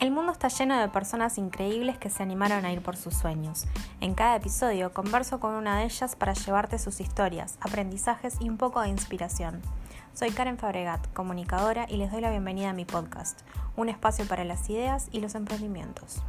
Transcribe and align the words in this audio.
El 0.00 0.10
mundo 0.10 0.32
está 0.32 0.48
lleno 0.48 0.78
de 0.78 0.88
personas 0.88 1.38
increíbles 1.38 1.98
que 1.98 2.10
se 2.10 2.22
animaron 2.22 2.64
a 2.64 2.72
ir 2.72 2.82
por 2.82 2.96
sus 2.96 3.14
sueños. 3.14 3.66
En 4.00 4.14
cada 4.14 4.36
episodio 4.36 4.92
converso 4.92 5.40
con 5.40 5.54
una 5.54 5.78
de 5.78 5.84
ellas 5.84 6.16
para 6.16 6.34
llevarte 6.34 6.78
sus 6.78 7.00
historias, 7.00 7.56
aprendizajes 7.60 8.36
y 8.40 8.48
un 8.48 8.58
poco 8.58 8.80
de 8.80 8.88
inspiración. 8.88 9.62
Soy 10.12 10.30
Karen 10.30 10.58
Fabregat, 10.58 11.12
comunicadora, 11.12 11.86
y 11.88 11.96
les 11.96 12.10
doy 12.10 12.20
la 12.20 12.30
bienvenida 12.30 12.70
a 12.70 12.74
mi 12.74 12.84
podcast, 12.84 13.40
un 13.76 13.88
espacio 13.88 14.26
para 14.26 14.44
las 14.44 14.68
ideas 14.68 15.08
y 15.12 15.20
los 15.20 15.34
emprendimientos. 15.34 16.22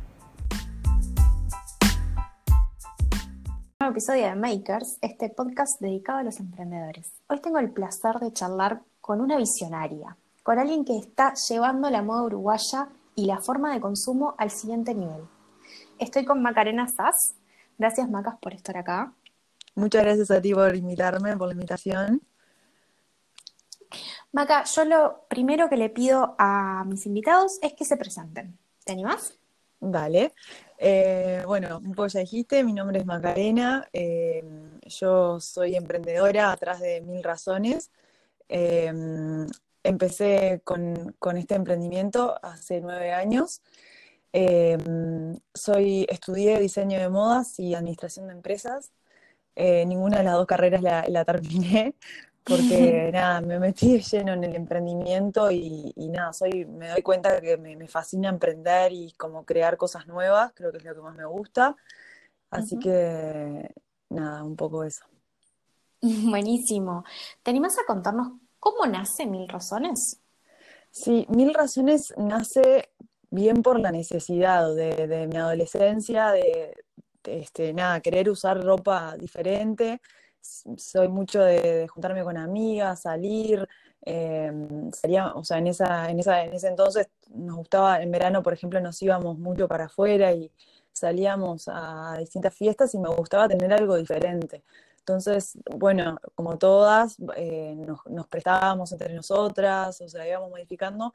Nuevo 3.79 3.91
episodio 3.91 4.27
de 4.27 4.35
Makers, 4.35 4.97
este 5.01 5.29
podcast 5.29 5.81
dedicado 5.81 6.19
a 6.19 6.23
los 6.23 6.39
emprendedores. 6.39 7.11
Hoy 7.27 7.41
tengo 7.41 7.59
el 7.59 7.71
placer 7.71 8.19
de 8.19 8.31
charlar 8.31 8.81
con 9.01 9.21
una 9.21 9.37
visionaria, 9.37 10.17
con 10.43 10.59
alguien 10.59 10.85
que 10.85 10.97
está 10.97 11.33
llevando 11.49 11.89
la 11.89 12.01
moda 12.01 12.23
uruguaya 12.23 12.89
y 13.15 13.25
la 13.25 13.39
forma 13.39 13.73
de 13.73 13.81
consumo 13.81 14.35
al 14.37 14.51
siguiente 14.51 14.93
nivel. 14.93 15.23
Estoy 15.97 16.25
con 16.25 16.41
Macarena 16.41 16.87
Sass. 16.87 17.35
Gracias, 17.77 18.09
Macas, 18.09 18.35
por 18.41 18.53
estar 18.53 18.77
acá. 18.77 19.13
Muchas 19.75 20.03
gracias 20.03 20.31
a 20.31 20.41
ti 20.41 20.53
por 20.53 20.75
invitarme, 20.75 21.35
por 21.35 21.47
la 21.47 21.53
invitación. 21.53 22.21
Maca, 24.31 24.63
yo 24.65 24.85
lo 24.85 25.25
primero 25.29 25.69
que 25.69 25.77
le 25.77 25.89
pido 25.89 26.35
a 26.37 26.83
mis 26.85 27.05
invitados 27.05 27.59
es 27.61 27.73
que 27.73 27.85
se 27.85 27.97
presenten. 27.97 28.57
¿Te 28.83 28.93
animás? 28.93 29.37
Vale. 29.79 30.33
Eh, 30.77 31.43
bueno, 31.45 31.77
un 31.77 31.93
poco 31.93 32.07
ya 32.07 32.19
dijiste, 32.21 32.63
mi 32.63 32.73
nombre 32.73 32.99
es 32.99 33.05
Macarena, 33.05 33.87
eh, 33.93 34.43
yo 34.87 35.39
soy 35.39 35.75
emprendedora 35.75 36.51
atrás 36.51 36.81
de 36.81 37.01
mil 37.01 37.23
razones. 37.23 37.91
Eh, 38.49 38.91
empecé 39.85 40.61
con, 40.63 41.15
este 41.37 41.55
emprendimiento 41.55 42.35
hace 42.43 42.81
nueve 42.81 43.13
años. 43.13 43.61
Eh, 44.33 44.77
soy, 45.53 46.05
estudié 46.09 46.59
diseño 46.59 46.99
de 46.99 47.09
modas 47.09 47.59
y 47.59 47.75
administración 47.75 48.27
de 48.27 48.33
empresas. 48.33 48.91
Eh, 49.55 49.85
ninguna 49.85 50.17
de 50.17 50.23
las 50.25 50.33
dos 50.33 50.47
carreras 50.47 50.81
la, 50.81 51.25
terminé 51.25 51.95
porque 52.43 53.09
nada, 53.13 53.39
me 53.39 53.57
metí 53.57 54.01
lleno 54.01 54.33
en 54.33 54.43
el 54.43 54.55
emprendimiento 54.55 55.49
y, 55.49 55.93
nada, 56.11 56.33
soy, 56.33 56.65
me 56.65 56.89
doy 56.89 57.01
cuenta 57.01 57.39
que 57.39 57.57
me, 57.57 57.87
fascina 57.87 58.29
emprender 58.29 58.91
y 58.91 59.13
como 59.13 59.45
crear 59.45 59.77
cosas 59.77 60.07
nuevas, 60.07 60.51
creo 60.53 60.71
que 60.71 60.79
es 60.79 60.83
lo 60.83 60.95
que 60.95 61.01
más 61.01 61.15
me 61.15 61.25
gusta. 61.25 61.75
Así 62.49 62.77
que 62.77 63.69
nada, 64.09 64.43
un 64.43 64.55
poco 64.55 64.83
eso. 64.83 65.05
Buenísimo. 66.01 67.03
¿Te 67.41 67.51
animas 67.51 67.77
a 67.79 67.85
contarnos 67.85 68.33
¿Cómo 68.65 68.87
nace 68.87 69.27
Mil 69.27 69.47
Razones? 69.47 70.19
Sí, 70.89 71.27
Mil 71.29 71.53
Razones 71.53 72.11
nace 72.17 72.89
bien 73.29 73.61
por 73.61 73.79
la 73.79 73.91
necesidad 73.91 74.73
de, 74.73 75.27
mi 75.27 75.37
adolescencia, 75.37 76.31
de, 76.31 76.73
este, 77.25 77.73
nada, 77.73 77.99
querer 78.01 78.27
usar 78.27 78.59
ropa 78.59 79.15
diferente. 79.17 80.01
Soy 80.41 81.09
mucho 81.09 81.43
de, 81.43 81.87
juntarme 81.87 82.23
con 82.23 82.37
amigas, 82.37 83.03
salir. 83.03 83.67
Eh, 84.03 84.51
o 85.35 85.43
sea, 85.43 85.59
en, 85.59 85.67
esa, 85.67 86.09
en, 86.09 86.19
esa, 86.19 86.43
en 86.43 86.53
ese 86.55 86.67
entonces 86.67 87.07
nos 87.35 87.57
gustaba, 87.57 88.01
en 88.01 88.09
verano, 88.09 88.41
por 88.41 88.53
ejemplo, 88.53 88.81
nos 88.81 88.99
íbamos 88.99 89.37
mucho 89.37 89.67
para 89.67 89.85
afuera 89.85 90.31
y 90.33 90.51
salíamos 90.91 91.67
a 91.67 92.15
distintas 92.17 92.55
fiestas 92.55 92.95
y 92.95 92.97
me 92.97 93.09
gustaba 93.09 93.47
tener 93.47 93.71
algo 93.71 93.95
diferente. 93.95 94.63
Entonces, 95.07 95.59
bueno, 95.69 96.17
como 96.33 96.57
todas, 96.57 97.17
eh, 97.35 97.75
nos, 98.07 98.27
prestábamos 98.27 98.91
entre 98.91 99.13
nosotras, 99.13 100.01
o 100.01 100.09
sea, 100.09 100.27
íbamos 100.27 100.49
modificando, 100.49 101.13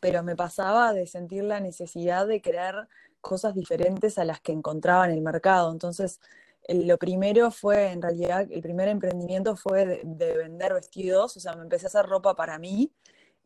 pero 0.00 0.22
me 0.22 0.34
pasaba 0.34 0.94
de 0.94 1.06
sentir 1.06 1.44
la 1.44 1.60
necesidad 1.60 2.26
de 2.26 2.40
crear 2.40 2.88
cosas 3.20 3.54
diferentes 3.54 4.16
a 4.16 4.24
las 4.24 4.40
que 4.40 4.52
encontraba 4.52 5.04
en 5.04 5.12
el 5.12 5.20
mercado. 5.20 5.70
Entonces, 5.70 6.18
lo 6.66 6.96
primero 6.96 7.50
fue, 7.50 7.90
en 7.92 8.00
realidad, 8.00 8.46
el 8.50 8.62
primer 8.62 8.88
emprendimiento 8.88 9.54
fue 9.54 9.84
de, 10.04 10.36
vender 10.38 10.72
vestidos, 10.72 11.36
o 11.36 11.40
sea, 11.40 11.54
me 11.56 11.64
empecé 11.64 11.86
a 11.86 11.88
hacer 11.88 12.06
ropa 12.06 12.34
para 12.34 12.58
mí. 12.58 12.90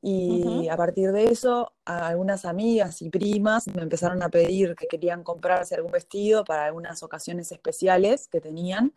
Y 0.02 0.68
a 0.68 0.76
partir 0.76 1.10
de 1.10 1.24
eso, 1.24 1.72
algunas 1.84 2.44
amigas 2.44 3.02
y 3.02 3.10
primas 3.10 3.66
me 3.68 3.82
empezaron 3.82 4.22
a 4.22 4.28
pedir 4.28 4.76
que 4.76 4.86
querían 4.86 5.24
comprarse 5.24 5.74
algún 5.74 5.92
vestido 5.92 6.44
para 6.44 6.66
algunas 6.66 7.02
ocasiones 7.02 7.50
especiales 7.50 8.28
que 8.28 8.40
tenían. 8.40 8.92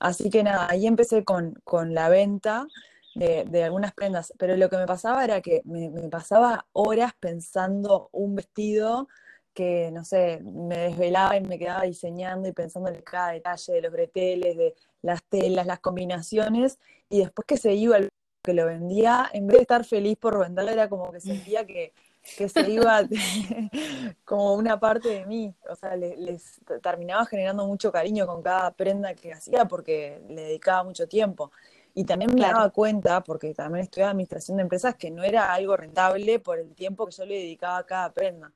Así 0.00 0.30
que 0.30 0.42
nada, 0.42 0.68
ahí 0.70 0.86
empecé 0.86 1.24
con, 1.24 1.54
la 1.94 2.08
venta 2.08 2.66
de, 3.14 3.64
algunas 3.64 3.92
prendas, 3.92 4.32
pero 4.38 4.56
lo 4.56 4.68
que 4.68 4.76
me 4.76 4.86
pasaba 4.86 5.24
era 5.24 5.40
que 5.40 5.62
me, 5.64 5.90
pasaba 6.10 6.66
horas 6.72 7.12
pensando 7.18 8.08
un 8.12 8.34
vestido 8.34 9.08
que, 9.54 9.90
no 9.92 10.04
sé, 10.04 10.40
me 10.42 10.78
desvelaba 10.78 11.36
y 11.36 11.42
me 11.42 11.58
quedaba 11.58 11.82
diseñando 11.82 12.48
y 12.48 12.52
pensando 12.52 12.90
en 12.90 13.00
cada 13.02 13.32
detalle 13.32 13.72
de 13.72 13.82
los 13.82 13.92
breteles, 13.92 14.56
de 14.56 14.74
las 15.02 15.22
telas, 15.24 15.66
las 15.66 15.78
combinaciones, 15.78 16.78
y 17.08 17.20
después 17.20 17.46
que 17.46 17.56
se 17.56 17.72
iba 17.74 17.96
el 17.96 18.08
que 18.42 18.52
lo 18.52 18.66
vendía, 18.66 19.30
en 19.32 19.46
vez 19.46 19.56
de 19.56 19.62
estar 19.62 19.84
feliz 19.84 20.16
por 20.18 20.38
venderlo, 20.38 20.70
era 20.70 20.88
como 20.88 21.10
que 21.12 21.20
sentía 21.20 21.64
que, 21.64 21.94
que 22.36 22.48
se 22.48 22.70
iba 22.70 23.02
como 24.24 24.54
una 24.54 24.80
parte 24.80 25.08
de 25.08 25.26
mí, 25.26 25.54
o 25.68 25.76
sea, 25.76 25.94
les, 25.96 26.60
terminaba 26.82 27.26
generando 27.26 27.66
mucho 27.66 27.92
cariño 27.92 28.26
con 28.26 28.42
cada 28.42 28.70
prenda 28.72 29.14
que 29.14 29.32
hacía 29.32 29.66
porque 29.66 30.22
le 30.28 30.42
dedicaba 30.42 30.84
mucho 30.84 31.06
tiempo. 31.06 31.50
Y 31.96 32.04
también 32.04 32.34
me 32.34 32.40
daba 32.40 32.70
cuenta, 32.70 33.22
porque 33.22 33.54
también 33.54 33.84
estudiaba 33.84 34.10
administración 34.10 34.56
de 34.56 34.64
empresas, 34.64 34.96
que 34.96 35.12
no 35.12 35.22
era 35.22 35.52
algo 35.52 35.76
rentable 35.76 36.40
por 36.40 36.58
el 36.58 36.74
tiempo 36.74 37.06
que 37.06 37.12
yo 37.12 37.24
le 37.24 37.34
dedicaba 37.34 37.78
a 37.78 37.86
cada 37.86 38.12
prenda. 38.12 38.52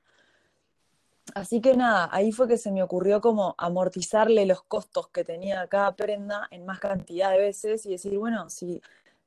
Así 1.35 1.61
que 1.61 1.77
nada, 1.77 2.09
ahí 2.11 2.31
fue 2.31 2.47
que 2.47 2.57
se 2.57 2.71
me 2.71 2.83
ocurrió 2.83 3.21
como 3.21 3.55
amortizarle 3.57 4.45
los 4.45 4.63
costos 4.63 5.07
que 5.09 5.23
tenía 5.23 5.65
cada 5.67 5.95
prenda 5.95 6.47
en 6.51 6.65
más 6.65 6.79
cantidad 6.79 7.31
de 7.31 7.37
veces 7.37 7.85
y 7.85 7.91
decir, 7.91 8.17
bueno, 8.17 8.49
si 8.49 8.81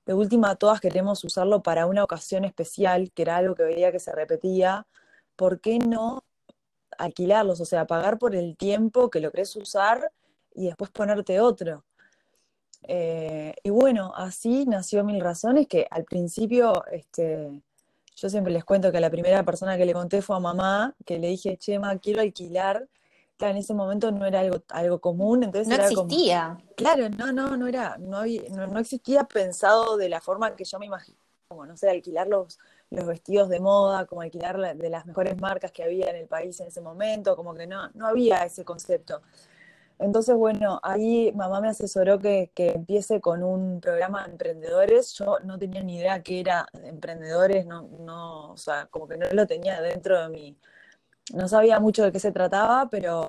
de 0.06 0.14
última 0.14 0.56
todas 0.56 0.80
queremos 0.80 1.22
usarlo 1.24 1.62
para 1.62 1.86
una 1.86 2.04
ocasión 2.04 2.44
especial, 2.44 3.12
que 3.12 3.22
era 3.22 3.36
algo 3.36 3.54
que 3.54 3.62
veía 3.62 3.92
que 3.92 4.00
se 4.00 4.12
repetía, 4.12 4.86
¿por 5.36 5.60
qué 5.60 5.78
no 5.78 6.24
alquilarlos? 6.98 7.60
O 7.60 7.64
sea, 7.64 7.86
pagar 7.86 8.18
por 8.18 8.34
el 8.34 8.56
tiempo 8.56 9.10
que 9.10 9.20
lo 9.20 9.30
querés 9.30 9.54
usar 9.56 10.12
y 10.54 10.66
después 10.66 10.90
ponerte 10.90 11.40
otro. 11.40 11.84
Eh, 12.82 13.54
y 13.62 13.70
bueno, 13.70 14.12
así 14.16 14.66
nació 14.66 15.04
Mil 15.04 15.20
Razones, 15.20 15.68
que 15.68 15.86
al 15.90 16.04
principio, 16.04 16.84
este, 16.90 17.62
yo 18.16 18.28
siempre 18.28 18.52
les 18.52 18.64
cuento 18.64 18.90
que 18.90 19.00
la 19.00 19.10
primera 19.10 19.44
persona 19.44 19.76
que 19.76 19.86
le 19.86 19.92
conté 19.92 20.20
fue 20.20 20.36
a 20.36 20.40
mamá, 20.40 20.94
que 21.06 21.18
le 21.18 21.28
dije, 21.28 21.56
Chema, 21.56 21.96
quiero 21.98 22.20
alquilar 22.20 22.88
en 23.50 23.56
ese 23.56 23.74
momento 23.74 24.10
no 24.10 24.26
era 24.26 24.40
algo, 24.40 24.62
algo 24.68 25.00
común, 25.00 25.44
entonces 25.44 25.68
no 25.68 25.82
existía. 25.82 26.58
claro, 26.76 27.08
no, 27.10 27.32
no, 27.32 27.56
no 27.56 27.66
era, 27.66 27.96
no, 27.98 28.18
había, 28.18 28.42
no, 28.50 28.78
existía 28.78 29.24
pensado 29.24 29.96
de 29.96 30.08
la 30.08 30.20
forma 30.20 30.54
que 30.56 30.64
yo 30.64 30.78
me 30.78 30.86
imagino, 30.86 31.18
como 31.48 31.66
no 31.66 31.76
sé, 31.76 31.90
alquilar 31.90 32.28
los, 32.28 32.58
los 32.90 33.06
vestidos 33.06 33.48
de 33.48 33.60
moda, 33.60 34.06
como 34.06 34.22
alquilar 34.22 34.76
de 34.76 34.90
las 34.90 35.06
mejores 35.06 35.40
marcas 35.40 35.72
que 35.72 35.82
había 35.82 36.10
en 36.10 36.16
el 36.16 36.26
país 36.26 36.58
en 36.60 36.68
ese 36.68 36.80
momento, 36.80 37.36
como 37.36 37.54
que 37.54 37.66
no, 37.66 37.90
no 37.94 38.06
había 38.06 38.44
ese 38.44 38.64
concepto. 38.64 39.22
Entonces, 39.98 40.34
bueno, 40.34 40.80
ahí 40.82 41.30
mamá 41.32 41.60
me 41.60 41.68
asesoró 41.68 42.18
que, 42.18 42.50
que, 42.54 42.70
empiece 42.70 43.20
con 43.20 43.42
un 43.44 43.80
programa 43.80 44.24
de 44.24 44.32
emprendedores. 44.32 45.12
Yo 45.12 45.38
no 45.44 45.58
tenía 45.58 45.82
ni 45.82 45.98
idea 45.98 46.22
qué 46.22 46.40
era 46.40 46.66
emprendedores, 46.82 47.66
no, 47.66 47.82
no, 48.00 48.52
o 48.52 48.56
sea, 48.56 48.86
como 48.86 49.06
que 49.06 49.16
no 49.16 49.26
lo 49.32 49.46
tenía 49.46 49.80
dentro 49.80 50.20
de 50.20 50.28
mi, 50.28 50.58
no 51.32 51.48
sabía 51.48 51.80
mucho 51.80 52.04
de 52.04 52.12
qué 52.12 52.20
se 52.20 52.32
trataba, 52.32 52.88
pero 52.90 53.28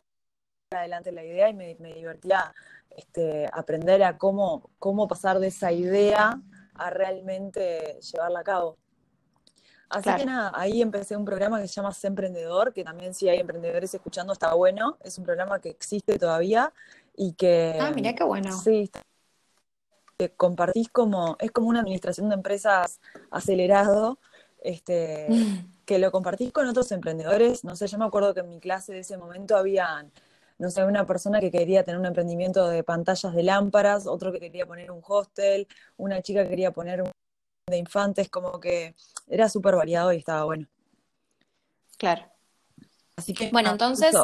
adelante 0.72 1.12
la 1.12 1.24
idea 1.24 1.50
y 1.50 1.54
me, 1.54 1.76
divertía 1.76 2.54
este, 2.90 3.50
aprender 3.52 4.04
a 4.04 4.18
cómo, 4.18 4.72
cómo 4.80 5.08
pasar 5.08 5.40
de 5.40 5.48
esa 5.48 5.72
idea 5.72 6.42
a 6.76 6.90
realmente 6.90 8.00
llevarla 8.02 8.40
a 8.40 8.44
cabo. 8.44 8.78
Así 9.90 10.10
que 10.16 10.26
nada, 10.26 10.52
ahí 10.56 10.82
empecé 10.82 11.16
un 11.16 11.24
programa 11.24 11.62
que 11.62 11.68
se 11.68 11.76
llama 11.76 11.96
Emprendedor, 12.02 12.74
que 12.74 12.84
también 12.84 13.14
si 13.14 13.30
hay 13.30 13.40
emprendedores 13.40 13.94
escuchando 13.94 14.34
está 14.34 14.54
bueno. 14.56 14.98
Es 15.02 15.20
un 15.20 15.24
programa 15.24 15.60
que 15.60 15.70
existe 15.70 16.18
todavía 16.18 16.74
y 17.16 17.34
que... 17.34 17.78
Ah, 17.80 17.92
mira 17.94 18.16
qué 18.16 18.24
bueno. 18.24 18.52
Sí, 18.52 18.90
que 20.18 20.32
compartís 20.32 20.90
como, 20.90 21.38
es 21.40 21.52
como 21.52 21.70
una 21.70 21.82
administración 21.82 22.30
de 22.30 22.36
empresas 22.36 23.00
acelerado, 23.30 24.18
este, 24.64 25.28
que 25.86 26.00
lo 26.00 26.12
compartís 26.12 26.52
con 26.52 26.68
otros 26.68 26.92
emprendedores. 26.92 27.64
No 27.64 27.76
sé, 27.76 27.88
yo 27.88 27.98
me 27.98 28.06
acuerdo 28.06 28.34
que 28.34 28.42
en 28.42 28.50
mi 28.50 28.60
clase 28.60 28.94
de 28.94 29.00
ese 29.00 29.18
momento 29.18 29.56
había, 29.58 30.06
no 30.58 30.70
sé, 30.70 30.84
una 30.84 31.06
persona 31.06 31.40
que 31.40 31.52
quería 31.52 31.84
tener 31.84 32.00
un 32.00 32.06
emprendimiento 32.06 32.68
de 32.68 32.84
pantallas 32.84 33.34
de 33.34 33.44
lámparas, 33.44 34.08
otro 34.08 34.32
que 34.32 34.40
quería 34.40 34.66
poner 34.66 34.92
un 34.92 35.02
hostel, 35.06 35.68
una 35.98 36.22
chica 36.22 36.44
que 36.44 36.50
quería 36.50 36.72
poner 36.72 37.02
un 37.02 37.12
de 37.70 37.78
infantes, 37.78 38.30
como 38.30 38.60
que 38.60 38.94
era 39.28 39.48
súper 39.48 39.76
variado 39.76 40.12
y 40.12 40.18
estaba 40.18 40.44
bueno. 40.44 40.68
Claro. 41.98 42.26
Así 43.16 43.34
que. 43.34 43.50
Bueno, 43.52 43.72
entonces. 43.72 44.16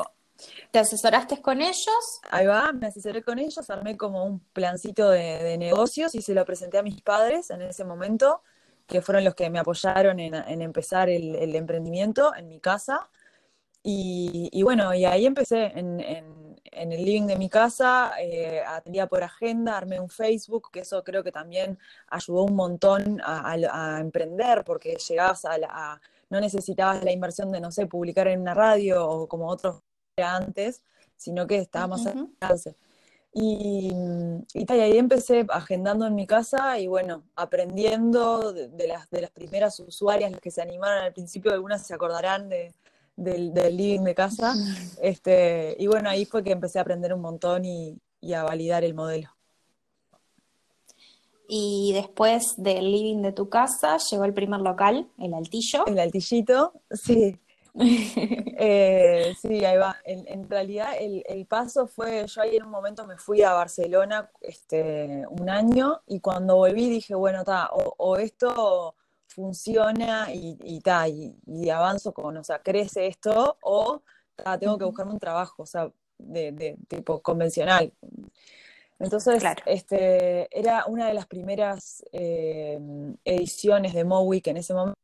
¿Te 0.71 0.79
asesoraste 0.79 1.41
con 1.41 1.61
ellos? 1.61 2.21
Ahí 2.31 2.45
va, 2.45 2.71
me 2.71 2.88
asesoré 2.88 3.21
con 3.21 3.39
ellos, 3.39 3.69
armé 3.69 3.97
como 3.97 4.23
un 4.23 4.39
plancito 4.53 5.09
de 5.09 5.57
negocios 5.57 6.15
y 6.15 6.21
se 6.21 6.33
lo 6.33 6.45
presenté 6.45 6.77
a 6.77 6.81
mis 6.81 7.01
padres 7.01 7.50
en 7.50 7.61
ese 7.61 7.83
momento 7.83 8.41
que 8.89 9.01
fueron 9.01 9.24
los 9.24 9.36
que 9.36 9.50
me 9.50 9.59
apoyaron 9.59 10.19
en, 10.19 10.62
empezar 10.62 11.09
el, 11.09 11.56
emprendimiento 11.56 12.36
en 12.36 12.47
mi 12.47 12.59
casa. 12.59 13.09
Y, 13.83 14.62
bueno, 14.63 14.94
y 14.94 15.06
ahí 15.06 15.25
empecé 15.25 15.71
en, 15.75 16.00
el 16.71 17.06
living 17.06 17.27
de 17.27 17.38
mi 17.38 17.50
casa, 17.50 18.13
eh, 18.19 18.62
atendía 18.65 19.07
por 19.07 19.24
agenda, 19.24 19.77
armé 19.77 20.00
un 20.00 20.09
Facebook, 20.09 20.69
que 20.71 20.81
eso 20.81 21.03
creo 21.03 21.24
que 21.24 21.31
también 21.31 21.77
ayudó 22.07 22.44
un 22.44 22.56
montón 22.56 23.21
a, 23.24 24.00
emprender, 24.00 24.63
porque 24.63 24.95
llegabas 24.95 25.45
a, 25.45 25.57
la, 25.57 26.01
no 26.30 26.39
necesitabas 26.39 27.03
la 27.03 27.12
inversión 27.12 27.51
de, 27.51 27.62
no 27.62 27.71
sé, 27.71 27.85
publicar 27.85 28.27
en 28.27 28.42
una 28.42 28.53
radio 28.53 29.07
o 29.07 29.27
como 29.27 29.47
otros 29.47 29.81
antes, 30.18 30.83
sino 31.15 31.47
que 31.47 31.57
estaba 31.59 31.88
más 31.88 32.06
uh 32.06 32.30
alcance. 32.42 32.75
Y, 33.31 33.92
ahí 34.70 34.98
empecé 34.98 35.46
agendando 35.50 36.08
en 36.08 36.16
mi 36.16 36.26
casa 36.26 36.80
y 36.80 36.88
bueno, 36.88 37.24
aprendiendo 37.36 38.54
de, 38.54 38.88
las, 38.88 39.10
de 39.10 39.22
las 39.22 39.31
primeras 39.31 39.80
usuarias, 39.80 40.31
las 40.31 40.42
que 40.42 40.52
se 40.52 40.62
animaron 40.62 41.04
al 41.04 41.14
principio, 41.14 41.54
algunas 41.54 41.86
se 41.86 41.94
acordarán 41.94 42.50
de, 42.50 42.74
del, 43.16 43.54
living 43.54 44.04
de 44.04 44.16
casa. 44.16 44.54
Este, 45.02 45.76
y 45.80 45.88
bueno, 45.88 46.10
ahí 46.10 46.26
fue 46.26 46.44
que 46.44 46.52
empecé 46.52 46.80
a 46.80 46.81
aprender 46.81 47.14
un 47.14 47.22
montón 47.22 47.64
y, 47.66 47.98
y 48.20 48.34
a 48.34 48.44
validar 48.44 48.84
el 48.84 48.94
modelo. 48.94 49.30
Y 51.48 51.94
después 51.94 52.54
del 52.58 52.92
living 52.92 53.22
de 53.24 53.31
tu 53.31 53.50
casa 53.50 53.98
llegó 54.12 54.26
el 54.26 54.34
primer 54.34 54.60
local, 54.60 55.10
el 55.18 55.34
altillo. 55.34 55.86
El 55.88 56.00
altillito, 56.00 56.74
sí. 56.92 57.40
Eh, 58.62 59.33
sí, 59.42 59.63
ahí 59.63 59.77
va. 59.77 59.95
En, 60.04 60.50
realidad 60.50 60.89
el, 61.00 61.45
paso 61.45 61.88
fue, 61.88 62.27
yo 62.27 62.42
ahí 62.42 62.57
en 62.57 62.63
un 62.63 62.71
momento 62.71 63.07
me 63.07 63.18
fui 63.18 63.42
a 63.42 63.54
Barcelona 63.54 64.30
este, 64.42 65.25
un 65.30 65.50
año 65.50 66.01
y 66.07 66.19
cuando 66.19 66.57
volví 66.57 66.89
dije, 66.89 67.16
bueno, 67.16 67.45
ta, 67.45 67.69
o, 67.71 68.18
esto 68.18 68.95
funciona 69.27 70.33
y, 70.33 70.57
y, 70.62 70.81
y, 71.45 71.69
avanzo 71.69 72.13
con, 72.13 72.36
o 72.36 72.44
sea, 72.44 72.60
crece 72.62 73.07
esto 73.07 73.57
o 73.62 74.01
tengo 74.60 74.77
que 74.77 74.86
buscarme 74.86 75.13
un 75.13 75.19
trabajo, 75.19 75.63
o 75.63 75.66
sea, 75.66 75.89
de, 76.18 76.77
tipo 76.88 77.21
convencional. 77.21 77.94
Entonces, 79.00 79.42
este, 79.66 80.50
era 80.57 80.86
una 80.86 81.07
de 81.07 81.13
las 81.13 81.25
primeras 81.27 82.04
eh, 82.12 82.77
ediciones 83.24 83.94
de 83.94 84.04
Mowick 84.04 84.48
en 84.48 84.57
ese 84.57 84.74
momento 84.74 85.00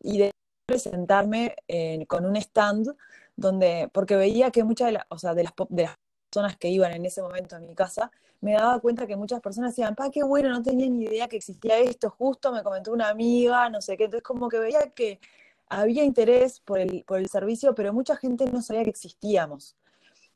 y 0.00 0.18
de 0.18 0.31
presentarme 0.66 1.56
eh, 1.68 2.04
con 2.06 2.24
un 2.24 2.36
stand 2.36 2.88
donde, 3.36 3.90
porque 3.92 4.16
veía 4.16 4.50
que 4.50 4.64
muchas 4.64 4.92
de, 4.92 5.00
o 5.08 5.18
sea, 5.18 5.34
de, 5.34 5.44
las, 5.44 5.52
de 5.68 5.82
las 5.84 5.96
personas 6.30 6.56
que 6.56 6.68
iban 6.68 6.92
en 6.92 7.04
ese 7.04 7.22
momento 7.22 7.56
a 7.56 7.60
mi 7.60 7.74
casa, 7.74 8.10
me 8.40 8.54
daba 8.54 8.80
cuenta 8.80 9.06
que 9.06 9.16
muchas 9.16 9.40
personas 9.40 9.72
decían, 9.72 9.94
pa, 9.94 10.10
qué 10.10 10.22
bueno, 10.22 10.50
no 10.50 10.62
tenía 10.62 10.88
ni 10.88 11.04
idea 11.04 11.28
que 11.28 11.36
existía 11.36 11.78
esto, 11.78 12.10
justo 12.10 12.52
me 12.52 12.62
comentó 12.62 12.92
una 12.92 13.08
amiga, 13.08 13.68
no 13.70 13.80
sé 13.80 13.96
qué, 13.96 14.04
entonces 14.04 14.24
como 14.24 14.48
que 14.48 14.58
veía 14.58 14.90
que 14.90 15.20
había 15.68 16.04
interés 16.04 16.60
por 16.60 16.78
el, 16.78 17.04
por 17.04 17.18
el 17.18 17.28
servicio, 17.28 17.74
pero 17.74 17.92
mucha 17.92 18.16
gente 18.16 18.44
no 18.50 18.60
sabía 18.62 18.84
que 18.84 18.90
existíamos. 18.90 19.76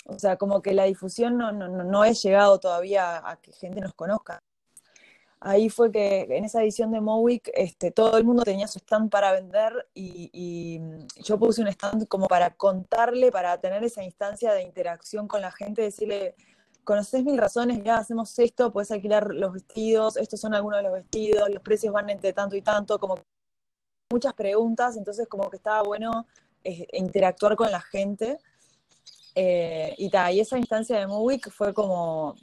O 0.06 0.19
sea, 0.19 0.37
como 0.37 0.62
que 0.62 0.73
la 0.73 0.84
difusión 0.84 1.37
no, 1.37 1.50
no, 1.52 1.69
no 1.69 2.05
he 2.05 2.14
llegado 2.14 2.61
todavía 2.61 3.28
a 3.28 3.37
que 3.40 3.52
gente 3.52 3.81
nos 3.81 3.94
conozca 3.94 4.43
ahí 5.40 5.68
fue 5.68 5.90
que 5.92 6.22
en 6.30 6.44
esa 6.44 6.62
edición 6.62 6.90
de 6.92 7.00
Mowick 7.00 7.50
este, 7.54 7.90
todo 7.90 8.16
el 8.16 8.24
mundo 8.24 8.42
tenía 8.42 8.66
su 8.66 8.78
stand 8.78 9.10
para 9.10 9.32
vender 9.32 9.86
y, 9.94 10.80
yo 11.22 11.38
puse 11.38 11.62
un 11.62 11.68
stand 11.68 12.06
como 12.08 12.26
para 12.28 12.54
contarle, 12.54 13.30
para 13.30 13.58
tener 13.60 13.82
esa 13.84 14.02
instancia 14.02 14.52
de 14.52 14.62
interacción 14.62 15.28
con 15.28 15.40
la 15.40 15.50
gente, 15.52 15.82
decirle, 15.82 16.34
conoces 16.84 17.24
mil 17.24 17.38
razones, 17.38 17.82
ya 17.84 17.98
hacemos 17.98 18.38
esto, 18.38 18.72
puedes 18.72 18.90
alquilar 18.90 19.34
los 19.34 19.52
vestidos, 19.52 20.16
estos 20.16 20.40
son 20.40 20.54
algunos 20.54 20.78
de 20.78 20.84
los 20.84 20.92
vestidos, 20.92 21.50
los 21.50 21.62
precios 21.62 21.92
van 21.92 22.10
entre 22.10 22.32
tanto 22.32 22.56
y 22.56 22.62
tanto, 22.62 22.98
como 22.98 23.18
muchas 24.10 24.34
preguntas, 24.34 24.96
entonces 24.96 25.26
como 25.28 25.50
que 25.50 25.56
estaba 25.56 25.82
bueno 25.82 26.26
eh, 26.64 26.86
interactuar 26.92 27.56
con 27.56 27.70
la 27.70 27.80
gente. 27.80 28.38
Eh, 29.34 29.94
y, 29.98 30.08
ta, 30.08 30.32
y 30.32 30.40
esa 30.40 30.56
instancia 30.58 30.98
de 30.98 31.06
Mowick 31.06 31.50
fue 31.50 31.74
como 31.74 32.36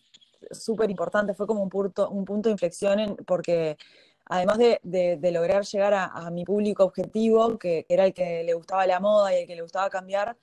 súper 0.51 0.89
importante, 0.89 1.33
fue 1.33 1.47
como 1.47 1.61
un 1.61 1.69
punto, 1.69 2.09
un 2.09 2.25
punto 2.25 2.49
de 2.49 2.53
inflexión 2.53 3.17
porque 3.25 3.77
además 4.25 4.57
de, 4.57 5.31
lograr 5.31 5.63
llegar 5.65 5.93
a, 5.93 6.29
mi 6.31 6.45
público 6.45 6.83
objetivo, 6.83 7.57
que, 7.57 7.85
era 7.89 8.05
el 8.05 8.13
que 8.13 8.43
le 8.43 8.53
gustaba 8.53 8.85
la 8.85 8.99
moda 8.99 9.33
y 9.33 9.41
el 9.41 9.47
que 9.47 9.55
le 9.55 9.61
gustaba 9.61 9.89
cambiar, 9.89 10.37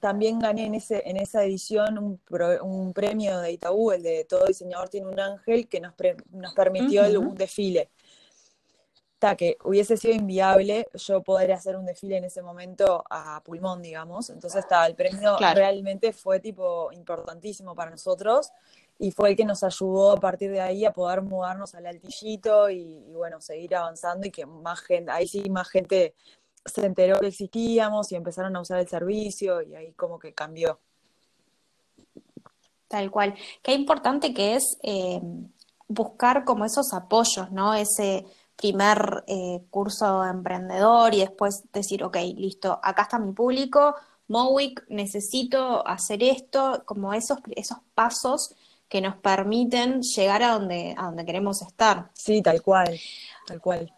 también 0.00 0.38
gané 0.38 0.66
en, 0.66 0.74
ese, 0.74 1.02
en 1.04 1.16
esa 1.16 1.44
edición 1.44 1.98
un, 1.98 2.92
premio 2.92 3.38
de 3.40 3.52
Itaú, 3.52 3.92
el 3.92 4.02
de 4.02 4.24
Todo 4.24 4.46
diseñador 4.46 4.88
tiene 4.88 5.08
un 5.08 5.20
ángel, 5.20 5.68
que 5.68 5.80
nos, 5.80 5.94
nos 6.30 6.54
permitió 6.54 7.02
un 7.20 7.34
desfile. 7.34 7.90
Ta, 9.18 9.36
que 9.36 9.58
hubiese 9.64 9.98
sido 9.98 10.14
inviable 10.14 10.88
yo 10.94 11.22
poder 11.22 11.52
hacer 11.52 11.76
un 11.76 11.84
desfile 11.84 12.16
en 12.16 12.24
ese 12.24 12.40
momento 12.40 13.04
a 13.10 13.42
pulmón, 13.44 13.82
digamos. 13.82 14.30
Entonces, 14.30 14.60
está 14.60 14.86
el 14.86 14.94
premio 14.94 15.36
realmente 15.38 16.14
fue 16.14 16.40
tipo 16.40 16.90
importantísimo 16.90 17.74
para 17.74 17.90
nosotros 17.90 18.50
y 19.02 19.12
fue 19.12 19.30
el 19.30 19.36
que 19.36 19.46
nos 19.46 19.62
ayudó 19.62 20.12
a 20.12 20.16
partir 20.20 20.50
de 20.50 20.60
ahí 20.60 20.84
a 20.84 20.92
poder 20.92 21.22
mudarnos 21.22 21.74
al 21.74 21.86
altillito 21.86 22.68
y, 22.68 23.02
bueno, 23.14 23.40
seguir 23.40 23.74
avanzando 23.74 24.26
y 24.26 24.30
que 24.30 24.44
más 24.44 24.80
gente, 24.82 25.10
ahí 25.10 25.26
sí 25.26 25.48
más 25.48 25.70
gente 25.70 26.14
se 26.66 26.84
enteró 26.84 27.18
que 27.18 27.28
existíamos 27.28 28.12
y 28.12 28.16
empezaron 28.16 28.54
a 28.56 28.60
usar 28.60 28.78
el 28.78 28.88
servicio 28.88 29.62
y 29.62 29.74
ahí 29.74 29.92
como 29.92 30.18
que 30.18 30.34
cambió. 30.34 30.80
Tal 32.88 33.10
cual. 33.10 33.34
Qué 33.62 33.72
importante 33.72 34.34
que 34.34 34.56
es 34.56 34.76
eh, 34.82 35.18
buscar 35.88 36.44
como 36.44 36.66
esos 36.66 36.92
apoyos, 36.92 37.50
¿no? 37.50 37.72
Ese 37.72 38.26
primer 38.54 39.24
eh, 39.26 39.62
curso 39.70 40.22
emprendedor 40.26 41.14
y 41.14 41.20
después 41.20 41.62
decir, 41.72 42.04
ok, 42.04 42.16
listo, 42.36 42.78
acá 42.82 43.02
está 43.02 43.18
mi 43.18 43.32
público, 43.32 43.94
Mowick, 44.28 44.84
necesito 44.90 45.86
hacer 45.88 46.22
esto, 46.22 46.82
como 46.84 47.14
esos, 47.14 47.38
esos 47.56 47.78
pasos 47.94 48.54
que 48.90 49.00
nos 49.00 49.16
permiten 49.16 50.02
llegar 50.02 50.42
a 50.42 50.50
donde, 50.50 50.94
a 50.98 51.04
donde 51.04 51.24
queremos 51.24 51.62
estar. 51.62 52.10
Sí, 52.12 52.42
tal 52.42 52.60
cual, 52.60 52.98
tal 53.46 53.60
cual. 53.60 53.94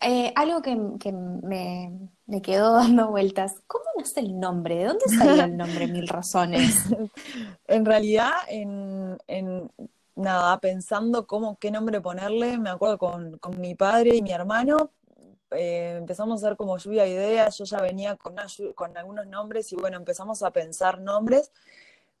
Eh, 0.00 0.32
algo 0.36 0.62
que, 0.62 0.76
me, 0.76 2.40
quedó 2.42 2.72
dando 2.76 3.10
vueltas, 3.10 3.56
¿cómo 3.66 3.84
nace 3.98 4.20
el 4.20 4.38
nombre? 4.38 4.76
¿De 4.76 4.84
dónde 4.84 5.04
salió 5.08 5.44
el 5.44 5.56
nombre 5.56 5.88
Mil 5.88 6.06
Razones? 6.06 6.84
en 7.66 7.84
realidad, 7.84 8.30
en, 8.48 9.18
nada, 10.14 10.60
pensando 10.60 11.26
cómo, 11.26 11.58
qué 11.58 11.72
nombre 11.72 12.00
ponerle, 12.00 12.56
me 12.56 12.70
acuerdo 12.70 12.98
con, 12.98 13.40
mi 13.58 13.74
padre 13.74 14.14
y 14.14 14.22
mi 14.22 14.30
hermano, 14.30 14.92
eh, 15.50 15.96
empezamos 15.98 16.40
a 16.40 16.46
hacer 16.46 16.56
como 16.56 16.78
lluvia 16.78 17.02
de 17.02 17.10
ideas, 17.10 17.58
yo 17.58 17.64
ya 17.64 17.80
venía 17.80 18.14
con, 18.14 18.36
con 18.76 18.96
algunos 18.96 19.26
nombres 19.26 19.72
y 19.72 19.76
bueno, 19.76 19.96
empezamos 19.96 20.44
a 20.44 20.52
pensar 20.52 21.00
nombres 21.00 21.50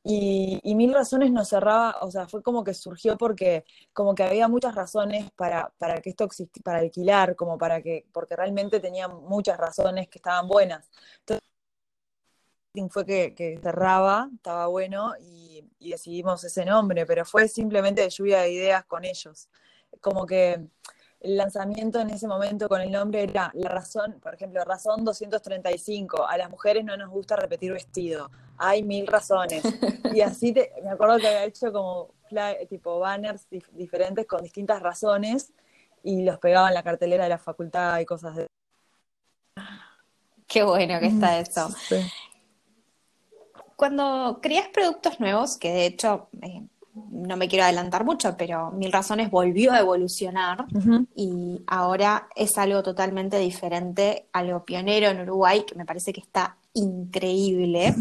y, 0.06 0.74
Mil 0.74 0.92
Razones 0.92 1.32
nos 1.32 1.48
cerraba, 1.48 1.96
o 2.02 2.10
sea, 2.10 2.28
fue 2.28 2.42
como 2.42 2.62
que 2.62 2.74
surgió 2.74 3.16
porque 3.16 3.64
como 3.94 4.14
que 4.14 4.22
había 4.22 4.48
muchas 4.48 4.74
razones 4.74 5.30
para, 5.32 5.72
para 5.78 6.02
que 6.02 6.10
esto 6.10 6.24
existiera, 6.24 6.62
para 6.62 6.78
alquilar, 6.80 7.34
como 7.36 7.56
para 7.56 7.80
que, 7.80 8.06
porque 8.12 8.36
realmente 8.36 8.80
tenía 8.80 9.08
muchas 9.08 9.56
razones 9.58 10.08
que 10.08 10.18
estaban 10.18 10.46
buenas. 10.46 10.90
Entonces, 11.20 11.42
fue 12.90 13.06
que, 13.06 13.58
cerraba, 13.62 14.28
estaba 14.34 14.66
bueno 14.66 15.14
y, 15.20 15.64
decidimos 15.80 16.44
ese 16.44 16.64
nombre, 16.66 17.06
pero 17.06 17.24
fue 17.24 17.48
simplemente 17.48 18.02
de 18.02 18.10
lluvia 18.10 18.40
de 18.42 18.52
ideas 18.52 18.84
con 18.84 19.04
ellos. 19.04 19.48
Como 20.00 20.26
que 20.26 20.66
el 21.24 21.38
lanzamiento 21.38 22.00
en 22.00 22.10
ese 22.10 22.28
momento 22.28 22.68
con 22.68 22.82
el 22.82 22.92
nombre 22.92 23.22
era 23.22 23.50
la 23.54 23.70
razón, 23.70 24.20
por 24.22 24.34
ejemplo, 24.34 24.62
razón 24.62 25.04
235, 25.04 26.28
a 26.28 26.36
las 26.36 26.50
mujeres 26.50 26.84
no 26.84 26.98
nos 26.98 27.08
gusta 27.08 27.34
repetir 27.34 27.72
vestido, 27.72 28.30
hay 28.58 28.82
mil 28.82 29.06
razones. 29.06 29.64
Y 30.12 30.20
así 30.20 30.54
me 30.82 30.90
acuerdo 30.90 31.16
que 31.18 31.28
había 31.28 31.44
hecho 31.44 31.72
como 31.72 32.10
tipo 32.68 32.98
banners 32.98 33.46
diferentes 33.72 34.26
con 34.26 34.42
distintas 34.42 34.82
razones 34.82 35.52
y 36.02 36.24
los 36.24 36.38
pegaba 36.38 36.68
en 36.68 36.74
la 36.74 36.82
cartelera 36.82 37.24
de 37.24 37.30
la 37.30 37.38
facultad 37.38 37.98
y 38.00 38.04
cosas 38.04 38.36
de... 38.36 38.46
Qué 40.46 40.62
bueno 40.62 41.00
que 41.00 41.06
está 41.06 41.38
eso. 41.38 41.70
Cuando 43.76 44.40
creas 44.42 44.68
productos 44.68 45.18
nuevos, 45.20 45.56
que 45.56 45.72
de 45.72 45.86
hecho 45.86 46.28
eh, 46.42 46.62
no 46.94 47.36
me 47.36 47.48
quiero 47.48 47.64
adelantar 47.64 48.04
mucho, 48.04 48.36
pero 48.36 48.70
Mil 48.70 48.92
Razones 48.92 49.30
volvió 49.30 49.72
a 49.72 49.80
evolucionar 49.80 50.66
y 51.16 51.60
ahora 51.66 52.28
es 52.36 52.56
algo 52.56 52.82
totalmente 52.82 53.38
diferente, 53.38 54.26
algo 54.32 54.64
pionero 54.64 55.08
en 55.08 55.20
Uruguay, 55.20 55.64
que 55.66 55.74
me 55.74 55.84
parece 55.84 56.12
que 56.12 56.20
está 56.20 56.56
increíble. 56.72 57.94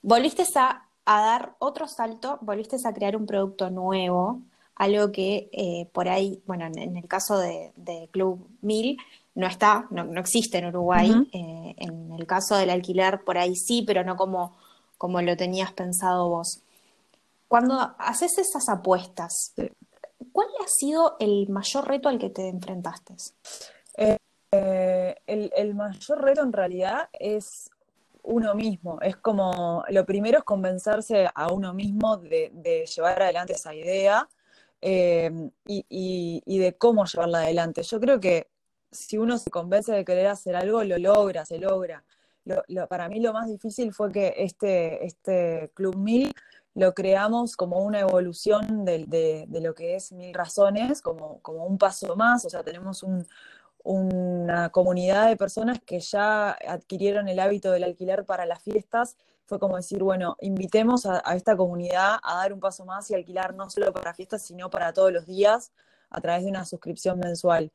Volviste 0.00 0.44
a, 0.56 0.86
dar 1.04 1.54
otro 1.58 1.86
salto, 1.86 2.38
volviste 2.40 2.76
a 2.84 2.92
crear 2.92 3.16
un 3.16 3.26
producto 3.26 3.70
nuevo, 3.70 4.40
algo 4.76 5.12
que 5.12 5.50
eh, 5.52 5.88
por 5.92 6.08
ahí, 6.08 6.40
bueno, 6.46 6.66
en, 6.66 6.96
el 6.96 7.06
caso 7.06 7.38
de, 7.38 7.72
Club 8.10 8.46
Mil, 8.62 8.98
no 9.34 9.46
está, 9.46 9.86
no, 9.90 10.18
existe 10.18 10.58
en 10.58 10.66
Uruguay. 10.66 11.12
Eh, 11.32 11.74
en 11.76 12.12
el 12.12 12.26
caso 12.26 12.56
del 12.56 12.70
alquiler, 12.70 13.22
por 13.24 13.36
ahí 13.36 13.56
sí, 13.56 13.82
pero 13.86 14.04
no 14.04 14.16
como, 14.16 14.56
como 14.96 15.20
lo 15.20 15.36
tenías 15.36 15.72
pensado 15.72 16.28
vos. 16.30 16.62
Cuando 17.52 17.74
haces 17.98 18.38
esas 18.38 18.66
apuestas, 18.70 19.52
cuál 20.32 20.46
ha 20.64 20.66
sido 20.66 21.16
el 21.20 21.50
mayor 21.50 21.86
reto 21.86 22.08
al 22.08 22.18
que 22.18 22.30
te 22.30 22.48
enfrentaste? 22.48 23.14
Eh, 24.50 25.16
el, 25.26 25.74
mayor 25.74 26.22
reto 26.22 26.40
en 26.40 26.54
realidad 26.54 27.10
es 27.12 27.68
uno 28.22 28.54
mismo. 28.54 29.02
Es 29.02 29.16
como, 29.16 29.84
lo 29.90 30.06
primero 30.06 30.38
es 30.38 30.44
convencerse 30.44 31.28
a 31.34 31.52
uno 31.52 31.74
mismo 31.74 32.16
de, 32.16 32.86
llevar 32.86 33.20
adelante 33.20 33.52
esa 33.52 33.74
idea 33.74 34.26
eh, 34.80 35.30
y, 35.66 36.58
de 36.58 36.72
cómo 36.78 37.04
llevarla 37.04 37.40
adelante. 37.40 37.82
Yo 37.82 38.00
creo 38.00 38.18
que 38.18 38.48
si 38.90 39.18
uno 39.18 39.36
se 39.36 39.50
convence 39.50 39.92
de 39.92 40.06
querer 40.06 40.28
hacer 40.28 40.56
algo, 40.56 40.82
lo 40.84 40.96
logra, 40.96 41.44
se 41.44 41.58
logra. 41.58 42.02
para 42.88 43.10
mí 43.10 43.20
lo 43.20 43.34
más 43.34 43.46
difícil 43.46 43.92
fue 43.92 44.10
que 44.10 44.32
este, 44.38 45.04
este 45.04 45.70
Club 45.74 45.96
Mil 45.96 46.34
lo 46.74 46.94
creamos 46.94 47.56
como 47.56 47.78
una 47.78 48.00
evolución 48.00 48.84
de, 48.84 49.46
lo 49.48 49.74
que 49.74 49.96
es 49.96 50.12
Mil 50.12 50.32
Razones, 50.34 51.02
como, 51.02 51.40
como 51.40 51.66
un 51.66 51.78
paso 51.78 52.16
más, 52.16 52.44
o 52.44 52.50
sea, 52.50 52.62
tenemos 52.62 53.04
una 53.84 54.70
comunidad 54.70 55.28
de 55.28 55.36
personas 55.36 55.80
que 55.84 56.00
ya 56.00 56.52
adquirieron 56.52 57.28
el 57.28 57.40
hábito 57.40 57.72
del 57.72 57.84
alquiler 57.84 58.24
para 58.24 58.46
las 58.46 58.62
fiestas, 58.62 59.16
fue 59.44 59.58
como 59.58 59.76
decir, 59.76 60.02
bueno, 60.02 60.36
invitemos 60.40 61.04
a, 61.04 61.18
esta 61.34 61.56
comunidad 61.56 62.16
a 62.22 62.36
dar 62.36 62.52
un 62.54 62.60
paso 62.60 62.86
más 62.86 63.10
y 63.10 63.14
alquilar 63.14 63.54
no 63.54 63.68
solo 63.68 63.92
para 63.92 64.14
fiestas, 64.14 64.42
sino 64.42 64.70
para 64.70 64.92
todos 64.94 65.12
los 65.12 65.26
días 65.26 65.72
a 66.08 66.20
través 66.20 66.44
de 66.44 66.50
una 66.50 66.64
suscripción 66.64 67.18
mensual. 67.18 67.70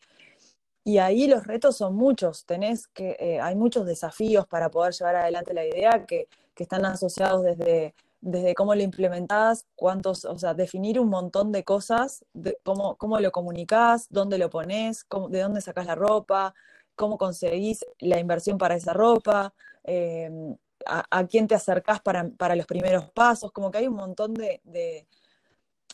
Y 0.83 0.99
ahí 0.99 1.27
los 1.27 1.45
retos 1.45 1.77
son 1.77 1.95
muchos, 1.95 2.45
tenés 2.45 2.87
que, 2.87 3.17
eh, 3.19 3.39
hay 3.41 3.55
muchos 3.55 3.85
desafíos 3.85 4.47
para 4.47 4.71
poder 4.71 4.93
llevar 4.93 5.17
adelante 5.17 5.53
la 5.53 5.65
idea 5.65 6.05
que, 6.07 6.29
que 6.55 6.63
están 6.63 6.85
asociados 6.85 7.43
desde 7.43 7.93
desde 8.21 8.55
cómo 8.55 8.75
lo 8.75 8.81
implementás, 8.81 9.65
cuántos, 9.75 10.25
o 10.25 10.38
sea, 10.38 10.53
definir 10.53 11.00
un 11.00 11.09
montón 11.09 11.51
de 11.51 11.63
cosas, 11.63 12.25
cómo, 12.63 12.95
cómo 12.97 13.19
lo 13.19 13.31
comunicás, 13.31 14.07
dónde 14.09 14.38
lo 14.38 14.50
pones, 14.50 15.05
de 15.29 15.41
dónde 15.41 15.62
sacás 15.62 15.86
la 15.86 15.95
ropa, 15.95 16.53
cómo 16.95 17.17
conseguís 17.17 17.86
la 18.00 18.19
inversión 18.19 18.57
para 18.57 18.75
esa 18.75 18.93
ropa, 18.93 19.53
em, 19.83 20.57
a, 20.86 21.27
quién 21.27 21.47
te 21.47 21.55
acercás 21.55 22.01
para, 22.01 22.55
los 22.55 22.65
primeros 22.65 23.09
pasos, 23.12 23.51
como 23.51 23.71
que 23.71 23.79
hay 23.79 23.88
un 23.88 23.95
montón 23.95 24.33
de, 24.33 24.62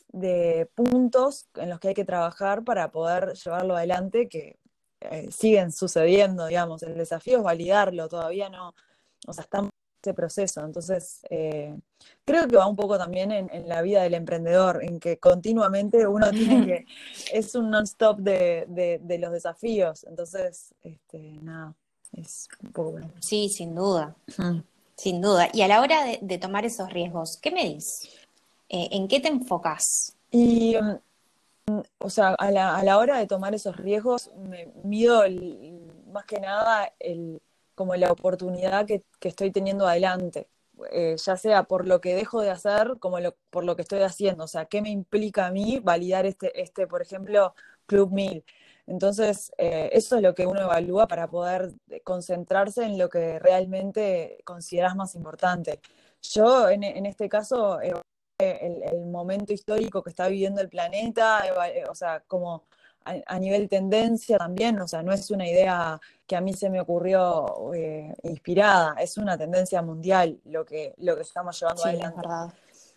de, 0.10 0.65
puntos 0.75 1.48
en 1.56 1.70
los 1.70 1.80
que 1.80 1.89
hay 1.89 1.94
que 1.94 2.06
trabajar 2.06 2.63
para 2.63 2.92
poder 2.92 3.34
llevarlo 3.34 3.75
adelante 3.75 4.30
que 4.30 4.60
eh, 5.01 5.32
siguen 5.32 5.72
sucediendo, 5.72 6.46
digamos. 6.48 6.84
El 6.84 6.96
desafío 6.96 7.39
es 7.39 7.44
validarlo, 7.44 8.08
todavía 8.08 8.50
no, 8.50 8.74
o 9.27 9.34
sea, 9.34 9.44
estamos 9.44 9.72
este 10.03 10.13
proceso. 10.13 10.65
Entonces, 10.65 11.22
eh, 11.29 11.74
creo 12.25 12.45
que 12.45 12.57
va 12.57 12.67
un 12.67 12.75
poco 12.75 12.98
también 12.98 13.31
en, 13.31 13.69
la 13.69 13.81
vida 13.81 14.03
del 14.03 14.15
emprendedor, 14.15 14.83
en 14.83 15.00
que 15.00 15.17
continuamente 15.17 16.05
uno 16.05 16.29
tiene 16.31 16.65
que, 16.65 16.86
es 17.33 17.55
un 17.55 17.69
non-stop 17.69 18.19
de, 18.19 19.00
los 19.19 19.31
desafíos. 19.31 20.03
Entonces, 20.03 20.75
este, 20.81 21.39
nada, 21.41 21.74
es 22.12 22.50
un 22.62 22.72
poco 22.74 22.91
bueno. 22.91 23.13
Sí, 23.22 23.48
sin 23.48 23.74
duda, 23.74 24.13
sin 24.98 25.22
duda. 25.22 25.48
Y 25.53 25.62
a 25.62 25.69
la 25.69 25.79
hora 25.79 26.03
de, 26.19 26.38
tomar 26.38 26.65
esos 26.65 26.91
riesgos, 26.91 27.38
¿qué 27.38 27.51
me 27.51 27.63
dices? 27.63 28.10
Eh, 28.67 28.89
¿En 28.91 29.07
qué 29.07 29.22
te 29.22 29.29
enfocas? 29.29 30.17
Y, 30.31 30.75
mm, 31.67 31.79
o 32.00 32.10
sea, 32.10 32.33
a 32.33 32.51
la, 32.51 32.75
a 32.75 32.83
la 32.83 32.98
hora 32.98 33.19
de 33.19 33.27
tomar 33.27 33.55
esos 33.55 33.77
riesgos, 33.77 34.31
me 34.36 34.67
mido 34.83 35.24
más 36.12 36.25
que 36.25 36.41
nada 36.41 36.91
el 37.00 37.41
como 37.75 37.96
la 37.96 38.12
oportunidad 38.12 38.86
que, 38.86 39.03
estoy 39.22 39.51
teniendo 39.51 39.88
adelante, 39.88 40.48
eh, 40.92 41.15
ya 41.24 41.38
sea 41.38 41.63
por 41.63 41.88
lo 41.88 42.01
que 42.01 42.15
dejo 42.15 42.42
de 42.42 42.50
hacer 42.50 42.98
como 43.00 43.18
por 43.50 43.63
lo 43.63 43.75
que 43.75 43.84
estoy 43.84 44.01
haciendo, 44.01 44.46
o 44.46 44.48
sea, 44.48 44.65
¿qué 44.65 44.82
me 44.82 44.89
implica 44.89 45.48
a 45.48 45.51
mí 45.51 45.80
validar 45.80 46.25
este, 46.25 46.62
este 46.62 46.88
por 46.88 47.01
ejemplo, 47.01 47.56
Club 47.86 48.12
1000? 48.12 48.44
Entonces, 48.86 49.51
eh, 49.58 49.89
eso 49.94 50.18
es 50.18 50.22
lo 50.22 50.36
que 50.36 50.46
uno 50.46 50.62
evalúa 50.62 51.08
para 51.08 51.30
poder 51.30 51.74
concentrarse 52.03 52.84
en 52.84 52.98
lo 52.98 53.10
que 53.10 53.39
realmente 53.39 54.39
consideras 54.46 54.96
más 54.96 55.15
importante. 55.15 55.80
Yo, 56.22 56.70
en, 56.70 57.06
este 57.06 57.30
caso, 57.30 57.80
el, 57.82 59.06
momento 59.06 59.53
histórico 59.53 60.03
que 60.03 60.10
está 60.10 60.27
viviendo 60.27 60.62
el 60.62 60.70
planeta, 60.70 61.44
o 61.89 61.96
sea, 61.96 62.22
como 62.27 62.63
a, 63.05 63.39
nivel 63.39 63.67
tendencia 63.69 64.38
también, 64.38 64.79
o 64.79 64.88
sea, 64.88 65.03
no 65.03 65.12
es 65.12 65.29
una 65.31 65.48
idea 65.48 66.00
que 66.25 66.36
a 66.36 66.41
mí 66.41 66.53
se 66.53 66.69
me 66.69 66.79
ocurrió 66.79 67.74
eh, 67.74 68.13
inspirada, 68.24 68.95
es 69.00 69.17
una 69.17 69.38
tendencia 69.38 69.81
mundial 69.81 70.39
lo 70.45 70.65
que, 70.65 70.93
lo 70.98 71.15
que 71.15 71.22
estamos 71.22 71.60
llevando 71.60 71.86
adelante. 71.86 72.22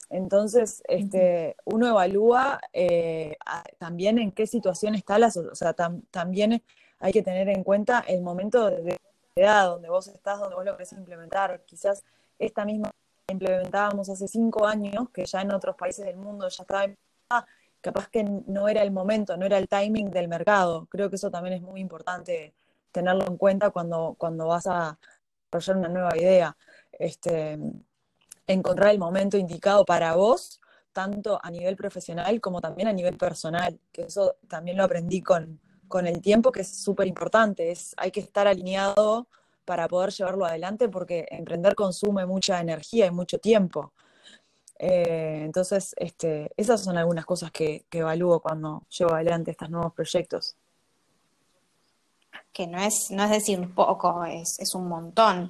Entonces, 0.08 0.82
este, 0.86 1.56
uno 1.64 1.88
evalúa 1.88 2.60
eh, 2.72 3.36
también 3.78 4.18
en 4.18 4.30
qué 4.30 4.46
situación 4.46 4.94
está 4.94 5.18
la 5.18 5.28
o 5.28 5.54
sea, 5.54 5.74
también 6.10 6.62
hay 7.00 7.12
que 7.12 7.22
tener 7.22 7.48
en 7.48 7.64
cuenta 7.64 8.04
el 8.06 8.22
momento 8.22 8.70
de 8.70 8.96
edad 9.34 9.66
donde 9.66 9.88
vos 9.88 10.06
estás, 10.08 10.38
donde 10.38 10.54
vos 10.54 10.64
lo 10.64 10.76
querés 10.76 10.92
implementar. 10.92 11.60
Quizás 11.66 12.04
esta 12.38 12.64
misma 12.64 12.90
implementábamos 13.28 14.08
hace 14.08 14.28
cinco 14.28 14.66
años, 14.66 15.10
que 15.10 15.24
ya 15.26 15.42
en 15.42 15.52
otros 15.52 15.76
países 15.76 16.06
del 16.06 16.16
mundo 16.16 16.48
ya 16.48 16.62
estaba 16.62 16.84
implementada, 16.84 17.05
capaz 17.86 18.08
que 18.08 18.24
no 18.24 18.66
era 18.68 18.82
el 18.82 18.90
momento, 18.90 19.36
no 19.36 19.46
era 19.46 19.58
el 19.58 19.68
timing 19.68 20.10
del 20.10 20.26
mercado. 20.26 20.86
Creo 20.90 21.08
que 21.08 21.14
eso 21.14 21.30
también 21.30 21.54
es 21.54 21.62
muy 21.62 21.80
importante 21.80 22.52
tenerlo 22.90 23.24
en 23.28 23.36
cuenta 23.36 23.70
cuando, 23.70 24.16
cuando 24.18 24.48
vas 24.48 24.66
a 24.66 24.98
desarrollar 25.52 25.76
una 25.76 25.88
nueva 25.88 26.16
idea. 26.18 26.56
Este, 26.90 27.56
encontrar 28.48 28.90
el 28.90 28.98
momento 28.98 29.36
indicado 29.36 29.84
para 29.84 30.16
vos, 30.16 30.60
tanto 30.92 31.38
a 31.40 31.48
nivel 31.52 31.76
profesional 31.76 32.40
como 32.40 32.60
también 32.60 32.88
a 32.88 32.92
nivel 32.92 33.16
personal, 33.16 33.78
que 33.92 34.02
eso 34.02 34.34
también 34.48 34.76
lo 34.78 34.82
aprendí 34.82 35.22
con, 35.22 35.60
con 35.86 36.08
el 36.08 36.20
tiempo, 36.20 36.50
que 36.50 36.62
es 36.62 36.82
súper 36.82 37.06
importante, 37.06 37.70
es, 37.70 37.94
hay 37.98 38.10
que 38.10 38.20
estar 38.20 38.48
alineado 38.48 39.28
para 39.64 39.86
poder 39.86 40.10
llevarlo 40.10 40.44
adelante 40.44 40.88
porque 40.88 41.26
emprender 41.30 41.76
consume 41.76 42.26
mucha 42.26 42.60
energía 42.60 43.06
y 43.06 43.12
mucho 43.12 43.38
tiempo. 43.38 43.92
Eh, 44.78 45.42
entonces, 45.44 45.94
este, 45.98 46.50
esas 46.56 46.82
son 46.82 46.98
algunas 46.98 47.24
cosas 47.24 47.50
que, 47.50 47.84
evalúo 47.90 48.40
cuando 48.40 48.82
llevo 48.90 49.14
adelante 49.14 49.50
estos 49.50 49.70
nuevos 49.70 49.92
proyectos. 49.92 50.54
Que 52.52 52.66
no 52.66 52.78
es, 52.78 53.10
no 53.10 53.24
es 53.24 53.30
decir 53.30 53.74
poco, 53.74 54.24
es, 54.24 54.58
es 54.58 54.74
un 54.74 54.88
montón. 54.88 55.48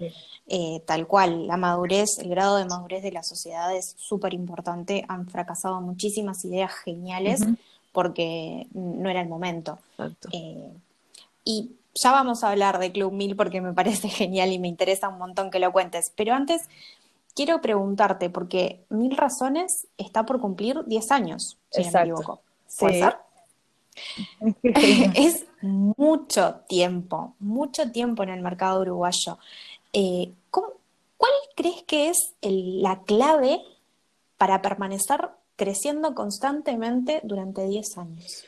Eh, 0.49 0.80
tal 0.87 1.06
cual, 1.06 1.47
la 1.47 1.56
madurez, 1.56 2.18
el 2.18 2.28
grado 2.30 2.56
de 2.56 2.66
madurez 2.66 3.02
de 3.02 3.12
la 3.12 3.23
sociedad 3.23 3.75
es 3.75 3.95
súper 3.97 4.35
importante. 4.35 5.04
Han 5.09 5.28
fracasado 5.28 5.80
muchísimas 5.80 6.45
ideas 6.45 6.73
geniales 6.73 7.40
porque 7.92 8.66
no 8.73 9.09
era 9.09 9.23
el 9.23 9.28
momento. 9.28 9.78
Eh, 10.33 10.71
y 11.45 11.71
ya 11.95 12.12
vamos 12.12 12.45
a 12.45 12.50
hablar 12.50 12.78
de 12.78 12.92
Club 12.92 13.12
Mil 13.12 13.37
porque 13.37 13.61
me 13.61 13.73
parece 13.73 14.09
genial 14.11 14.52
y 14.52 14.59
me 14.59 14.68
interesa 14.68 15.09
un 15.09 15.18
montón 15.18 15.50
que 15.50 15.59
lo 15.59 15.73
cuentes. 15.73 16.12
Pero 16.14 16.35
antes, 16.35 16.68
quiero 17.37 17.61
preguntarte, 17.61 18.31
porque 18.31 18.85
Mil 18.88 19.16
Razones 19.16 19.87
está 19.99 20.26
por 20.26 20.40
cumplir 20.40 20.85
10 20.87 21.11
años, 21.12 21.59
si 21.71 21.85
no 21.85 21.90
me 21.93 22.00
equivoco. 22.00 22.40
¿Puede 22.81 23.00
ser? 23.00 23.16
es 25.14 25.47
mucho 25.62 26.62
tiempo, 26.69 27.35
mucho 27.38 27.93
tiempo 27.93 28.25
en 28.25 28.31
el 28.31 28.40
mercado 28.40 28.81
uruguayo. 28.81 29.38
Eh, 29.93 30.33
¿Cuál 30.50 31.33
crees 31.55 31.83
que 31.85 32.09
es 32.09 32.35
la 32.43 33.02
clave 33.02 33.61
para 34.37 34.61
permanecer 34.61 35.31
creciendo 35.57 36.14
constantemente 36.14 37.21
durante 37.23 37.66
10 37.66 37.99
años? 37.99 38.45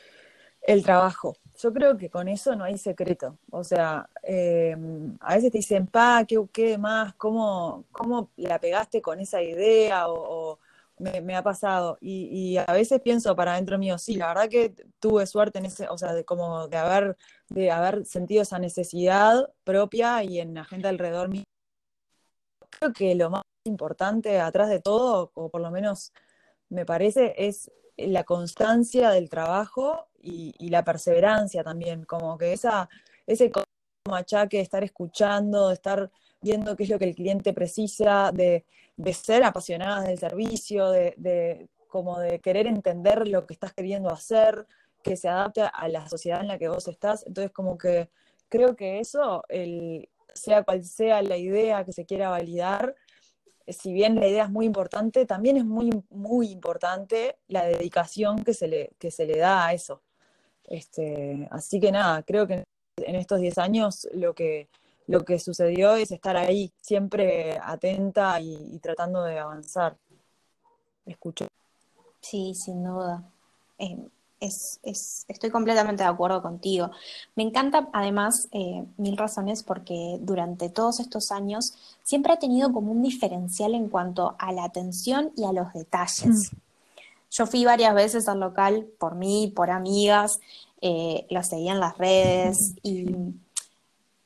El 0.61 0.83
trabajo 0.83 1.35
yo 1.61 1.73
creo 1.73 1.97
que 1.97 2.09
con 2.09 2.27
eso 2.29 2.55
no 2.55 2.63
hay 2.63 2.77
secreto. 2.77 3.37
O 3.51 3.63
sea, 3.63 4.09
eh, 4.23 4.75
a 5.19 5.35
veces 5.35 5.51
te 5.51 5.57
dicen, 5.57 5.87
pa, 5.87 6.23
¿qué, 6.25 6.37
qué 6.53 6.77
más? 6.77 7.13
¿Cómo, 7.15 7.85
¿Cómo 7.91 8.31
la 8.37 8.59
pegaste 8.59 9.01
con 9.01 9.19
esa 9.19 9.41
idea? 9.41 10.07
O, 10.09 10.57
me, 10.99 11.35
ha 11.35 11.43
pasado. 11.43 11.97
Y, 12.01 12.57
a 12.57 12.65
veces 12.73 13.01
pienso 13.01 13.35
para 13.35 13.53
adentro 13.53 13.77
mío, 13.77 13.97
sí, 13.97 14.15
la 14.15 14.27
verdad 14.27 14.49
que 14.49 14.73
tuve 14.99 15.25
suerte 15.27 15.59
en 15.59 15.65
ese, 15.65 15.87
o 15.89 15.97
sea, 15.97 16.13
de 16.13 16.25
como 16.25 16.67
de 16.67 16.77
haber, 16.77 17.17
de 17.49 17.71
haber 17.71 18.05
sentido 18.05 18.43
esa 18.43 18.59
necesidad 18.59 19.49
propia 19.63 20.23
y 20.23 20.39
en 20.39 20.53
la 20.53 20.65
gente 20.65 20.87
alrededor 20.87 21.29
mío. 21.29 21.43
Creo 22.69 22.93
que 22.93 23.15
lo 23.15 23.29
más 23.29 23.43
importante 23.65 24.39
atrás 24.39 24.69
de 24.69 24.79
todo, 24.81 25.31
o 25.33 25.49
por 25.49 25.61
lo 25.61 25.71
menos 25.71 26.13
me 26.69 26.85
parece, 26.85 27.33
es 27.37 27.71
la 27.97 28.23
constancia 28.23 29.09
del 29.11 29.29
trabajo 29.29 30.08
y, 30.21 30.69
la 30.69 30.83
perseverancia 30.83 31.63
también, 31.63 32.03
como 32.05 32.37
que 32.37 32.53
esa, 32.53 32.89
ese 33.25 33.51
como 33.51 33.65
achaque 34.15 34.57
de 34.57 34.63
estar 34.63 34.83
escuchando, 34.83 35.69
de 35.69 35.73
estar 35.73 36.11
viendo 36.41 36.75
qué 36.75 36.83
es 36.83 36.89
lo 36.89 36.99
que 36.99 37.05
el 37.05 37.15
cliente 37.15 37.53
precisa, 37.53 38.31
de, 38.33 38.65
ser 39.13 39.43
apasionadas 39.43 40.05
del 40.05 40.19
servicio, 40.19 40.89
de, 40.91 41.67
como 41.87 42.19
de 42.19 42.39
querer 42.39 42.67
entender 42.67 43.27
lo 43.27 43.45
que 43.45 43.53
estás 43.53 43.73
queriendo 43.73 44.09
hacer, 44.09 44.67
que 45.03 45.15
se 45.15 45.29
adapte 45.29 45.61
a 45.61 45.87
la 45.87 46.07
sociedad 46.09 46.41
en 46.41 46.47
la 46.47 46.57
que 46.57 46.67
vos 46.67 46.87
estás. 46.87 47.25
Entonces, 47.25 47.51
como 47.51 47.77
que 47.77 48.09
creo 48.49 48.75
que 48.75 48.99
eso, 48.99 49.43
el, 49.47 50.09
sea 50.33 50.63
cual 50.63 50.83
sea 50.83 51.21
la 51.21 51.37
idea 51.37 51.85
que 51.85 51.93
se 51.93 52.05
quiera 52.05 52.29
validar, 52.29 52.95
si 53.71 53.93
bien 53.93 54.15
la 54.19 54.27
idea 54.27 54.45
es 54.45 54.49
muy 54.49 54.65
importante, 54.65 55.25
también 55.25 55.57
es 55.57 55.65
muy, 55.65 55.91
muy 56.09 56.49
importante 56.51 57.37
la 57.47 57.65
dedicación 57.65 58.43
que 58.43 58.53
se 58.53 58.67
le, 58.67 58.91
que 58.97 59.11
se 59.11 59.25
le 59.25 59.37
da 59.37 59.67
a 59.67 59.73
eso. 59.73 60.01
Este, 60.69 61.47
así 61.51 61.79
que 61.79 61.91
nada, 61.91 62.21
creo 62.21 62.45
que 62.45 62.63
en 62.97 63.15
estos 63.15 63.39
10 63.39 63.57
años 63.57 64.07
lo 64.13 64.33
que, 64.35 64.69
lo 65.07 65.25
que 65.25 65.39
sucedió 65.39 65.95
es 65.95 66.11
estar 66.11 66.37
ahí, 66.37 66.71
siempre 66.79 67.59
atenta 67.61 68.39
y, 68.39 68.77
tratando 68.79 69.23
de 69.23 69.39
avanzar. 69.39 69.97
Escucho. 71.05 71.47
Sí, 72.21 72.53
sin 72.53 72.83
duda. 72.83 73.23
Eh, 73.79 73.97
es, 74.39 74.79
estoy 75.27 75.49
completamente 75.49 76.03
de 76.03 76.09
acuerdo 76.09 76.41
contigo. 76.41 76.91
Me 77.35 77.43
encanta 77.43 77.89
además 77.91 78.47
eh, 78.51 78.85
Mil 78.97 79.17
Razones 79.17 79.63
porque 79.63 80.17
durante 80.21 80.69
todos 80.69 80.99
estos 80.99 81.31
años 81.31 81.73
siempre 82.03 82.33
ha 82.33 82.39
tenido 82.39 82.71
como 82.71 82.91
un 82.91 83.01
diferencial 83.01 83.73
en 83.73 83.89
cuanto 83.89 84.35
a 84.37 84.51
la 84.51 84.65
atención 84.65 85.31
y 85.35 85.45
a 85.45 85.51
los 85.51 85.73
detalles. 85.73 86.53
Mm. 86.53 86.68
Yo 87.31 87.45
fui 87.45 87.65
varias 87.65 87.93
veces 87.93 88.27
al 88.27 88.39
local 88.39 88.87
por 88.97 89.15
mí, 89.15 89.51
por 89.55 89.69
amigas, 89.69 90.39
eh, 90.81 91.27
lo 91.29 91.43
seguía 91.43 91.73
en 91.73 91.79
las 91.79 91.97
redes 91.97 92.73
y 92.83 93.05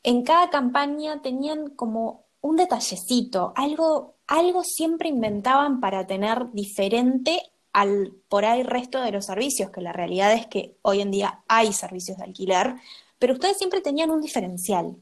en 0.03 0.23
cada 0.23 0.49
campaña 0.49 1.21
tenían 1.21 1.69
como 1.69 2.23
un 2.41 2.57
detallecito, 2.57 3.53
algo, 3.55 4.15
algo 4.27 4.63
siempre 4.63 5.09
inventaban 5.09 5.79
para 5.79 6.05
tener 6.05 6.51
diferente 6.51 7.41
al 7.71 8.13
por 8.29 8.45
ahí 8.45 8.63
resto 8.63 9.01
de 9.01 9.11
los 9.11 9.25
servicios, 9.25 9.71
que 9.71 9.81
la 9.81 9.93
realidad 9.93 10.33
es 10.33 10.45
que 10.45 10.75
hoy 10.81 11.01
en 11.01 11.09
día 11.09 11.43
hay 11.47 11.73
servicios 11.73 12.17
de 12.17 12.25
alquiler, 12.25 12.75
pero 13.17 13.33
ustedes 13.33 13.57
siempre 13.57 13.81
tenían 13.81 14.11
un 14.11 14.21
diferencial. 14.21 14.95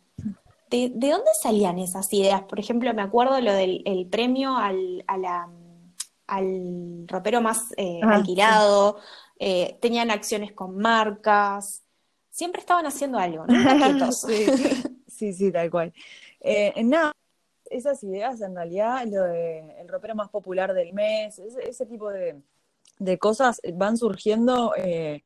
¿De, 0.70 0.90
dónde 0.90 1.32
salían 1.42 1.80
esas 1.80 2.14
ideas? 2.14 2.44
Por 2.44 2.60
ejemplo, 2.60 2.94
me 2.94 3.02
acuerdo 3.02 3.42
lo 3.42 3.52
del 3.52 4.08
premio 4.10 4.56
al, 4.56 5.04
al 6.32 7.06
ropero 7.08 7.42
más 7.42 7.74
eh, 7.76 8.00
ah, 8.02 8.16
alquilado, 8.16 9.00
eh, 9.38 9.78
tenían 9.82 10.12
acciones 10.12 10.54
con 10.54 10.78
marcas, 10.78 11.84
siempre 12.30 12.62
estaban 12.62 12.86
haciendo 12.86 13.18
algo, 13.18 13.46
¿no? 13.46 13.54
sí, 15.08 15.34
sí, 15.34 15.52
tal 15.52 15.70
cual. 15.70 15.94
Eh, 16.40 16.82
nada, 16.84 17.12
esas 17.70 18.02
ideas 18.04 18.40
en 18.40 18.56
realidad, 18.56 19.06
lo 19.08 19.24
de 19.24 19.82
el 19.82 19.90
ropero 19.90 20.16
más 20.16 20.30
popular 20.30 20.74
del 20.74 20.94
mes, 20.94 21.38
ese 21.38 21.86
tipo 21.86 22.10
de, 22.10 22.42
de 22.98 23.18
cosas 23.18 23.60
van 23.74 23.98
surgiendo 23.98 24.74
eh, 24.78 25.24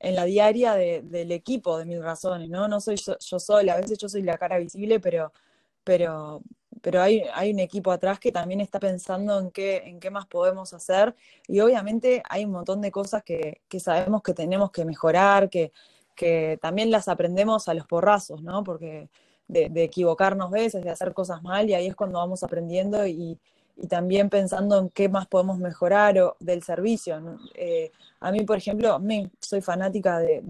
en 0.00 0.14
la 0.14 0.24
diaria 0.24 0.74
del 0.74 1.32
equipo 1.32 1.76
de 1.76 1.84
Mil 1.84 2.02
Razones, 2.02 2.48
¿no? 2.48 2.66
No 2.66 2.80
soy 2.80 2.96
yo, 2.96 3.38
sola, 3.38 3.74
a 3.74 3.80
veces 3.80 3.98
yo 3.98 4.08
soy 4.08 4.22
la 4.22 4.38
cara 4.38 4.56
visible, 4.56 5.00
pero, 5.00 5.32
pero, 5.84 6.40
pero 6.86 7.02
hay, 7.02 7.24
hay, 7.34 7.52
un 7.52 7.58
equipo 7.58 7.90
atrás 7.90 8.20
que 8.20 8.30
también 8.30 8.60
está 8.60 8.78
pensando 8.78 9.40
en 9.40 9.50
qué, 9.50 9.78
en 9.86 9.98
qué 9.98 10.08
más 10.08 10.24
podemos 10.28 10.72
hacer 10.72 11.16
y 11.48 11.58
obviamente 11.58 12.22
hay 12.30 12.44
un 12.44 12.52
montón 12.52 12.80
de 12.80 12.92
cosas 12.92 13.24
que, 13.24 13.60
sabemos 13.80 14.22
que 14.22 14.34
tenemos 14.34 14.70
que 14.70 14.84
mejorar, 14.84 15.50
que, 15.50 15.72
que 16.14 16.60
también 16.62 16.92
las 16.92 17.08
aprendemos 17.08 17.66
a 17.66 17.74
los 17.74 17.88
porrazos, 17.88 18.40
¿no? 18.40 18.62
Porque 18.62 19.08
de, 19.48 19.68
de 19.68 19.82
equivocarnos 19.82 20.48
veces, 20.52 20.84
de 20.84 20.90
hacer 20.90 21.12
cosas 21.12 21.42
mal 21.42 21.68
y 21.68 21.74
ahí 21.74 21.88
es 21.88 21.96
cuando 21.96 22.20
vamos 22.20 22.44
aprendiendo 22.44 23.04
y, 23.04 23.36
y 23.76 23.88
también 23.88 24.30
pensando 24.30 24.78
en 24.78 24.88
qué 24.90 25.08
más 25.08 25.26
podemos 25.26 25.58
mejorar 25.58 26.16
o, 26.20 26.36
del 26.38 26.62
servicio. 26.62 27.20
Eh, 27.56 27.90
a 28.20 28.30
mí, 28.30 28.44
por 28.44 28.58
ejemplo, 28.58 29.00
me, 29.00 29.28
soy 29.40 29.60
fanática 29.60 30.20
de, 30.20 30.40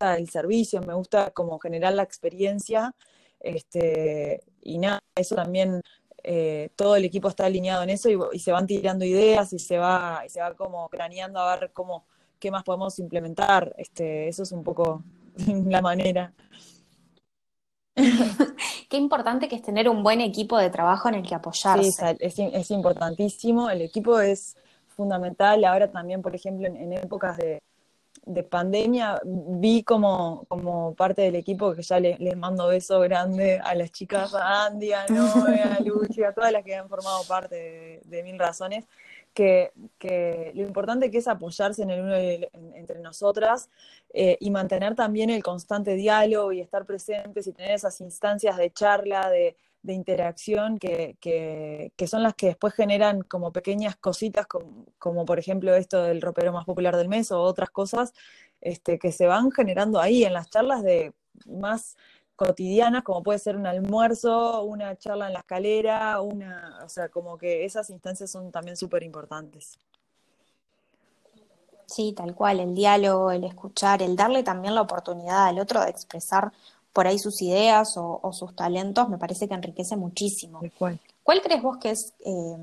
del 0.00 0.28
servicio, 0.28 0.80
me 0.80 0.94
gusta 0.94 1.30
como 1.30 1.60
generar 1.60 1.92
la 1.92 2.02
experiencia 2.02 2.96
este, 3.40 4.42
y 4.62 4.78
nada, 4.78 5.00
eso 5.14 5.34
también 5.34 5.80
eh, 6.22 6.70
todo 6.74 6.96
el 6.96 7.04
equipo 7.04 7.28
está 7.28 7.46
alineado 7.46 7.84
en 7.84 7.90
eso 7.90 8.08
y, 8.32 8.38
se 8.38 8.50
van 8.50 8.66
tirando 8.66 9.04
ideas 9.04 9.52
y 9.52 9.58
se 9.58 9.78
va, 9.78 10.22
y 10.26 10.28
se 10.28 10.40
va 10.40 10.54
como 10.54 10.88
craneando 10.88 11.38
a 11.38 11.56
ver 11.56 11.70
cómo, 11.72 12.04
qué 12.38 12.50
más 12.50 12.64
podemos 12.64 12.98
implementar. 12.98 13.74
Este, 13.78 14.28
eso 14.28 14.42
es 14.42 14.52
un 14.52 14.64
poco 14.64 15.04
la 15.66 15.80
manera. 15.80 16.32
Qué 18.88 18.96
importante 18.96 19.48
que 19.48 19.56
es 19.56 19.62
tener 19.62 19.88
un 19.88 20.02
buen 20.02 20.20
equipo 20.20 20.58
de 20.58 20.70
trabajo 20.70 21.08
en 21.08 21.16
el 21.16 21.22
que 21.22 21.34
apoyarse. 21.34 22.16
Sí, 22.30 22.50
es, 22.52 22.70
importantísimo. 22.70 23.70
El 23.70 23.82
equipo 23.82 24.20
es 24.20 24.56
fundamental. 24.86 25.64
Ahora 25.64 25.90
también, 25.90 26.22
por 26.22 26.34
ejemplo, 26.34 26.66
en, 26.66 26.92
épocas 26.92 27.36
de, 27.36 27.62
pandemia, 28.42 29.20
vi 29.24 29.82
como, 29.82 30.44
como 30.48 30.94
parte 30.94 31.22
del 31.22 31.36
equipo 31.36 31.74
que 31.74 31.82
ya 31.82 32.00
les, 32.00 32.36
mando 32.36 32.68
beso 32.68 33.00
grande 33.00 33.58
a 33.58 33.74
las 33.74 33.92
chicas, 33.92 34.34
a 34.34 34.66
Andy, 34.66 34.92
a 34.92 35.06
Noé, 35.06 35.62
a 35.62 35.78
Luchi, 35.84 36.22
a 36.24 36.32
todas 36.32 36.52
las 36.52 36.64
que 36.64 36.74
han 36.74 36.88
formado 36.88 37.22
parte 37.24 38.00
de 38.04 38.22
Mil 38.22 38.38
Razones 38.38 38.84
que, 39.36 40.52
lo 40.54 40.62
importante 40.62 41.10
que 41.10 41.18
es 41.18 41.28
apoyarse 41.28 41.82
en 41.82 41.90
el 41.90 42.00
uno 42.00 42.14
entre 42.74 43.00
nosotras 43.00 43.68
eh, 44.12 44.38
y 44.40 44.50
mantener 44.50 44.94
también 44.94 45.30
el 45.30 45.42
constante 45.42 45.94
diálogo 45.94 46.52
y 46.52 46.60
estar 46.60 46.86
presentes 46.86 47.46
y 47.46 47.52
tener 47.52 47.72
esas 47.72 48.00
instancias 48.00 48.56
de 48.56 48.72
charla, 48.72 49.28
de, 49.28 49.56
interacción 49.92 50.78
que, 50.78 51.16
son 52.06 52.22
las 52.22 52.34
que 52.34 52.48
después 52.48 52.74
generan 52.74 53.22
como 53.22 53.52
pequeñas 53.52 53.96
cositas, 53.96 54.46
como, 54.46 55.24
por 55.24 55.38
ejemplo 55.38 55.74
esto 55.74 56.02
del 56.02 56.22
ropero 56.22 56.52
más 56.52 56.64
popular 56.64 56.96
del 56.96 57.08
mes 57.08 57.32
o 57.32 57.40
otras 57.40 57.70
cosas 57.70 58.12
este, 58.60 58.98
que 58.98 59.12
se 59.12 59.26
van 59.26 59.50
generando 59.50 60.00
ahí 60.00 60.24
en 60.24 60.32
las 60.32 60.50
charlas 60.50 60.82
de 60.82 61.12
más 61.46 61.96
cotidianas, 62.36 63.02
como 63.02 63.22
puede 63.22 63.38
ser 63.38 63.56
un 63.56 63.66
almuerzo, 63.66 64.62
una 64.64 64.96
charla 64.96 65.28
en 65.28 65.32
la 65.32 65.40
escalera, 65.40 66.20
una, 66.20 66.80
o 66.84 66.88
sea, 66.88 67.08
como 67.08 67.38
que 67.38 67.64
esas 67.64 67.90
instancias 67.90 68.30
son 68.30 68.52
también 68.52 68.76
súper 68.76 69.02
importantes. 69.02 69.78
Sí, 71.86 72.12
tal 72.12 72.34
cual, 72.34 72.60
el 72.60 72.74
diálogo, 72.74 73.30
el 73.30 73.44
escuchar, 73.44 74.02
el 74.02 74.16
darle 74.16 74.42
también 74.42 74.74
la 74.74 74.82
oportunidad 74.82 75.46
al 75.46 75.58
otro 75.60 75.80
de 75.80 75.90
expresar 75.90 76.52
por 76.96 77.06
ahí 77.06 77.18
sus 77.18 77.42
ideas 77.42 77.92
o, 77.98 78.32
sus 78.32 78.56
talentos, 78.56 79.10
me 79.10 79.18
parece 79.18 79.46
que 79.46 79.52
enriquece 79.52 79.96
muchísimo. 79.96 80.62
¿Cuál? 80.78 80.98
¿Cuál 81.22 81.42
crees 81.42 81.60
vos 81.60 81.76
que 81.76 81.90
es 81.90 82.14
eh, 82.24 82.56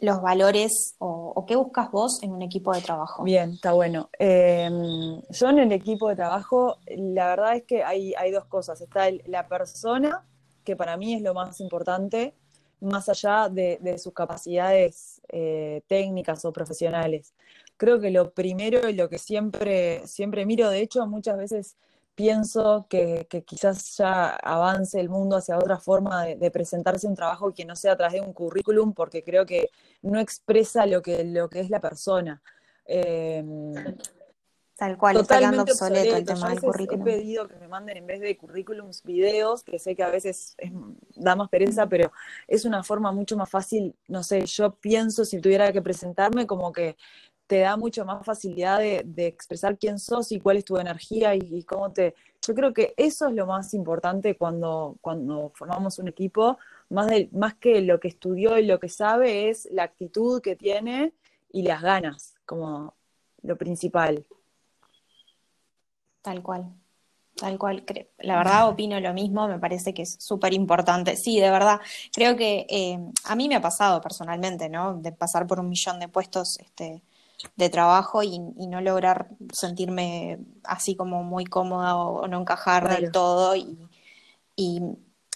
los 0.00 0.20
valores 0.20 0.94
o, 0.98 1.42
qué 1.48 1.56
buscas 1.56 1.90
vos 1.90 2.22
en 2.22 2.32
un 2.32 2.42
equipo 2.42 2.74
de 2.74 2.82
trabajo? 2.82 3.22
Bien, 3.22 3.52
está 3.52 3.72
bueno. 3.72 4.10
Em, 4.18 5.22
yo 5.30 5.48
en 5.48 5.58
el 5.60 5.72
equipo 5.72 6.10
de 6.10 6.16
trabajo, 6.16 6.76
la 6.84 7.28
verdad 7.28 7.56
es 7.56 7.62
que 7.62 7.82
hay, 7.82 8.12
hay 8.18 8.30
dos 8.30 8.44
cosas. 8.44 8.78
Está 8.82 9.06
la 9.24 9.48
persona, 9.48 10.22
que 10.62 10.76
para 10.76 10.98
mí 10.98 11.14
es 11.14 11.22
lo 11.22 11.32
más 11.32 11.58
importante, 11.60 12.34
más 12.82 13.08
allá 13.08 13.48
de, 13.48 13.96
sus 13.96 14.12
capacidades 14.12 15.22
eh, 15.30 15.80
técnicas 15.86 16.44
o 16.44 16.52
profesionales. 16.52 17.32
Creo 17.78 18.00
que 18.00 18.10
lo 18.10 18.32
primero 18.32 18.86
y 18.90 18.92
lo 18.92 19.08
que 19.08 19.16
siempre, 19.16 20.06
siempre 20.06 20.44
miro, 20.44 20.68
de 20.68 20.82
hecho, 20.82 21.06
muchas 21.06 21.38
veces 21.38 21.76
pienso 22.16 22.86
que, 22.88 23.28
quizás 23.46 23.96
ya 23.96 24.30
avance 24.36 24.98
el 24.98 25.08
mundo 25.08 25.36
hacia 25.36 25.58
otra 25.58 25.78
forma 25.78 26.24
de, 26.24 26.50
presentarse 26.50 27.06
un 27.06 27.14
trabajo 27.14 27.52
que 27.52 27.64
no 27.64 27.76
sea 27.76 27.92
a 27.92 27.96
través 27.96 28.14
de 28.14 28.26
un 28.26 28.32
currículum, 28.32 28.94
porque 28.94 29.22
creo 29.22 29.46
que 29.46 29.70
no 30.02 30.18
expresa 30.18 30.86
lo 30.86 31.02
que, 31.02 31.22
lo 31.24 31.48
que 31.48 31.60
es 31.60 31.70
la 31.70 31.80
persona. 31.80 32.42
Em, 32.86 33.74
Tal 34.76 34.98
cual, 34.98 35.16
está 35.16 35.38
quedando 35.38 35.62
obsoleto, 35.62 36.16
el 36.16 36.24
tema 36.26 36.50
del 36.50 36.60
currículum. 36.60 37.00
He 37.08 37.12
pedido 37.12 37.48
que 37.48 37.56
me 37.56 37.66
manden 37.66 37.96
en 37.96 38.06
vez 38.06 38.20
de 38.20 38.36
currículums 38.36 39.02
videos, 39.04 39.62
que 39.64 39.78
sé 39.78 39.96
que 39.96 40.02
a 40.02 40.10
veces 40.10 40.54
da 41.14 41.34
más 41.34 41.48
pereza, 41.48 41.86
pero 41.86 42.12
es 42.46 42.66
una 42.66 42.82
forma 42.82 43.10
mucho 43.10 43.38
más 43.38 43.48
fácil, 43.48 43.94
no 44.06 44.22
sé, 44.22 44.44
yo 44.44 44.74
pienso 44.74 45.24
si 45.24 45.40
tuviera 45.40 45.72
que 45.72 45.80
presentarme 45.80 46.46
como 46.46 46.72
que 46.72 46.96
te 47.46 47.60
da 47.60 47.76
mucho 47.76 48.04
más 48.04 48.24
facilidad 48.24 48.80
de, 48.80 49.26
expresar 49.26 49.78
quién 49.78 49.98
sos 49.98 50.32
y 50.32 50.40
cuál 50.40 50.56
es 50.58 50.64
tu 50.64 50.76
energía 50.78 51.34
y, 51.34 51.62
cómo 51.64 51.92
te... 51.92 52.14
Yo 52.46 52.54
creo 52.54 52.72
que 52.72 52.94
eso 52.96 53.28
es 53.28 53.34
lo 53.34 53.46
más 53.46 53.74
importante 53.74 54.36
cuando, 54.36 54.96
cuando 55.00 55.50
formamos 55.54 55.98
un 55.98 56.08
equipo, 56.08 56.58
más, 56.90 57.06
de, 57.08 57.28
más 57.32 57.54
que 57.54 57.80
lo 57.80 57.98
que 58.00 58.08
estudió 58.08 58.58
y 58.58 58.66
lo 58.66 58.78
que 58.78 58.88
sabe, 58.88 59.48
es 59.48 59.68
la 59.72 59.84
actitud 59.84 60.40
que 60.40 60.56
tiene 60.56 61.12
y 61.52 61.62
las 61.62 61.82
ganas, 61.82 62.34
como 62.44 62.94
lo 63.42 63.56
principal. 63.56 64.26
Tal 66.22 66.42
cual, 66.42 66.72
tal 67.36 67.58
cual. 67.58 67.84
La 68.18 68.36
verdad 68.36 68.68
opino 68.68 68.98
lo 68.98 69.14
mismo, 69.14 69.46
me 69.46 69.58
parece 69.58 69.94
que 69.94 70.02
es 70.02 70.16
súper 70.18 70.52
importante. 70.52 71.16
Sí, 71.16 71.40
de 71.40 71.50
verdad, 71.50 71.80
creo 72.12 72.36
que 72.36 72.66
eh, 72.68 72.98
a 73.24 73.36
mí 73.36 73.48
me 73.48 73.56
ha 73.56 73.60
pasado 73.60 74.00
personalmente, 74.00 74.68
¿no? 74.68 74.94
De 74.94 75.12
pasar 75.12 75.46
por 75.46 75.60
un 75.60 75.68
millón 75.68 76.00
de 76.00 76.08
puestos 76.08 76.58
este, 76.58 77.02
de 77.56 77.68
trabajo 77.68 78.22
y, 78.22 78.38
no 78.38 78.80
lograr 78.80 79.28
sentirme 79.52 80.38
así 80.64 80.96
como 80.96 81.22
muy 81.22 81.44
cómoda 81.44 81.96
o, 81.96 82.26
no 82.28 82.40
encajar 82.40 82.88
del 82.88 83.12
todo 83.12 83.54
y, 83.56 83.78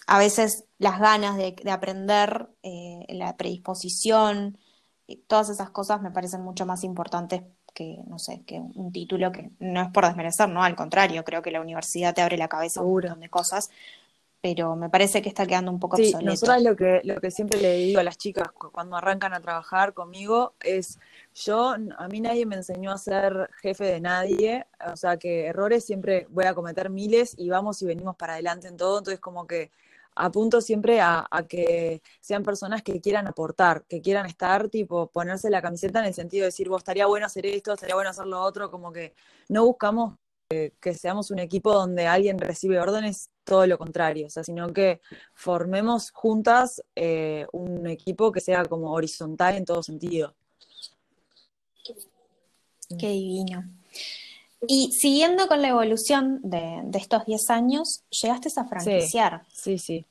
a 0.07 0.19
veces 0.19 0.65
las 0.79 0.99
ganas 0.99 1.37
de, 1.37 1.55
aprender, 1.71 2.49
eh, 2.63 3.07
la 3.11 3.37
predisposición, 3.37 4.59
todas 5.27 5.51
esas 5.51 5.71
cosas 5.71 6.03
me 6.03 6.11
parecen 6.11 6.43
mucho 6.43 6.67
más 6.67 6.83
importantes 6.83 7.43
que, 7.73 7.99
no 8.07 8.19
sé, 8.19 8.43
que 8.47 8.59
un 8.59 8.93
título 8.93 9.31
que 9.31 9.51
no 9.61 9.81
es 9.83 9.89
por 9.89 10.07
desmerecer, 10.07 10.49
no, 10.49 10.63
al 10.63 10.75
contrario, 10.75 11.25
creo 11.25 11.43
que 11.43 11.51
la 11.51 11.61
universidad 11.61 12.15
te 12.15 12.23
abre 12.23 12.37
la 12.37 12.49
cabeza 12.49 12.81
a 12.81 12.83
un 12.83 12.93
montón 12.93 13.21
de 13.21 13.29
cosas, 13.29 13.71
pero 14.41 14.75
me 14.75 14.89
parece 14.89 15.23
que 15.23 15.29
está 15.29 15.47
quedando 15.47 15.71
un 15.71 15.79
poco 15.79 15.97
sí, 15.97 16.07
obsoleto. 16.07 16.31
Nosotras 16.31 16.63
lo 16.63 16.77
que, 16.77 17.01
lo 17.05 17.21
que 17.21 17.31
siempre 17.31 17.61
le 17.61 17.75
digo 17.77 18.01
a 18.01 18.05
las 18.05 18.17
chicas 18.17 18.49
cuando 18.53 18.97
arrancan 18.97 19.35
a 19.35 19.41
trabajar 19.41 19.93
conmigo 19.95 20.55
es, 20.61 20.99
yo, 21.35 21.71
a 21.71 22.09
mí 22.09 22.21
nadie 22.21 22.47
me 22.47 22.57
enseñó 22.57 22.91
a 22.93 22.99
ser 22.99 23.51
jefe 23.63 23.85
de 23.85 24.01
nadie, 24.01 24.67
o 24.93 24.97
sea 24.97 25.17
que 25.17 25.47
errores 25.47 25.85
siempre 25.85 26.27
voy 26.31 26.45
a 26.45 26.55
cometer 26.55 26.91
miles 26.91 27.35
y 27.39 27.49
vamos 27.49 27.81
y 27.83 27.87
venimos 27.87 28.17
para 28.17 28.35
adelante 28.35 28.69
en 28.69 28.77
todo, 28.77 28.99
entonces 28.99 29.21
como 29.21 29.47
que 29.47 29.71
apunto 30.17 30.61
siempre 30.61 31.01
a, 31.01 31.27
que 31.49 32.03
sean 32.21 32.43
personas 32.43 32.83
que 32.83 33.01
quieran 33.01 33.27
aportar, 33.27 33.85
que 33.89 34.01
quieran 34.03 34.27
estar, 34.27 34.69
tipo, 34.69 35.09
ponerse 35.09 35.51
la 35.51 35.63
camiseta 35.63 36.01
en 36.01 36.07
el 36.07 36.15
sentido 36.15 36.43
de 36.43 36.49
decir, 36.49 36.69
vos 36.69 36.81
estaría 36.81 37.07
bueno 37.07 37.27
hacer 37.27 37.47
esto, 37.47 37.75
estaría 37.75 37.95
bueno 37.95 38.11
hacer 38.11 38.27
lo 38.27 38.41
otro, 38.43 38.71
como 38.71 38.93
que 38.93 39.15
no 39.49 39.65
buscamos 39.65 40.19
que 40.81 40.95
seamos 40.95 41.31
un 41.31 41.39
equipo 41.39 41.73
donde 41.73 42.09
alguien 42.09 42.39
recibe 42.39 42.81
órdenes, 42.81 43.31
todo 43.45 43.67
lo 43.69 43.79
contrario, 43.79 44.27
o 44.27 44.31
sea, 44.31 44.43
sino 44.43 44.73
que 44.73 45.01
formemos 45.33 46.11
juntas 46.11 46.83
eh, 46.97 47.47
un 47.53 47.87
equipo 47.87 48.33
que 48.33 48.41
sea 48.41 48.65
como 48.65 48.93
horizontal 48.93 49.55
en 49.55 49.65
todo 49.65 49.83
sentido. 49.83 50.35
Qué 52.99 53.09
divino. 53.09 53.65
Y 54.67 54.93
siguiendo 54.93 55.47
con 55.49 55.63
la 55.63 55.69
evolución 55.69 56.41
de, 56.43 56.83
estos 56.95 57.25
10 57.25 57.51
años, 57.51 58.05
llegaste 58.11 58.49
a 58.57 58.65
franquiciar. 58.65 59.43
Sí, 59.53 59.79
sí, 59.79 60.07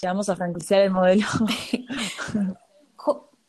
Llegamos 0.00 0.28
a 0.28 0.36
franquiciar 0.36 0.82
el 0.82 0.90
modelo. 0.90 1.26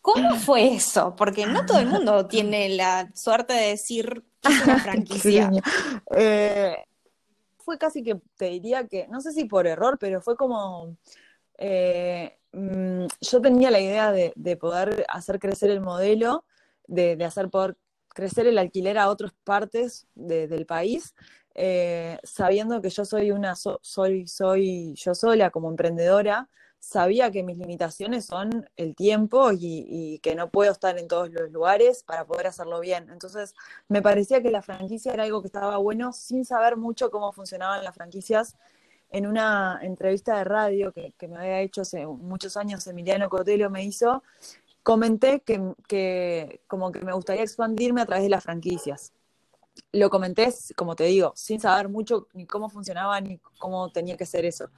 ¿Cómo 0.04 0.36
fue 0.36 0.74
eso? 0.74 1.16
Porque 1.16 1.46
no 1.46 1.66
todo 1.66 1.80
el 1.80 1.88
mundo 1.88 2.26
tiene 2.28 2.68
la 2.68 3.10
suerte 3.16 3.54
de 3.54 3.70
decir 3.70 4.26
que 4.42 4.52
es 4.52 4.64
una 4.66 4.80
franquicia. 4.80 5.50
Eh, 6.14 6.76
fue 7.60 7.78
casi 7.78 8.04
que 8.04 8.20
te 8.36 8.50
diría 8.50 8.86
que, 8.86 9.08
no 9.08 9.22
sé 9.22 9.32
si 9.32 9.46
por 9.46 9.66
error, 9.66 9.98
pero 9.98 10.22
fue 10.22 10.36
como. 10.36 10.98
Eh, 11.58 12.38
mm, 12.52 13.06
yo 13.22 13.42
tenía 13.42 13.72
la 13.72 13.80
idea 13.80 14.12
de, 14.12 14.58
poder 14.58 15.06
hacer 15.08 15.40
crecer 15.40 15.70
el 15.70 15.80
modelo, 15.80 16.44
de, 16.86 17.24
hacer 17.24 17.50
poder 17.50 17.78
crecer 18.14 18.48
el 18.48 18.58
alquiler 18.58 18.98
a 18.98 19.10
otras 19.10 19.34
partes 19.44 20.08
del 20.16 20.66
país, 20.66 21.14
eh, 21.56 22.18
sabiendo 22.24 22.82
que 22.82 22.90
yo 22.90 23.06
soy 23.06 23.32
una, 23.32 23.56
soy, 23.56 24.28
soy 24.28 24.94
yo 24.96 25.14
sola 25.14 25.52
como 25.52 25.70
emprendedora, 25.70 26.50
sabía 26.84 27.32
que 27.32 27.44
mis 27.44 27.58
limitaciones 27.58 28.26
son 28.26 28.70
el 28.76 28.94
tiempo 28.94 29.52
y, 29.58 30.20
que 30.22 30.36
no 30.36 30.50
puedo 30.50 30.72
estar 30.72 30.98
en 31.00 31.08
todos 31.08 31.30
los 31.32 31.50
lugares 31.50 32.04
para 32.04 32.26
poder 32.26 32.48
hacerlo 32.48 32.82
bien. 32.82 33.10
Entonces, 33.10 33.54
me 33.88 34.02
parecía 34.02 34.42
que 34.44 34.52
la 34.52 34.62
franquicia 34.62 35.14
era 35.14 35.24
algo 35.24 35.42
que 35.42 35.48
estaba 35.48 35.78
bueno 35.78 36.12
sin 36.12 36.44
saber 36.44 36.76
mucho 36.76 37.10
cómo 37.10 37.32
funcionaban 37.32 37.86
las 37.86 37.96
franquicias. 37.96 38.58
En 39.10 39.28
una 39.28 39.80
entrevista 39.82 40.38
de 40.38 40.44
radio 40.44 40.92
que, 40.92 41.14
me 41.28 41.38
había 41.38 41.62
hecho 41.62 41.82
hace 41.82 42.06
muchos 42.06 42.58
años, 42.58 42.86
Emiliano 42.88 43.30
Cotelo 43.30 43.70
me 43.70 43.84
hizo, 43.86 44.22
comenté 44.84 45.42
que, 45.42 46.62
como 46.68 46.92
que 46.92 47.00
me 47.02 47.14
gustaría 47.14 47.44
expandirme 47.44 48.02
a 48.02 48.06
través 48.06 48.24
de 48.24 48.30
las 48.30 48.44
franquicias. 48.44 49.14
Lo 49.92 50.10
comenté, 50.10 50.54
como 50.76 50.96
te 50.96 51.06
digo, 51.06 51.34
sin 51.36 51.60
saber 51.60 51.90
mucho 51.90 52.28
ni 52.34 52.46
cómo 52.46 52.70
funcionaba 52.70 53.20
ni 53.22 53.40
cómo 53.60 53.90
tenía 53.90 54.18
que 54.18 54.26
ser 54.26 54.46
eso. 54.46 54.70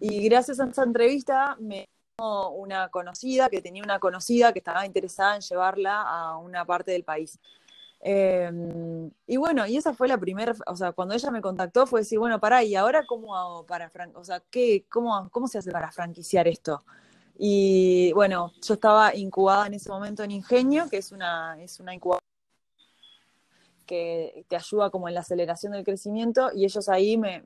Y 0.00 0.26
gracias 0.28 0.60
a 0.60 0.66
esa 0.66 0.82
entrevista 0.82 1.56
me 1.60 1.88
una 2.22 2.88
conocida, 2.88 3.48
que 3.48 3.62
tenía 3.62 3.82
una 3.82 3.98
conocida 3.98 4.52
que 4.52 4.58
estaba 4.58 4.84
interesada 4.84 5.36
en 5.36 5.40
llevarla 5.40 6.02
a 6.02 6.36
una 6.36 6.64
parte 6.64 6.92
del 6.92 7.04
país. 7.04 7.38
Em, 8.00 9.10
y 9.26 9.36
bueno, 9.36 9.66
y 9.66 9.76
esa 9.76 9.92
fue 9.92 10.08
la 10.08 10.18
primera, 10.18 10.54
o 10.66 10.76
sea, 10.76 10.92
cuando 10.92 11.14
ella 11.14 11.30
me 11.30 11.42
contactó 11.42 11.86
fue 11.86 12.00
decir, 12.00 12.18
bueno, 12.18 12.40
pará, 12.40 12.62
¿y 12.62 12.74
ahora 12.74 13.04
cómo 13.06 13.36
hago 13.36 13.66
para, 13.66 13.90
o 14.14 14.24
sea, 14.24 14.40
¿qué, 14.50 14.86
cómo, 14.90 15.28
cómo 15.30 15.48
se 15.48 15.58
hace 15.58 15.70
para 15.70 15.90
franquiciar 15.92 16.48
esto? 16.48 16.82
Y 17.42 18.12
bueno, 18.12 18.52
yo 18.60 18.74
estaba 18.74 19.16
incubada 19.16 19.66
en 19.66 19.72
ese 19.72 19.88
momento 19.88 20.22
en 20.22 20.30
Ingenio, 20.30 20.90
que 20.90 20.98
es 20.98 21.10
una, 21.10 21.56
es 21.58 21.80
una 21.80 21.94
incubadora 21.94 22.20
que 23.86 24.44
te 24.46 24.56
ayuda 24.56 24.90
como 24.90 25.08
en 25.08 25.14
la 25.14 25.20
aceleración 25.20 25.72
del 25.72 25.82
crecimiento, 25.82 26.50
y 26.54 26.66
ellos 26.66 26.90
ahí 26.90 27.16
me, 27.16 27.40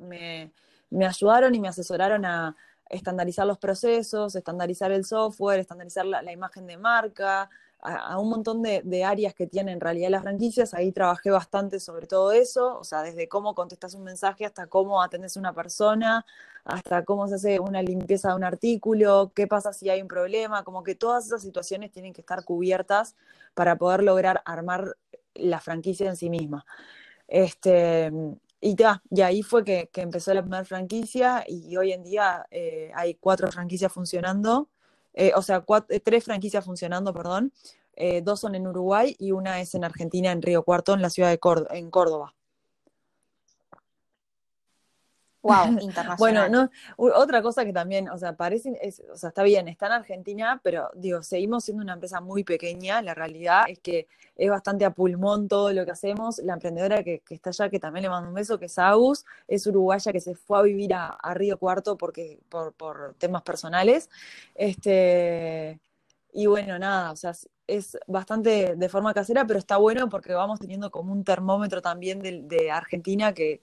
me, 0.90 1.07
ayudaron 1.07 1.54
y 1.54 1.61
me 1.61 1.68
asesoraron 1.68 2.24
a 2.24 2.57
estandarizar 2.90 3.46
los 3.46 3.59
procesos, 3.59 4.35
estandarizar 4.35 4.90
el 4.90 5.04
software, 5.04 5.61
estandarizar 5.61 6.04
la 6.07 6.33
imagen 6.33 6.66
de 6.66 6.76
marca, 6.76 7.48
a, 7.85 8.18
un 8.18 8.31
montón 8.31 8.62
de, 8.62 9.05
áreas 9.05 9.35
que 9.35 9.47
tienen 9.47 9.75
en 9.75 9.81
realidad 9.81 10.09
las 10.11 10.23
franquicias. 10.23 10.75
Ahí 10.75 10.90
trabajé 10.90 11.31
bastante 11.31 11.79
sobre 11.79 12.07
todo 12.07 12.33
eso, 12.33 12.79
o 12.79 12.85
sea, 12.85 13.03
desde 13.03 13.29
cómo 13.29 13.55
contestas 13.55 13.94
un 13.94 14.05
mensaje 14.05 14.47
hasta 14.47 14.66
cómo 14.66 15.03
atendes 15.03 15.37
a 15.37 15.40
una 15.40 15.53
persona, 15.53 16.25
hasta 16.64 17.05
cómo 17.05 17.29
se 17.29 17.35
hace 17.35 17.61
una 17.61 17.83
limpieza 17.83 18.31
de 18.31 18.37
un 18.37 18.44
artículo, 18.44 19.33
qué 19.35 19.47
pasa 19.47 19.73
si 19.73 19.90
hay 19.90 20.01
un 20.01 20.09
problema, 20.09 20.64
como 20.64 20.83
que 20.83 20.94
todas 20.94 21.27
esas 21.27 21.42
situaciones 21.42 21.92
tienen 21.92 22.14
que 22.14 22.23
estar 22.23 22.44
cubiertas 22.44 23.16
para 23.53 23.77
poder 23.77 24.03
lograr 24.03 24.42
armar 24.47 24.97
la 25.35 25.61
franquicia 25.61 26.09
en 26.09 26.16
sí 26.16 26.31
misma. 26.31 26.64
Este, 27.29 28.11
y, 28.61 28.77
y 29.11 29.20
ahí 29.20 29.42
fue 29.42 29.62
que, 29.64 29.90
empezó 29.97 30.33
la 30.33 30.42
primera 30.42 30.64
franquicia 30.64 31.44
y 31.47 31.77
hoy 31.77 31.92
en 31.92 32.03
día 32.03 32.47
eh, 32.51 32.90
hay 32.94 33.14
cuatro 33.16 33.51
franquicias 33.53 33.92
funcionando 33.92 34.68
eh, 35.14 35.33
o 35.35 35.42
sea, 35.42 35.64
eh, 35.88 36.00
tres 36.00 36.24
franquicias 36.24 36.64
funcionando, 36.64 37.14
perdón. 37.14 37.53
Eh, 37.96 38.22
dos 38.22 38.40
son 38.40 38.55
en 38.55 38.66
Uruguay 38.66 39.14
y 39.18 39.31
una 39.31 39.61
es 39.61 39.74
en 39.74 39.85
Argentina, 39.85 40.33
en 40.33 40.42
Río 40.42 40.64
Cuarto, 40.64 40.94
en 40.94 41.03
la 41.03 41.11
ciudad 41.11 41.31
de 41.31 41.38
en 41.70 41.90
Córdoba. 41.90 42.35
Wow, 45.44 45.66
internacional. 45.80 46.16
bueno, 46.18 46.48
no, 46.48 46.70
otra 46.96 47.42
cosa 47.42 47.66
que 47.66 47.72
también, 47.72 48.09
o 48.09 48.16
sea, 48.16 48.35
parece, 48.35 48.80
o 49.12 49.16
sea, 49.16 49.28
está 49.28 49.42
bien, 49.42 49.68
está 49.68 49.87
en 49.87 49.92
Argentina, 49.92 50.59
pero 50.62 50.90
digo, 50.94 51.22
seguimos 51.22 51.64
siendo 51.64 51.83
una 51.83 51.92
empresa 51.92 52.22
muy 52.22 52.44
pequeña. 52.44 53.02
La 53.02 53.12
realidad 53.12 53.64
es 53.68 53.78
que 53.78 54.09
es 54.37 54.50
bastante 54.50 54.87
a 54.87 54.90
pulmón 54.90 55.46
todo 55.46 55.70
lo 55.74 55.85
que 55.85 55.90
hacemos. 55.90 56.38
La 56.38 56.54
emprendedora 56.54 57.04
que, 57.04 57.22
está 57.28 57.50
allá, 57.50 57.68
que 57.68 57.78
también 57.78 58.04
le 58.04 58.09
mando 58.09 58.30
un 58.30 58.35
beso, 58.35 58.59
que 58.59 58.66
es 58.66 58.78
Agus, 58.78 59.26
es 59.46 59.66
uruguaya 59.66 60.12
que 60.12 60.20
se 60.20 60.35
fue 60.35 60.59
a 60.59 60.62
vivir 60.62 60.94
a, 60.94 61.18
Río 61.35 61.59
Cuarto 61.59 61.98
porque, 61.98 62.38
por, 62.48 62.72
por 62.72 63.14
temas 63.18 63.42
personales. 63.42 64.09
Este, 64.54 65.78
y 66.33 66.46
bueno, 66.46 66.78
nada, 66.78 67.12
o 67.12 67.16
sea, 67.16 67.33
es 67.66 67.98
bastante 68.07 68.77
de 68.77 68.88
forma 68.88 69.14
casera, 69.14 69.46
pero 69.46 69.59
está 69.59 69.77
bueno 69.77 70.09
porque 70.09 70.35
vamos 70.35 70.61
teniendo 70.61 70.90
como 70.90 71.12
un 71.12 71.24
termómetro 71.24 71.81
también 71.81 72.20
de, 72.20 72.70
Argentina, 72.70 73.33
que, 73.33 73.61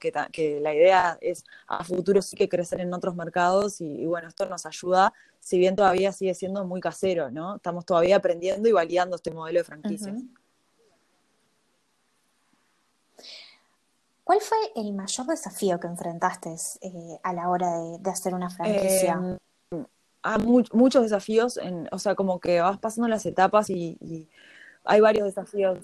la 0.61 0.73
idea 0.73 1.17
es 1.21 1.43
a 1.67 1.83
futuro 1.83 2.21
sí 2.21 2.35
que 2.35 2.49
crecer 2.49 2.81
en 2.81 2.93
otros 2.93 3.15
mercados 3.15 3.79
y, 3.81 4.05
bueno, 4.05 4.27
esto 4.27 4.45
nos 4.47 4.65
ayuda, 4.65 5.13
si 5.39 5.57
bien 5.57 5.75
todavía 5.75 6.11
sigue 6.11 6.33
siendo 6.33 6.65
muy 6.65 6.81
casero, 6.81 7.29
¿no? 7.31 7.57
Estamos 7.57 7.85
todavía 7.85 8.17
aprendiendo 8.17 8.67
y 8.67 8.71
validando 8.71 9.15
este 9.15 9.31
modelo 9.31 9.59
de 9.59 9.63
franquicias. 9.63 10.21
¿Cuál 14.23 14.39
fue 14.39 14.57
el 14.75 14.93
mayor 14.93 15.27
desafío 15.27 15.79
que 15.79 15.87
enfrentaste 15.87 16.55
eh, 16.81 17.19
a 17.21 17.33
la 17.33 17.49
hora 17.49 17.67
de, 17.99 18.09
hacer 18.09 18.33
una 18.33 18.49
franquicia? 18.49 19.37
Em, 20.23 20.31
hay 20.33 20.63
muchos 20.73 21.03
desafíos, 21.03 21.57
en, 21.57 21.87
o 21.91 21.99
sea, 21.99 22.15
como 22.15 22.39
que 22.39 22.61
vas 22.61 22.77
pasando 22.79 23.07
las 23.07 23.25
etapas 23.25 23.69
y, 23.69 24.27
hay 24.83 24.99
varios 24.99 25.25
desafíos. 25.25 25.77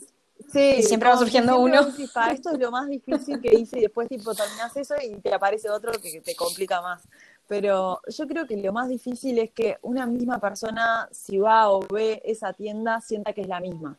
Sí, 0.51 0.77
y 0.79 0.83
siempre 0.83 1.09
va 1.09 1.17
surgiendo 1.17 1.59
uno. 1.59 1.81
esto 1.81 2.51
es 2.51 2.59
lo 2.59 2.71
más 2.71 2.87
difícil 2.87 3.39
que 3.39 3.53
hice 3.53 3.79
y 3.79 3.81
después 3.81 4.07
tipo 4.07 4.33
terminas 4.33 4.75
eso 4.75 4.95
y 5.01 5.15
te 5.19 5.33
aparece 5.33 5.69
otro 5.69 5.91
que 6.01 6.21
te 6.21 6.35
complica 6.35 6.81
más. 6.81 7.07
Pero 7.47 8.01
yo 8.07 8.27
creo 8.27 8.45
que 8.45 8.57
lo 8.57 8.73
más 8.73 8.89
difícil 8.89 9.37
es 9.39 9.51
que 9.51 9.77
una 9.81 10.05
misma 10.05 10.39
persona, 10.39 11.07
si 11.11 11.37
va 11.37 11.69
o 11.69 11.81
ve 11.81 12.21
esa 12.25 12.53
tienda, 12.53 13.01
sienta 13.01 13.33
que 13.33 13.41
es 13.41 13.47
la 13.47 13.59
misma. 13.59 13.97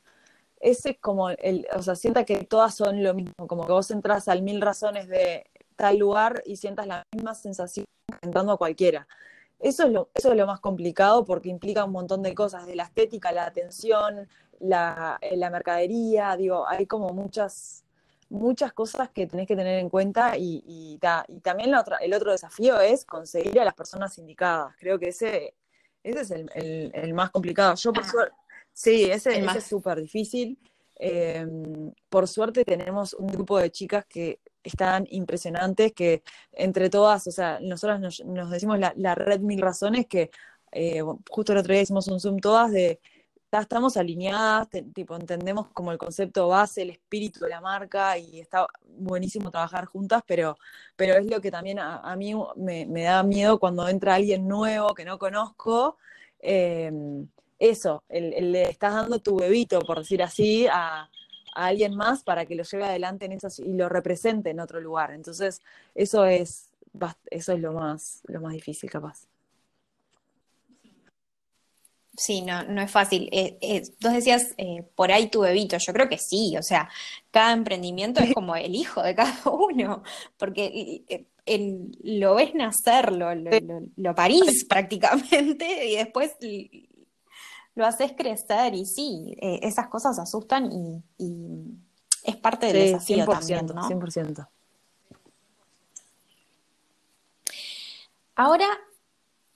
Ese 0.60 0.90
es 0.90 0.98
como 0.98 1.30
el, 1.30 1.66
o 1.74 1.82
sea, 1.82 1.94
sienta 1.94 2.24
que 2.24 2.44
todas 2.44 2.74
son 2.74 3.02
lo 3.02 3.14
mismo, 3.14 3.46
como 3.46 3.64
que 3.66 3.72
vos 3.72 3.90
entras 3.90 4.28
al 4.28 4.42
mil 4.42 4.60
razones 4.60 5.08
de 5.08 5.46
tal 5.76 5.98
lugar 5.98 6.42
y 6.44 6.56
sientas 6.56 6.86
la 6.86 7.04
misma 7.12 7.34
sensación 7.34 7.86
entrando 8.20 8.52
a 8.52 8.58
cualquiera. 8.58 9.06
Eso 9.60 9.84
es, 9.86 9.92
lo, 9.92 10.10
eso 10.14 10.30
es 10.30 10.36
lo 10.36 10.46
más 10.46 10.60
complicado 10.60 11.24
porque 11.24 11.48
implica 11.48 11.84
un 11.84 11.92
montón 11.92 12.22
de 12.22 12.34
cosas, 12.34 12.66
de 12.66 12.76
la 12.76 12.84
estética, 12.84 13.32
la 13.32 13.46
atención, 13.46 14.28
la, 14.60 15.18
eh, 15.20 15.36
la 15.36 15.50
mercadería, 15.50 16.36
digo, 16.36 16.66
hay 16.68 16.86
como 16.86 17.10
muchas, 17.10 17.84
muchas 18.30 18.72
cosas 18.72 19.10
que 19.10 19.26
tenés 19.26 19.48
que 19.48 19.56
tener 19.56 19.78
en 19.78 19.88
cuenta 19.88 20.36
y, 20.36 20.62
y, 20.64 21.00
y 21.28 21.40
también 21.40 21.70
la 21.72 21.80
otra, 21.80 21.96
el 21.96 22.14
otro 22.14 22.30
desafío 22.30 22.80
es 22.80 23.04
conseguir 23.04 23.60
a 23.60 23.64
las 23.64 23.74
personas 23.74 24.16
indicadas. 24.18 24.74
Creo 24.78 24.98
que 24.98 25.08
ese, 25.08 25.54
ese 26.02 26.20
es 26.20 26.30
el, 26.30 26.50
el, 26.94 27.14
más 27.14 27.30
complicado. 27.30 27.74
Yo 27.74 27.92
por 27.92 28.04
suerte, 28.04 28.34
sí, 28.72 29.04
ese, 29.10 29.38
ese 29.38 29.58
es 29.58 29.64
súper 29.64 30.00
difícil. 30.00 30.58
Em, 31.00 31.92
por 32.08 32.26
suerte 32.26 32.64
tenemos 32.64 33.14
un 33.14 33.28
grupo 33.28 33.58
de 33.58 33.70
chicas 33.70 34.04
que 34.06 34.40
están 34.62 35.06
impresionantes, 35.10 35.92
que 35.92 36.22
entre 36.52 36.90
todas, 36.90 37.26
o 37.26 37.30
sea, 37.30 37.58
nosotras 37.60 38.00
nos, 38.00 38.50
decimos 38.50 38.78
la, 38.78 39.14
red 39.14 39.40
Mil 39.40 39.60
Razones, 39.60 40.06
que 40.06 40.30
eh, 40.72 41.02
justo 41.30 41.52
el 41.52 41.58
otro 41.58 41.72
día 41.72 41.82
hicimos 41.82 42.08
un 42.08 42.20
Zoom 42.20 42.38
todas 42.38 42.70
de 42.70 43.00
estamos 43.52 43.96
alineadas, 43.96 44.68
tipo, 44.94 45.16
entendemos 45.16 45.68
como 45.68 45.92
el 45.92 45.98
concepto 45.98 46.48
base, 46.48 46.82
el 46.82 46.90
espíritu 46.90 47.40
de 47.40 47.50
la 47.50 47.60
marca 47.60 48.18
y 48.18 48.40
está 48.40 48.66
buenísimo 48.84 49.50
trabajar 49.50 49.86
juntas, 49.86 50.22
pero, 50.26 50.58
pero 50.96 51.14
es 51.14 51.26
lo 51.26 51.40
que 51.40 51.50
también 51.50 51.78
a, 51.78 52.14
mí 52.16 52.34
me, 52.56 53.02
da 53.02 53.22
miedo 53.22 53.58
cuando 53.58 53.88
entra 53.88 54.14
alguien 54.16 54.46
nuevo 54.46 54.94
que 54.94 55.04
no 55.04 55.18
conozco. 55.18 55.96
Em, 56.40 57.26
eso, 57.58 58.04
el, 58.08 58.52
le 58.52 58.62
estás 58.70 58.94
dando 58.94 59.18
tu 59.20 59.36
bebito, 59.36 59.80
por 59.80 59.98
decir 59.98 60.22
así, 60.22 60.66
a, 60.70 61.08
alguien 61.66 61.96
más 61.96 62.22
para 62.22 62.46
que 62.46 62.54
lo 62.54 62.62
lleve 62.62 62.84
adelante 62.84 63.26
en 63.26 63.32
esas, 63.32 63.58
y 63.58 63.72
lo 63.72 63.88
represente 63.88 64.50
en 64.50 64.60
otro 64.60 64.80
lugar. 64.80 65.12
Entonces, 65.12 65.60
eso 65.94 66.24
es, 66.24 66.70
eso 67.30 67.52
es 67.52 67.60
lo 67.60 67.72
más, 67.72 68.20
lo 68.28 68.40
más 68.40 68.52
difícil 68.52 68.90
capaz. 68.90 69.26
Sí, 72.18 72.42
no, 72.42 72.64
no 72.64 72.82
es 72.82 72.90
fácil. 72.90 73.28
Eh, 73.30 73.58
eh, 73.60 73.82
tú 74.00 74.08
decías, 74.08 74.52
eh, 74.56 74.82
por 74.96 75.12
ahí 75.12 75.28
tu 75.28 75.40
bebito, 75.42 75.78
yo 75.78 75.92
creo 75.92 76.08
que 76.08 76.18
sí, 76.18 76.56
o 76.58 76.62
sea, 76.62 76.90
cada 77.30 77.52
emprendimiento 77.52 78.20
es 78.20 78.34
como 78.34 78.56
el 78.56 78.74
hijo 78.74 79.00
de 79.02 79.14
cada 79.14 79.34
uno, 79.50 80.02
porque 80.36 81.24
lo 82.02 82.34
ves 82.34 82.54
nacer, 82.54 83.12
lo, 83.12 83.32
lo, 83.34 84.14
parís 84.16 84.66
prácticamente 84.68 85.86
y 85.86 85.96
después 85.96 86.36
lo 87.78 87.86
haces 87.86 88.12
crecer 88.16 88.74
y 88.74 88.84
sí, 88.84 89.36
esas 89.40 89.86
cosas 89.86 90.18
asustan 90.18 90.70
y, 90.72 91.02
es 92.24 92.36
parte 92.36 92.66
del 92.66 92.92
desafío 92.92 93.24
también, 93.24 93.66
¿no? 93.66 93.88
100%. 93.88 94.46
Ahora, 98.34 98.66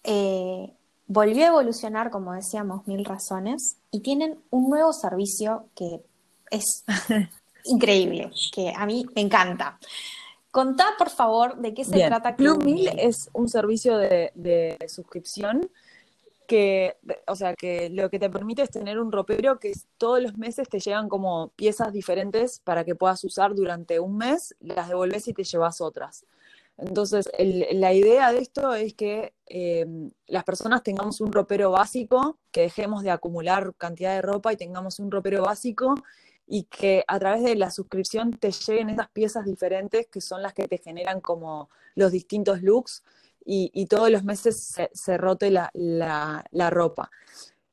eh, 0.04 0.72
volvió 1.06 1.44
a 1.44 1.48
evolucionar, 1.48 2.10
como 2.10 2.32
decíamos, 2.32 2.86
mil 2.86 3.04
razones, 3.04 3.76
y 3.90 4.00
tienen 4.00 4.40
un 4.50 4.70
nuevo 4.70 4.92
servicio 4.92 5.66
que 5.74 6.00
es 6.50 6.84
increíble, 7.64 8.30
que 8.52 8.72
a 8.74 8.86
mí 8.86 9.04
me 9.14 9.22
encanta. 9.22 9.78
Contá, 10.52 10.86
por 10.96 11.10
favor, 11.10 11.56
de 11.56 11.74
qué 11.74 11.84
se 11.84 12.06
trata 12.06 12.36
Club 12.36 12.62
Mil 12.62 12.88
es 12.98 13.28
un 13.32 13.48
servicio 13.48 13.96
de, 13.98 14.78
suscripción 14.86 15.68
que, 16.52 16.98
o 17.28 17.34
sea, 17.34 17.54
que 17.54 17.88
lo 17.88 18.10
que 18.10 18.18
te 18.18 18.28
permite 18.28 18.60
es 18.60 18.68
tener 18.70 19.00
un 19.00 19.10
ropero 19.10 19.58
que 19.58 19.72
todos 19.96 20.22
los 20.22 20.36
meses 20.36 20.68
te 20.68 20.80
llegan 20.80 21.08
como 21.08 21.48
piezas 21.56 21.94
diferentes 21.94 22.60
para 22.60 22.84
que 22.84 22.94
puedas 22.94 23.24
usar 23.24 23.54
durante 23.54 24.00
un 24.00 24.18
mes, 24.18 24.54
las 24.60 24.90
devolves 24.90 25.26
y 25.28 25.32
te 25.32 25.44
llevas 25.44 25.80
otras. 25.80 26.26
Entonces, 26.76 27.30
la 27.38 27.94
idea 27.94 28.32
de 28.32 28.40
esto 28.40 28.74
es 28.74 28.92
que 28.92 29.32
eh, 29.46 29.86
las 30.26 30.44
personas 30.44 30.82
tengamos 30.82 31.22
un 31.22 31.32
ropero 31.32 31.70
básico, 31.70 32.36
que 32.50 32.60
dejemos 32.60 33.02
de 33.02 33.12
acumular 33.12 33.72
cantidad 33.78 34.14
de 34.14 34.20
ropa 34.20 34.52
y 34.52 34.58
tengamos 34.58 34.98
un 34.98 35.10
ropero 35.10 35.44
básico 35.44 35.94
y 36.46 36.64
que 36.64 37.02
a 37.08 37.18
través 37.18 37.44
de 37.44 37.56
la 37.56 37.70
suscripción 37.70 38.30
te 38.32 38.52
lleguen 38.52 38.90
esas 38.90 39.08
piezas 39.08 39.46
diferentes 39.46 40.06
que 40.08 40.20
son 40.20 40.42
las 40.42 40.52
que 40.52 40.68
te 40.68 40.76
generan 40.76 41.22
como 41.22 41.70
los 41.94 42.12
distintos 42.12 42.60
looks 42.60 43.02
y, 43.44 43.86
todos 43.86 44.10
los 44.10 44.24
meses 44.24 44.74
se, 44.92 45.16
rote 45.18 45.50
la, 45.50 45.70
la, 45.72 46.70
ropa. 46.70 47.10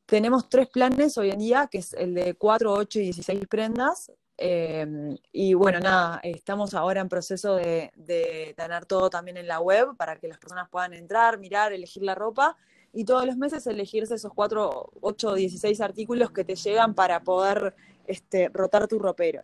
Tenemos 0.05 0.49
tres 0.49 0.67
planes 0.67 1.17
hoy 1.17 1.29
en 1.32 1.39
día, 1.39 1.67
que 1.71 1.79
es 1.79 1.93
el 1.93 2.13
de 2.13 2.34
4, 2.34 2.73
8 2.73 2.99
y 2.99 3.03
16 3.03 3.47
prendas, 3.47 4.12
Em, 4.41 5.17
y 5.34 5.53
bueno, 5.53 5.82
nada, 5.82 6.21
estamos 6.23 6.73
ahora 6.73 7.01
en 7.01 7.10
proceso 7.10 7.55
de, 7.55 7.91
tener 8.55 8.86
todo 8.86 9.10
también 9.10 9.36
en 9.36 9.49
la 9.49 9.60
web 9.60 9.97
para 9.97 10.15
que 10.15 10.29
las 10.29 10.38
personas 10.38 10.69
puedan 10.69 10.93
entrar, 10.93 11.39
mirar, 11.39 11.73
elegir 11.73 12.03
la 12.03 12.15
ropa 12.15 12.55
y 12.93 13.03
todos 13.03 13.25
los 13.25 13.36
meses 13.36 13.67
elegirse 13.67 14.15
esos 14.15 14.34
4, 14.34 14.91
8, 15.01 15.34
16 15.34 15.82
artículos 15.82 16.32
que 16.32 16.45
te 16.45 16.55
llegan 16.55 16.95
para 16.95 17.21
poder 17.21 17.75
este, 18.08 18.47
rotar 18.53 18.88
tu 18.88 18.97
ropero. 18.97 19.43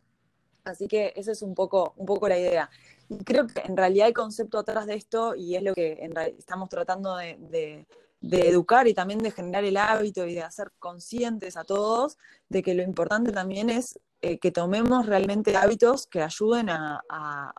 Así 0.64 0.88
que 0.88 1.12
esa 1.18 1.34
es 1.34 1.42
un 1.42 1.56
poco, 1.56 1.94
un 1.98 2.06
poco 2.06 2.30
la 2.30 2.40
idea. 2.40 2.70
Y 3.10 3.24
creo 3.24 3.48
que 3.48 3.62
en 3.62 3.78
realidad 3.78 4.08
hay 4.08 4.14
concepto 4.14 4.58
atrás 4.60 4.88
de 4.88 4.96
esto 4.96 5.36
y 5.36 5.56
es 5.56 5.64
lo 5.64 5.74
que 5.74 6.00
estamos 6.38 6.70
tratando 6.70 7.18
de 7.18 7.86
educar 8.22 8.88
y 8.88 8.94
también 8.94 9.20
de 9.20 9.32
generar 9.32 9.64
el 9.64 9.78
hábito 9.78 10.26
y 10.26 10.34
de 10.34 10.44
hacer 10.44 10.72
conscientes 10.80 11.58
a 11.58 11.64
todos 11.64 12.18
de 12.50 12.64
que 12.64 12.74
lo 12.74 12.84
importante 12.84 13.32
también 13.32 13.70
es 13.70 14.00
eh, 14.26 14.40
que 14.40 14.50
tomemos 14.52 15.06
realmente 15.06 15.56
hábitos 15.56 16.08
que 16.08 16.20
ayuden 16.24 16.70
a, 16.70 17.54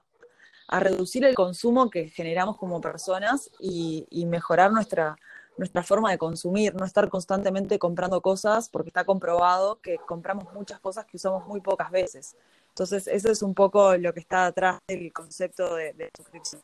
reducir 0.68 1.24
el 1.24 1.36
consumo 1.36 1.90
que 1.90 2.08
generamos 2.08 2.56
como 2.56 2.80
personas 2.80 3.52
y, 3.60 4.26
mejorar 4.26 4.72
nuestra, 4.72 5.16
nuestra 5.56 5.84
forma 5.84 6.10
de 6.10 6.18
consumir, 6.18 6.74
no 6.74 6.84
estar 6.84 7.08
constantemente 7.08 7.78
comprando 7.78 8.20
cosas, 8.20 8.68
porque 8.68 8.88
está 8.88 9.04
comprobado 9.04 9.80
que 9.80 9.98
compramos 9.98 10.52
muchas 10.54 10.80
cosas 10.80 11.06
que 11.06 11.18
usamos 11.18 11.46
muy 11.46 11.60
pocas 11.60 11.92
veces. 11.92 12.34
Entonces, 12.76 13.06
eso 13.06 13.30
es 13.30 13.40
un 13.40 13.54
poco 13.54 13.96
lo 13.96 14.12
que 14.12 14.20
está 14.20 14.44
detrás 14.44 14.78
del 14.86 15.10
concepto 15.10 15.76
de, 15.76 15.94
de 15.94 16.10
suscripción. 16.14 16.60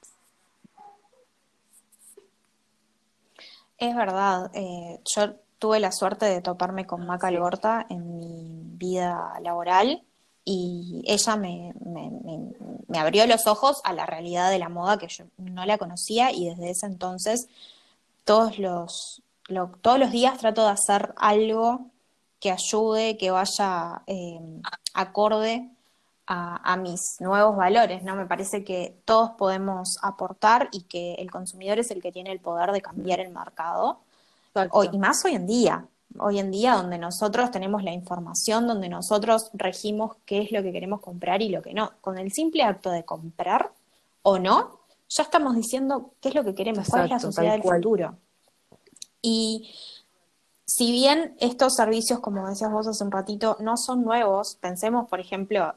Es 3.79 3.97
verdad, 3.97 4.51
eh, 4.53 5.01
yo 5.17 5.37
tuve 5.59 5.81
la 5.81 5.91
suerte 5.91 6.27
de 6.27 6.43
toparme 6.43 6.87
con 6.87 7.07
Maca 7.07 7.29
Algorta 7.29 7.87
en 7.89 8.19
mi 8.19 8.63
vida 8.77 9.41
laboral 9.41 10.05
y 10.45 11.03
ella 11.07 11.37
me, 11.37 11.73
abrió 12.95 13.27
los 13.27 13.47
ojos 13.47 13.81
a 13.83 13.95
la 13.95 14.05
realidad 14.05 14.51
de 14.51 14.59
la 14.59 14.69
moda 14.69 14.99
que 14.99 15.09
yo 15.09 15.25
no 15.39 15.65
la 15.65 15.79
conocía 15.79 16.31
y 16.31 16.51
desde 16.51 16.71
ese 16.71 16.87
entonces 16.87 17.47
todos 18.25 18.59
los, 18.59 19.23
todos 19.81 19.99
los 19.99 20.11
días 20.11 20.37
trato 20.37 20.63
de 20.65 20.73
hacer 20.73 21.15
algo 21.17 21.87
que 22.39 22.51
ayude, 22.51 23.17
que 23.17 23.31
vaya 23.31 24.03
eh, 24.07 24.41
acorde 24.93 25.71
a, 26.35 26.77
mis 26.77 27.21
nuevos 27.21 27.57
valores, 27.57 28.03
¿no? 28.03 28.17
Me 28.17 28.25
parece 28.27 28.65
que 28.65 28.97
todos 29.05 29.33
podemos 29.33 29.99
aportar 30.01 30.69
y 30.73 30.83
que 30.83 31.15
el 31.15 31.31
consumidor 31.31 31.79
es 31.79 31.91
el 31.91 32.01
que 32.01 32.11
tiene 32.11 32.33
el 32.33 32.41
poder 32.41 32.73
de 32.73 32.81
cambiar 32.81 33.21
el 33.21 33.31
mercado. 33.31 34.01
Hoy, 34.71 34.89
y 34.93 34.99
más 34.99 35.23
hoy 35.27 35.35
en 35.35 35.47
día, 35.47 35.87
hoy 36.19 36.39
en 36.39 36.51
día 36.51 36.75
donde 36.75 36.97
nosotros 36.97 37.51
tenemos 37.51 37.83
la 37.83 37.93
información, 37.93 38.67
donde 38.67 38.89
nosotros 38.89 39.51
regimos 39.53 40.17
qué 40.25 40.41
es 40.41 40.53
lo 40.53 40.63
que 40.63 40.73
queremos 40.73 41.01
comprar 41.01 41.43
y 41.43 41.51
lo 41.51 41.61
que 41.61 41.75
no. 41.75 41.93
Con 42.01 42.17
el 42.17 42.33
simple 42.33 42.63
acto 42.63 42.91
de 42.91 43.05
comprar 43.05 43.71
o 44.23 44.39
no, 44.39 44.79
ya 45.11 45.25
estamos 45.25 45.55
diciendo 45.55 46.13
qué 46.23 46.31
es 46.31 46.35
lo 46.35 46.45
que 46.45 46.55
queremos, 46.55 46.89
cuál 46.89 47.05
es 47.05 47.11
la 47.11 47.19
sociedad 47.19 47.53
del 47.53 47.63
futuro. 47.63 48.17
Y 49.21 49.71
si 50.65 50.93
bien 50.93 51.37
estos 51.41 51.75
servicios, 51.75 52.21
como 52.21 52.49
decías 52.49 52.71
vos 52.71 52.87
hace 52.87 53.03
un 53.05 53.11
ratito, 53.11 53.57
no 53.61 53.77
son 53.77 54.05
nuevos, 54.05 54.57
pensemos, 54.61 55.09
por 55.09 55.21
ejemplo, 55.21 55.75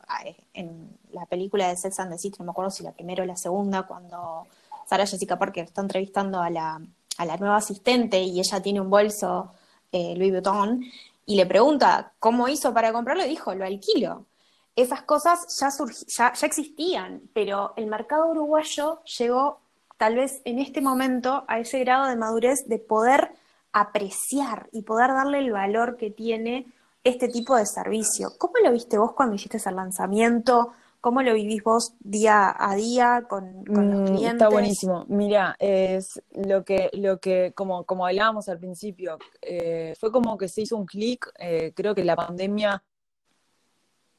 en 0.53 0.97
la 1.11 1.25
película 1.25 1.67
de 1.67 1.77
Sex 1.77 1.99
and 1.99 2.11
the 2.11 2.17
City, 2.17 2.37
no 2.39 2.45
me 2.45 2.51
acuerdo 2.51 2.71
si 2.71 2.83
la 2.83 2.91
primera 2.91 3.23
o 3.23 3.25
la 3.25 3.35
segunda, 3.35 3.83
cuando 3.83 4.45
Sara 4.87 5.05
Jessica 5.05 5.37
Parker 5.37 5.65
está 5.65 5.81
entrevistando 5.81 6.39
a 6.39 6.49
la, 6.49 6.81
a 7.17 7.25
la 7.25 7.37
nueva 7.37 7.57
asistente 7.57 8.21
y 8.21 8.39
ella 8.39 8.61
tiene 8.61 8.81
un 8.81 8.89
bolso 8.89 9.51
eh, 9.91 10.15
Louis 10.15 10.31
Vuitton 10.31 10.83
y 11.25 11.35
le 11.35 11.45
pregunta 11.45 12.13
cómo 12.19 12.47
hizo 12.47 12.73
para 12.73 12.93
comprarlo 12.93 13.25
y 13.25 13.29
dijo, 13.29 13.55
lo 13.55 13.65
alquilo. 13.65 14.25
Esas 14.75 15.03
cosas 15.03 15.39
ya, 15.57 16.33
ya 16.33 16.47
existían, 16.47 17.21
pero 17.33 17.73
el 17.77 17.87
mercado 17.87 18.27
uruguayo 18.27 19.01
llegó 19.17 19.61
tal 19.97 20.15
vez 20.15 20.41
en 20.43 20.59
este 20.59 20.81
momento 20.81 21.45
a 21.47 21.59
ese 21.59 21.79
grado 21.79 22.07
de 22.07 22.17
madurez 22.17 22.67
de 22.67 22.77
poder 22.77 23.31
apreciar 23.75 24.69
y 24.71 24.83
poder 24.83 25.09
darle 25.09 25.39
el 25.39 25.51
valor 25.51 25.97
que 25.97 26.09
tiene 26.09 26.65
este 27.03 27.27
tipo 27.27 27.57
de 27.57 27.65
servicio. 27.65 28.29
¿Cómo 28.37 28.53
lo 28.63 28.71
viste 28.71 28.97
vos 28.97 29.11
cuando 29.11 29.35
hiciste 29.35 29.57
ese 29.57 29.69
lanzamiento? 29.69 30.71
¿Cómo 31.01 31.21
lo 31.21 31.33
vivís 31.33 31.61
vos 31.61 31.93
día 31.99 32.55
a 32.57 32.73
día 32.75 33.25
con, 33.27 33.65
los 33.65 34.01
mm, 34.01 34.05
clientes? 34.05 34.33
Está 34.33 34.47
buenísimo. 34.47 35.03
Mira, 35.09 35.57
es 35.59 36.21
lo 36.31 36.63
que, 36.63 36.89
lo 36.93 37.19
que 37.19 37.51
como, 37.53 37.83
como 37.83 38.05
hablábamos 38.07 38.47
al 38.47 38.59
principio, 38.59 39.17
eh, 39.41 39.93
fue 39.99 40.09
como 40.09 40.37
que 40.37 40.47
se 40.47 40.61
hizo 40.61 40.77
un 40.77 40.85
clic. 40.85 41.29
Eh, 41.37 41.73
creo 41.75 41.93
que 41.93 42.05
la 42.05 42.15
pandemia 42.15 42.81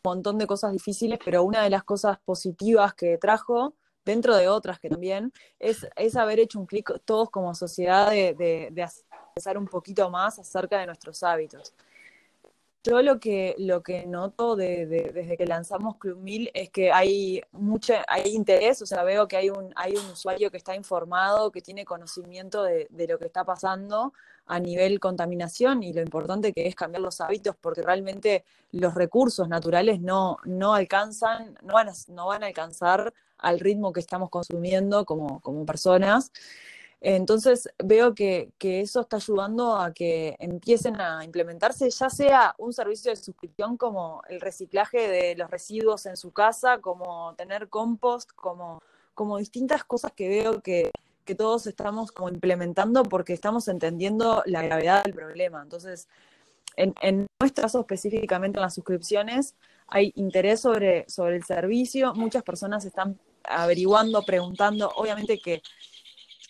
un 0.05 0.11
montón 0.17 0.37
de 0.37 0.47
cosas 0.47 0.71
difíciles, 0.71 1.19
pero 1.25 1.45
una 1.45 1.63
de 1.63 1.71
las 1.71 1.83
cosas 1.83 2.19
positivas 2.19 2.93
que 2.93 3.17
trajo, 3.17 3.75
dentro 4.07 4.37
de 4.37 4.49
otras 4.49 4.79
que 4.79 4.89
también, 4.89 5.33
es, 5.59 5.87
es 5.97 6.17
haber 6.17 6.41
hecho 6.41 6.59
un 6.59 6.67
clic 6.67 6.91
todos 7.05 7.29
como 7.29 7.55
sociedad 7.55 8.11
de, 8.11 8.35
de, 8.35 8.69
de, 8.71 8.89
pensar 9.35 9.59
un 9.59 9.67
poquito 9.67 10.09
más 10.09 10.39
acerca 10.39 10.79
de 10.79 10.87
nuestros 10.87 11.23
hábitos. 11.23 11.75
Yo 12.87 13.03
lo 13.03 13.19
que, 13.19 13.57
lo 13.59 13.83
que 13.83 14.07
noto 14.07 14.55
desde 14.55 15.37
que 15.37 15.45
lanzamos 15.45 15.97
Club 15.97 16.19
Mil 16.19 16.53
es 16.55 16.71
que 16.71 16.93
hay 16.93 17.43
mucho, 17.51 17.95
hay 18.07 18.33
interés, 18.33 18.81
o 18.81 18.87
sea, 18.87 19.03
veo 19.03 19.27
que 19.27 19.37
hay 19.37 19.51
un, 19.51 19.73
hay 19.75 19.97
un 19.97 20.07
usuario 20.07 20.53
que 20.53 20.57
está 20.57 20.77
informado, 20.77 21.51
que 21.51 21.61
tiene 21.61 21.85
conocimiento 21.85 22.63
de, 22.63 22.87
lo 23.09 23.19
que 23.19 23.27
está 23.27 23.43
pasando 23.45 24.13
a 24.47 24.61
nivel 24.61 25.01
contaminación 25.01 25.83
y 25.83 25.93
lo 25.93 26.01
importante 26.01 26.53
que 26.53 26.69
es 26.69 26.77
cambiar 26.77 27.03
los 27.03 27.21
hábitos 27.21 27.57
porque 27.61 27.83
realmente 27.83 28.45
los 28.71 28.95
recursos 28.95 29.49
naturales 29.49 30.01
no, 30.01 30.39
no 30.45 30.73
alcanzan, 30.73 31.59
no 31.63 31.75
van, 31.75 31.89
no 32.07 32.29
van 32.29 32.45
a 32.45 32.47
alcanzar 32.47 33.13
al 33.39 33.61
ritmo 33.61 33.93
que 33.93 34.01
estamos 34.01 34.31
consumiendo 34.31 35.05
como, 35.05 35.41
como 35.41 35.65
personas. 35.67 36.33
Entonces 37.01 37.69
veo 37.85 38.15
que, 38.15 38.51
que, 38.59 38.81
eso 38.81 39.03
está 39.03 39.17
ayudando 39.17 39.77
a 39.77 39.93
que 39.93 40.35
empiecen 40.39 40.99
a 41.01 41.25
implementarse 41.25 41.91
ya 41.91 42.09
sea 42.09 42.55
un 42.59 42.73
servicio 42.73 43.11
de 43.11 43.17
suscripción 43.17 43.77
como 43.77 44.23
el 44.29 44.41
reciclaje 44.41 45.09
de 45.09 45.37
los 45.37 45.51
residuos 45.51 46.07
en 46.07 46.17
su 46.17 46.33
casa, 46.33 46.79
como 46.79 47.35
tener 47.35 47.69
compost, 47.69 48.33
como, 48.33 48.81
como 49.15 49.39
distintas 49.39 49.85
cosas 49.85 50.13
que 50.13 50.29
veo 50.29 50.63
que, 50.63 50.91
que 51.25 51.35
todos 51.35 51.67
estamos 51.67 52.13
como 52.13 52.31
implementando 52.31 53.03
porque 53.03 53.35
estamos 53.35 53.69
entendiendo 53.69 54.43
la 54.47 54.63
gravedad 54.63 55.05
del 55.05 55.13
problema. 55.13 55.63
Entonces, 55.63 56.09
en, 56.77 56.95
en 57.03 57.27
nuestro 57.41 57.63
caso 57.63 57.81
específicamente 57.81 58.59
en 58.59 58.63
las 58.63 58.75
suscripciones, 58.75 59.55
hay 59.89 60.13
interés 60.17 60.61
sobre, 60.61 61.09
sobre 61.09 61.37
el 61.37 61.45
servicio, 61.45 62.15
muchas 62.15 62.43
personas 62.43 62.85
están 62.85 63.19
averiguando, 63.49 64.23
preguntando, 64.23 64.91
obviamente 64.97 65.39
que 65.39 65.63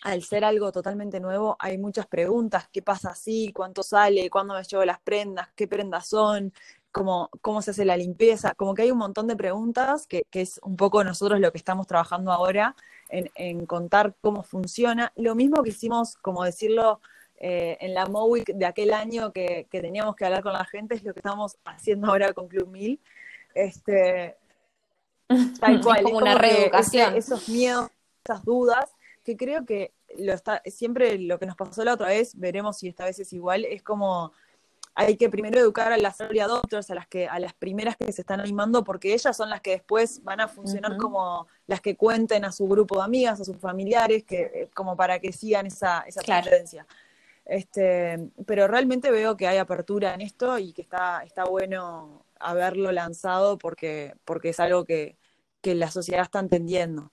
al 0.03 0.23
ser 0.23 0.45
algo 0.45 0.71
totalmente 0.71 1.19
nuevo 1.19 1.55
hay 1.59 1.77
muchas 1.77 2.07
preguntas, 2.07 2.69
¿qué 2.71 2.81
pasa 2.81 3.09
así? 3.09 3.51
¿Cuánto 3.53 3.83
sale? 3.83 4.29
¿Cuándo 4.29 4.53
me 4.53 4.63
llevo 4.63 4.85
las 4.85 4.99
prendas? 4.99 5.49
¿Qué 5.55 5.67
prendas 5.67 6.07
son? 6.07 6.53
¿Cómo, 6.91 7.29
cómo 7.41 7.61
se 7.61 7.71
hace 7.71 7.85
la 7.85 7.97
limpieza? 7.97 8.53
Como 8.55 8.73
que 8.73 8.83
hay 8.83 8.91
un 8.91 8.97
montón 8.97 9.27
de 9.27 9.35
preguntas 9.35 10.07
que, 10.07 10.23
que 10.29 10.41
es 10.41 10.59
un 10.63 10.75
poco 10.75 11.03
nosotros 11.03 11.39
lo 11.39 11.51
que 11.51 11.57
estamos 11.57 11.87
trabajando 11.87 12.31
ahora 12.31 12.75
en, 13.09 13.29
en 13.35 13.65
contar 13.65 14.15
cómo 14.21 14.43
funciona. 14.43 15.11
Lo 15.15 15.35
mismo 15.35 15.63
que 15.63 15.69
hicimos, 15.69 16.15
como 16.17 16.43
decirlo, 16.43 17.01
eh, 17.39 17.77
en 17.81 17.93
la 17.93 18.05
MOWIC 18.07 18.53
de 18.55 18.65
aquel 18.65 18.93
año 18.93 19.31
que, 19.31 19.67
que, 19.69 19.81
teníamos 19.81 20.15
que 20.15 20.25
hablar 20.25 20.41
con 20.41 20.53
la 20.53 20.65
gente, 20.65 20.95
es 20.95 21.03
lo 21.03 21.13
que 21.13 21.19
estamos 21.19 21.57
haciendo 21.65 22.07
ahora 22.07 22.33
con 22.33 22.47
Club 22.47 22.67
Mil. 22.67 22.99
Este, 23.53 24.37
tal 25.59 25.81
cual, 25.81 25.97
es 25.97 26.03
como 26.03 26.17
una 26.17 26.35
reeducación. 26.35 27.09
Ese, 27.15 27.19
esos 27.19 27.49
miedos, 27.49 27.89
esas 28.23 28.43
dudas, 28.43 28.91
que 29.23 29.35
creo 29.35 29.65
que 29.65 29.93
lo 30.17 30.33
está, 30.33 30.61
siempre 30.65 31.17
lo 31.19 31.37
que 31.39 31.45
nos 31.45 31.55
pasó 31.55 31.83
la 31.83 31.93
otra 31.93 32.07
vez, 32.07 32.37
veremos 32.37 32.77
si 32.77 32.87
esta 32.87 33.05
vez 33.05 33.19
es 33.19 33.33
igual, 33.33 33.65
es 33.65 33.83
como 33.83 34.31
hay 34.99 35.15
que 35.15 35.29
primero 35.29 35.59
educar 35.59 35.93
a 35.93 35.97
las 35.97 36.19
early 36.19 36.39
adopters, 36.39 36.89
a 36.89 36.95
las 36.95 37.07
que, 37.07 37.27
a 37.27 37.37
las 37.37 37.53
primeras 37.53 37.95
que 37.95 38.11
se 38.11 38.21
están 38.21 38.39
animando, 38.39 38.83
porque 38.83 39.13
ellas 39.13 39.37
son 39.37 39.51
las 39.51 39.61
que 39.61 39.71
después 39.71 40.23
van 40.23 40.39
a 40.41 40.47
funcionar 40.47 40.93
uh 40.93 40.95
-huh. 40.95 41.01
como 41.01 41.47
las 41.67 41.81
que 41.81 41.95
cuenten 41.95 42.43
a 42.45 42.51
su 42.51 42.67
grupo 42.67 42.97
de 42.97 43.03
amigas, 43.03 43.39
a 43.39 43.45
sus 43.45 43.57
familiares, 43.57 44.23
que, 44.23 44.41
eh, 44.41 44.69
como 44.73 44.95
para 44.97 45.19
que 45.19 45.31
sigan 45.31 45.67
esa, 45.67 46.01
esa 46.07 46.21
claro. 46.21 46.49
tendencia. 46.49 46.87
Este, 47.45 48.27
pero 48.47 48.67
realmente 48.67 49.11
veo 49.11 49.37
que 49.37 49.47
hay 49.47 49.57
apertura 49.57 50.15
en 50.15 50.21
esto 50.21 50.57
y 50.57 50.73
que 50.73 50.81
está, 50.81 51.23
está 51.23 51.45
bueno 51.45 52.25
haberlo 52.39 52.91
lanzado 52.91 53.57
porque, 53.57 54.15
porque 54.25 54.49
es 54.49 54.59
algo 54.59 54.85
que, 54.85 55.17
que 55.61 55.75
la 55.75 55.91
sociedad 55.91 56.23
está 56.23 56.39
entendiendo. 56.39 57.11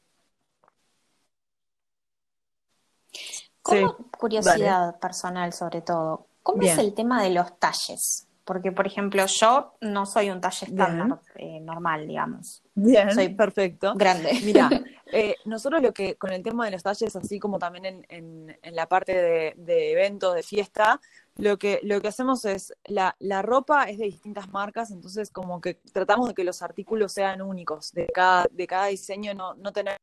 Sí, 3.66 3.82
curiosidad 4.18 4.98
personal 4.98 5.52
sobre 5.52 5.80
todo, 5.80 6.26
¿cómo 6.42 6.58
Bien. 6.58 6.72
es 6.72 6.78
el 6.78 6.94
tema 6.94 7.22
de 7.22 7.30
los 7.30 7.58
talles? 7.58 8.28
Porque, 8.44 8.72
por 8.72 8.86
ejemplo, 8.86 9.24
yo 9.24 9.74
no 9.80 10.04
soy 10.04 10.28
un 10.28 10.40
talle 10.40 10.66
estándar 10.66 11.18
eh, 11.36 11.60
normal, 11.60 12.06
digamos. 12.06 12.62
Bien, 12.74 13.10
soy 13.10 13.30
perfecto. 13.30 13.94
Grande. 13.94 14.32
Mira, 14.44 14.68
eh, 15.06 15.36
nosotros 15.46 15.80
lo 15.80 15.92
que, 15.94 16.16
con 16.16 16.30
el 16.30 16.42
tema 16.42 16.66
de 16.66 16.72
los 16.72 16.82
talles, 16.82 17.16
así 17.16 17.38
como 17.38 17.58
también 17.58 17.86
en, 17.86 18.06
en, 18.10 18.58
en 18.60 18.76
la 18.76 18.86
parte 18.86 19.14
de, 19.14 19.54
de 19.56 19.92
evento, 19.92 20.34
de 20.34 20.42
fiesta, 20.42 21.00
lo 21.36 21.58
que, 21.58 21.80
lo 21.82 22.00
que 22.00 22.08
hacemos 22.08 22.44
es, 22.44 22.74
la, 22.84 23.16
la, 23.18 23.42
ropa 23.42 23.84
es 23.84 23.98
de 23.98 24.04
distintas 24.06 24.48
marcas, 24.50 24.90
entonces 24.90 25.30
como 25.30 25.60
que 25.60 25.74
tratamos 25.92 26.28
de 26.28 26.34
que 26.34 26.44
los 26.44 26.62
artículos 26.62 27.12
sean 27.12 27.42
únicos, 27.42 27.92
de 27.92 28.06
cada, 28.06 28.46
de 28.50 28.66
cada 28.66 28.86
diseño, 28.86 29.34
no, 29.34 29.54
no 29.54 29.72
tener 29.72 29.96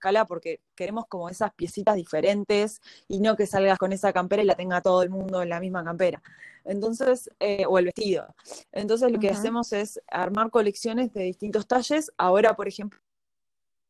escala 0.00 0.24
porque 0.24 0.60
queremos 0.74 1.06
como 1.06 1.28
esas 1.28 1.52
piecitas 1.52 1.94
diferentes 1.94 2.80
y 3.06 3.20
no 3.20 3.36
que 3.36 3.46
salgas 3.46 3.78
con 3.78 3.92
esa 3.92 4.12
campera 4.14 4.42
y 4.42 4.46
la 4.46 4.54
tenga 4.54 4.80
todo 4.80 5.02
el 5.02 5.10
mundo 5.10 5.42
en 5.42 5.50
la 5.50 5.60
misma 5.60 5.84
campera. 5.84 6.22
Entonces, 6.64 7.30
eh, 7.38 7.64
o 7.68 7.78
el 7.78 7.86
vestido. 7.86 8.34
Entonces 8.72 9.10
lo 9.10 9.16
uh 9.16 9.18
-huh. 9.18 9.20
que 9.20 9.30
hacemos 9.30 9.72
es 9.72 10.00
armar 10.08 10.50
colecciones 10.50 11.12
de 11.12 11.24
distintos 11.24 11.66
talles. 11.66 12.10
Ahora, 12.16 12.56
por 12.56 12.66
ejemplo, 12.66 12.98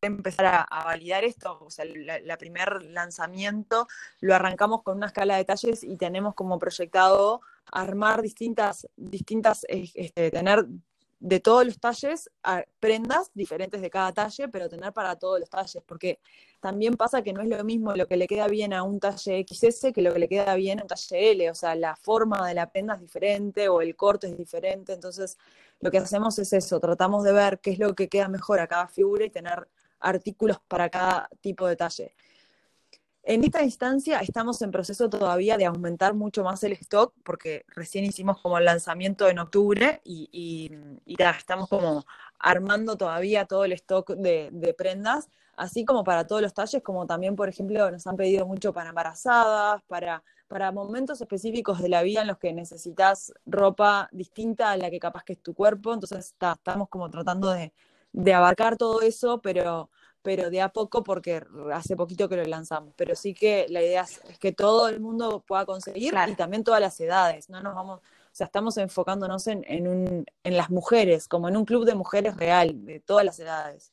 empezar 0.03 0.67
a, 0.69 0.85
validar 0.85 1.25
esto, 1.25 1.59
o 1.61 1.71
sea, 1.71 1.85
la, 1.85 2.39
primer 2.39 2.83
lanzamiento 2.83 3.87
lo 4.21 4.35
arrancamos 4.35 4.83
con 4.83 4.97
una 4.97 5.07
escala 5.07 5.37
de 5.37 5.45
talles 5.45 5.85
y 5.85 5.97
tenemos 5.97 6.35
como 6.35 6.59
proyectado 6.59 7.43
armar 7.71 8.23
distintas, 8.23 8.89
distintas, 8.97 9.67
este, 9.69 10.31
tener 10.31 10.67
de 11.21 11.39
todos 11.39 11.67
los 11.67 11.79
talles, 11.79 12.31
prendas 12.81 13.31
diferentes 13.35 13.83
de 13.83 13.91
cada 13.91 14.11
talle, 14.13 14.49
pero 14.49 14.71
tener 14.71 14.95
para 14.95 15.17
todos 15.17 15.39
los 15.39 15.51
talles, 15.51 15.83
porque 15.85 16.19
también 16.61 16.97
pasa 16.97 17.21
que 17.21 17.35
no 17.35 17.43
es 17.43 17.49
lo 17.49 17.63
mismo 17.63 17.95
lo 17.95 18.09
que 18.09 18.17
le 18.17 18.27
queda 18.27 18.49
bien 18.49 18.73
a 18.73 18.83
un 18.83 18.99
talle 19.01 19.45
XS 19.47 19.93
que 19.93 20.01
lo 20.01 20.15
que 20.15 20.19
le 20.19 20.29
queda 20.29 20.55
bien 20.55 20.81
a 20.81 20.83
un 20.83 20.89
talle 20.89 21.31
L, 21.33 21.51
o 21.51 21.55
sea, 21.55 21.75
la 21.75 21.95
forma 21.95 22.49
de 22.49 22.55
la 22.55 22.71
prenda 22.71 22.95
es 22.95 23.01
diferente 23.03 23.69
o 23.69 23.83
el 23.83 23.97
corte 23.97 24.29
es 24.29 24.37
diferente, 24.39 24.95
entonces 24.95 25.37
lo 25.81 25.91
que 25.91 25.99
hacemos 25.99 26.39
es 26.39 26.55
eso, 26.55 26.81
tratamos 26.81 27.23
de 27.23 27.33
ver 27.35 27.61
qué 27.61 27.73
es 27.73 27.79
lo 27.79 27.95
que 27.95 28.09
queda 28.09 28.29
mejor 28.29 28.61
a 28.61 28.67
cada 28.67 28.89
figura 28.89 29.27
y 29.27 29.31
tener 29.31 29.69
artículos 30.01 30.59
para 30.69 30.89
cada 30.89 31.29
tipo 31.41 31.67
de 31.67 31.77
talle. 31.77 32.15
En 33.23 33.45
esta 33.45 33.63
instancia 33.63 34.21
estamos 34.21 34.63
en 34.63 34.71
proceso 34.71 35.11
todavía 35.11 35.59
de 35.59 35.67
aumentar 35.67 36.15
mucho 36.15 36.43
más 36.43 36.65
el 36.65 36.73
stock 36.73 37.13
porque 37.23 37.65
recién 37.69 38.05
hicimos 38.05 38.41
como 38.41 38.57
el 38.57 38.65
lanzamiento 38.65 39.29
en 39.29 39.39
octubre 39.39 40.01
y, 40.05 40.29
y, 40.33 40.71
y 41.05 41.17
ya, 41.19 41.31
estamos 41.31 41.69
como 41.69 42.07
armando 42.39 42.97
todavía 42.97 43.45
todo 43.45 43.65
el 43.67 43.73
stock 43.73 44.13
de, 44.13 44.49
de, 44.53 44.73
prendas, 44.73 45.29
así 45.57 45.85
como 45.85 46.03
para 46.03 46.27
todos 46.27 46.41
los 46.41 46.55
talles, 46.55 46.83
como 46.83 47.07
también, 47.07 47.37
por 47.37 47.51
ejemplo, 47.51 47.91
nos 47.91 48.07
han 48.07 48.17
pedido 48.17 48.47
mucho 48.47 48.73
para 48.73 48.89
embarazadas, 48.89 49.83
para, 49.83 50.25
para 50.49 50.73
momentos 50.73 51.21
específicos 51.21 51.83
de 51.83 51.91
la 51.91 52.03
vida 52.03 52.23
en 52.23 52.29
los 52.29 52.39
que 52.39 52.55
necesitas 52.55 53.35
ropa 53.45 54.09
distinta 54.13 54.71
a 54.71 54.79
la 54.79 54.91
que 54.91 54.99
capaz 54.99 55.25
que 55.25 55.35
es 55.35 55.43
tu 55.43 55.55
cuerpo, 55.55 55.93
entonces 55.93 56.19
está, 56.27 56.53
estamos 56.53 56.89
como 56.89 57.11
tratando 57.11 57.51
de, 57.51 57.75
de 58.13 58.35
abarcar 58.35 58.77
todo 58.77 59.01
eso, 59.03 59.41
pero 59.41 59.91
pero 60.23 60.51
de 60.51 60.61
a 60.61 60.69
poco 60.69 61.03
porque 61.03 61.43
hace 61.73 61.97
poquito 61.97 62.29
que 62.29 62.37
lo 62.37 62.45
lanzamos. 62.45 62.93
Pero 62.97 63.15
sí 63.15 63.35
que 63.35 63.67
la 63.69 63.83
idea 63.83 64.03
es, 64.03 64.21
es 64.29 64.39
que 64.39 64.53
todo 64.53 64.89
el 64.89 65.01
mundo 65.01 65.43
pueda 65.47 65.65
conseguir 65.65 66.11
claro. 66.11 66.33
y 66.33 66.37
también 66.37 66.65
todas 66.65 66.81
las 66.81 66.99
edades. 67.01 67.49
No 67.49 67.61
nos 67.63 67.75
vamos, 67.75 68.01
o 68.01 68.35
sea, 68.35 68.47
estamos 68.47 68.77
enfocándonos 68.77 69.47
en, 69.47 69.65
en, 69.67 69.89
un, 69.89 70.27
en 70.45 70.57
las 70.57 70.71
mujeres, 70.71 71.27
como 71.27 71.49
en 71.49 71.57
un 71.57 71.65
club 71.65 71.85
de 71.85 71.95
mujeres 71.95 72.37
real, 72.37 72.85
de 72.85 73.01
todas 73.01 73.25
las 73.25 73.39
edades. 73.39 73.93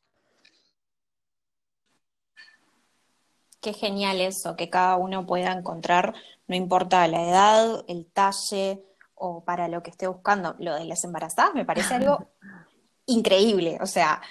Qué 3.61 3.73
genial 3.73 4.21
eso, 4.21 4.55
que 4.55 4.69
cada 4.69 4.97
uno 4.97 5.25
pueda 5.25 5.51
encontrar, 5.51 6.13
no 6.47 6.55
importa 6.55 7.07
la 7.07 7.23
edad, 7.23 7.85
el 7.87 8.05
talle 8.05 8.83
o 9.15 9.43
para 9.43 9.67
lo 9.67 9.81
que 9.81 9.89
esté 9.89 10.07
buscando. 10.07 10.55
Lo 10.59 10.75
de 10.75 10.85
las 10.85 11.03
embarazadas 11.03 11.55
me 11.55 11.65
parece 11.65 11.95
algo 11.95 12.27
increíble, 13.07 13.77
o 13.81 13.85
sea, 13.85 14.21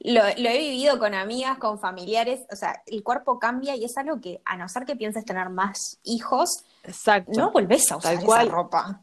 lo, 0.00 0.22
lo, 0.22 0.48
he 0.48 0.58
vivido 0.58 0.98
con 0.98 1.14
amigas, 1.14 1.58
con 1.58 1.78
familiares, 1.78 2.46
o 2.52 2.56
sea, 2.56 2.82
el 2.86 3.02
cuerpo 3.02 3.38
cambia 3.38 3.74
y 3.74 3.84
es 3.84 3.96
algo 3.96 4.20
que, 4.20 4.40
a 4.44 4.56
no 4.56 4.68
ser 4.68 4.84
que 4.84 4.94
pienses 4.94 5.24
tener 5.24 5.48
más 5.48 5.98
hijos, 6.04 6.64
Exacto. 6.84 7.32
no 7.34 7.50
volvés 7.50 7.90
a 7.90 7.96
usar 7.96 8.16
Tal 8.16 8.24
cual. 8.24 8.46
esa 8.46 8.54
ropa. 8.54 9.02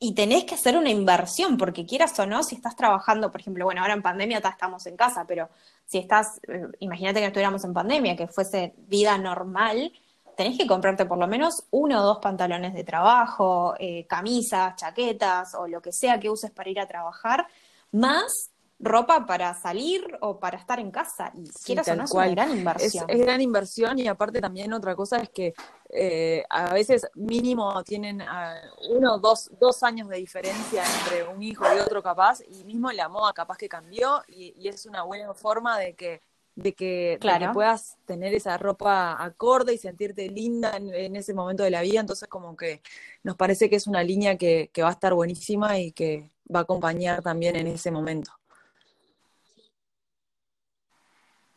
Y 0.00 0.16
tenés 0.16 0.44
que 0.44 0.56
hacer 0.56 0.76
una 0.76 0.90
inversión, 0.90 1.56
porque 1.56 1.86
quieras 1.86 2.18
o 2.18 2.26
no, 2.26 2.42
si 2.42 2.56
estás 2.56 2.74
trabajando, 2.74 3.30
por 3.30 3.40
ejemplo, 3.40 3.64
bueno, 3.64 3.82
ahora 3.82 3.94
en 3.94 4.02
pandemia 4.02 4.38
estamos 4.38 4.84
en 4.86 4.96
casa, 4.96 5.24
pero 5.28 5.48
si 5.86 5.98
estás, 5.98 6.40
eh, 6.48 6.66
imagínate 6.80 7.20
que 7.20 7.26
estuviéramos 7.26 7.62
en 7.64 7.72
pandemia, 7.72 8.16
que 8.16 8.26
fuese 8.26 8.74
vida 8.88 9.16
normal, 9.16 9.92
tenés 10.36 10.58
que 10.58 10.66
comprarte 10.66 11.06
por 11.06 11.18
lo 11.18 11.28
menos 11.28 11.66
uno 11.70 12.00
o 12.00 12.02
dos 12.02 12.18
pantalones 12.18 12.74
de 12.74 12.82
trabajo, 12.82 13.74
eh, 13.78 14.04
camisas, 14.08 14.74
chaquetas 14.74 15.54
o 15.54 15.68
lo 15.68 15.80
que 15.80 15.92
sea 15.92 16.18
que 16.18 16.30
uses 16.30 16.50
para 16.50 16.70
ir 16.70 16.80
a 16.80 16.88
trabajar, 16.88 17.46
más 17.92 18.52
ropa 18.82 19.24
para 19.26 19.54
salir 19.54 20.04
o 20.20 20.38
para 20.40 20.58
estar 20.58 20.80
en 20.80 20.90
casa. 20.90 21.32
Y 21.34 21.46
sí, 21.46 21.52
quieras 21.66 21.88
o 21.88 21.94
no, 21.94 22.04
es 22.04 22.10
una 22.10 22.28
gran 22.28 22.50
inversión. 22.50 23.04
Es, 23.08 23.16
es, 23.16 23.24
gran 23.24 23.40
inversión 23.40 23.98
y 23.98 24.08
aparte 24.08 24.40
también 24.40 24.72
otra 24.72 24.96
cosa 24.96 25.18
es 25.18 25.30
que 25.30 25.54
eh, 25.88 26.44
a 26.50 26.74
veces 26.74 27.06
mínimo 27.14 27.82
tienen 27.84 28.20
uh, 28.20 28.94
uno 28.96 29.14
o 29.14 29.18
dos, 29.18 29.50
dos 29.60 29.82
años 29.84 30.08
de 30.08 30.16
diferencia 30.16 30.82
entre 31.00 31.22
un 31.24 31.42
hijo 31.42 31.64
y 31.64 31.78
otro 31.78 32.02
capaz 32.02 32.40
y 32.48 32.64
mismo 32.64 32.90
la 32.90 33.08
moda 33.08 33.32
capaz 33.32 33.56
que 33.56 33.68
cambió 33.68 34.22
y, 34.26 34.52
y 34.56 34.68
es 34.68 34.84
una 34.86 35.04
buena 35.04 35.32
forma 35.32 35.78
de 35.78 35.94
que 35.94 36.20
de 36.54 36.74
que, 36.74 37.16
claro. 37.18 37.46
de 37.46 37.46
que, 37.46 37.54
puedas 37.54 37.96
tener 38.04 38.34
esa 38.34 38.58
ropa 38.58 39.22
acorde 39.22 39.72
y 39.72 39.78
sentirte 39.78 40.28
linda 40.28 40.76
en, 40.76 40.92
en, 40.92 41.16
ese 41.16 41.32
momento 41.32 41.62
de 41.62 41.70
la 41.70 41.80
vida. 41.80 42.00
Entonces, 42.00 42.28
como 42.28 42.56
que 42.56 42.82
nos 43.22 43.36
parece 43.36 43.70
que 43.70 43.76
es 43.76 43.86
una 43.86 44.02
línea 44.02 44.36
que, 44.36 44.68
que 44.70 44.82
va 44.82 44.90
a 44.90 44.92
estar 44.92 45.14
buenísima 45.14 45.78
y 45.78 45.92
que 45.92 46.30
va 46.54 46.60
a 46.60 46.62
acompañar 46.62 47.22
también 47.22 47.56
en 47.56 47.66
ese 47.66 47.90
momento. 47.90 48.32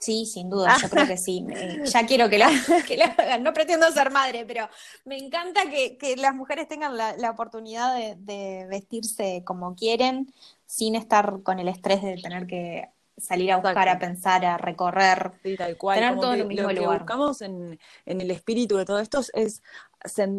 Sí, 0.05 0.27
sin 0.27 0.51
duda, 0.51 0.77
yo 0.79 0.89
creo 0.89 1.07
que 1.07 1.17
sí. 1.17 1.43
ya 1.85 2.05
quiero 2.05 2.29
que 2.29 2.37
la, 2.37 2.51
que 2.85 2.95
la, 2.95 3.05
hagan. 3.05 3.41
No 3.41 3.53
pretendo 3.53 3.89
ser 3.91 4.11
madre, 4.11 4.45
pero 4.45 4.69
me 5.05 5.17
encanta 5.17 5.69
que, 5.69 5.97
que 5.97 6.15
las 6.15 6.35
mujeres 6.35 6.67
tengan 6.67 6.95
la, 6.95 7.17
la 7.17 7.31
oportunidad 7.31 7.95
de, 7.95 8.15
de, 8.19 8.67
vestirse 8.67 9.41
como 9.43 9.75
quieren, 9.75 10.31
sin 10.67 10.95
estar 10.95 11.41
con 11.41 11.59
el 11.59 11.69
estrés 11.69 12.03
de 12.03 12.17
tener 12.17 12.45
que 12.45 12.89
salir 13.17 13.51
a 13.51 13.57
buscar, 13.57 13.89
a 13.89 13.97
pensar, 13.97 14.45
a 14.45 14.57
recorrer. 14.57 15.31
Sí, 15.41 15.55
tal 15.55 15.77
cual. 15.77 15.97
Tener 15.97 16.15
todo 16.19 16.33
en 16.33 16.41
el 16.41 16.47
mismo 16.47 16.67
lo 16.67 16.73
lugar. 16.73 16.97
que 16.97 17.03
buscamos 17.03 17.41
en, 17.41 17.79
en 18.05 18.21
el 18.21 18.29
espíritu 18.29 18.77
de 18.77 18.85
todo 18.85 18.99
esto 18.99 19.21
es 19.33 19.63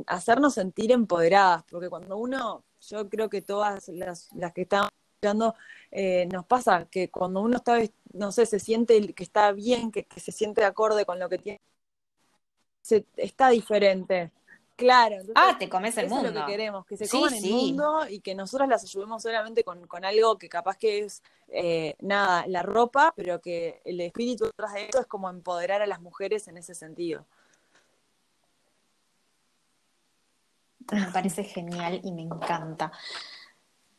hacernos 0.07 0.55
sentir 0.55 0.93
empoderadas, 0.93 1.65
porque 1.69 1.89
cuando 1.89 2.19
uno, 2.19 2.66
yo 2.89 3.09
creo 3.09 3.29
que 3.31 3.43
todas 3.43 3.89
las, 3.89 4.33
las 4.35 4.53
que 4.53 4.63
estamos 4.63 4.91
escuchando, 5.17 5.55
eh, 5.91 6.27
nos 6.33 6.45
pasa 6.47 6.87
que 6.91 7.11
cuando 7.11 7.41
uno 7.41 7.57
está, 7.59 7.79
no 8.13 8.33
sé, 8.33 8.47
se 8.47 8.59
siente 8.59 9.13
que 9.15 9.23
está 9.25 9.53
bien, 9.53 9.91
que, 9.93 10.05
que 10.05 10.21
se 10.21 10.33
siente 10.33 10.61
de 10.61 10.67
acorde 10.67 11.05
con 11.07 11.19
lo 11.19 11.29
que 11.29 11.39
tiene, 11.39 11.61
se, 12.83 13.05
está 13.17 13.49
diferente. 13.51 14.31
Claro, 14.77 15.15
entonces, 15.15 15.35
Ah, 15.37 15.57
te 15.59 15.71
comes 15.71 15.97
el 15.97 16.05
eso 16.07 16.15
mundo. 16.17 16.29
es 16.29 16.35
lo 16.35 16.41
que 16.45 16.53
queremos, 16.53 16.85
que 16.87 16.97
se 16.99 17.07
Sí, 17.07 17.17
coman 17.17 17.35
el 17.35 17.41
sí. 17.41 17.51
mundo 17.51 18.07
y 18.09 18.21
que 18.21 18.35
nosotras 18.35 18.69
las 18.69 18.85
ayudemos 18.85 19.23
solamente 19.23 19.65
con, 19.65 19.87
con 19.87 20.05
algo 20.05 20.37
que 20.37 20.51
capaz 20.51 20.77
que 20.77 20.99
es, 20.99 21.23
eh, 21.49 21.97
nada, 22.01 22.47
la 22.47 22.63
ropa, 22.63 23.13
pero 23.17 23.41
que 23.41 23.81
el 23.87 24.01
espíritu 24.03 24.45
detrás 24.45 24.75
de 24.75 24.85
esto 24.85 25.01
es 25.01 25.07
como 25.07 25.31
empoderar 25.31 25.81
a 25.81 25.87
las 25.87 26.01
mujeres 26.03 26.47
en 26.49 26.59
ese 26.59 26.75
sentido. 26.75 27.25
Me 30.93 31.07
parece 31.13 31.45
genial 31.45 32.01
y 32.03 32.13
me 32.13 32.23
encanta. 32.23 32.93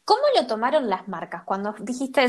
¿Cómo 0.05 0.21
lo 0.35 0.47
tomaron 0.47 0.89
las 0.89 1.07
marcas? 1.07 1.43
Cuando 1.43 1.75
dijiste 1.79 2.25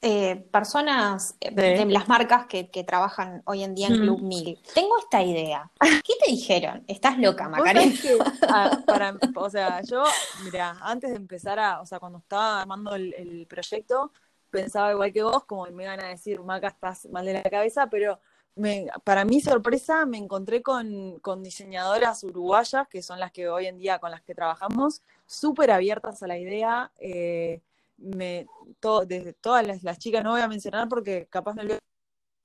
eh, 0.00 0.36
personas 0.52 1.34
eh, 1.40 1.50
de 1.50 1.86
las 1.86 2.08
marcas 2.08 2.46
que, 2.46 2.68
que 2.70 2.84
trabajan 2.84 3.42
hoy 3.46 3.64
en 3.64 3.74
día 3.74 3.88
en 3.88 3.94
Mm. 3.94 4.02
Club 4.02 4.20
Mil, 4.22 4.58
tengo 4.74 4.98
esta 4.98 5.22
idea. 5.22 5.70
¿Qué 5.80 6.12
te 6.22 6.30
dijeron? 6.30 6.84
Estás 6.86 7.18
loca, 7.18 7.48
Macarena. 7.48 7.92
que, 8.00 8.18
ah, 8.48 8.78
para, 8.86 9.16
o 9.34 9.50
sea, 9.50 9.80
yo, 9.82 10.04
mira, 10.44 10.76
antes 10.82 11.10
de 11.10 11.16
empezar 11.16 11.58
a, 11.58 11.80
o 11.80 11.86
sea, 11.86 11.98
cuando 11.98 12.18
estaba 12.18 12.60
armando 12.60 12.94
el, 12.94 13.14
el 13.14 13.46
proyecto, 13.46 14.12
pensaba 14.50 14.92
igual 14.92 15.12
que 15.12 15.22
vos, 15.22 15.44
como 15.44 15.64
me 15.66 15.84
iban 15.84 16.00
a 16.00 16.08
decir, 16.08 16.38
Maca, 16.40 16.68
estás 16.68 17.06
mal 17.06 17.24
de 17.24 17.32
la 17.32 17.42
cabeza, 17.50 17.88
pero 17.88 18.20
me, 18.56 18.86
para 19.04 19.24
mi 19.24 19.40
sorpresa 19.40 20.06
me 20.06 20.18
encontré 20.18 20.62
con, 20.62 21.18
con 21.20 21.42
diseñadoras 21.42 22.22
uruguayas, 22.24 22.88
que 22.88 23.02
son 23.02 23.18
las 23.18 23.32
que 23.32 23.48
hoy 23.48 23.66
en 23.66 23.78
día 23.78 23.98
con 23.98 24.10
las 24.10 24.22
que 24.22 24.34
trabajamos, 24.34 25.02
súper 25.26 25.70
abiertas 25.70 26.22
a 26.22 26.26
la 26.26 26.38
idea. 26.38 26.92
eh, 26.98 27.60
desde 27.96 29.32
todas 29.34 29.82
las, 29.82 29.98
chicas, 29.98 30.22
no 30.24 30.32
voy 30.32 30.40
a 30.40 30.48
mencionar 30.48 30.88
porque 30.88 31.26
capaz 31.30 31.54
me 31.54 31.62
olvido, 31.62 31.78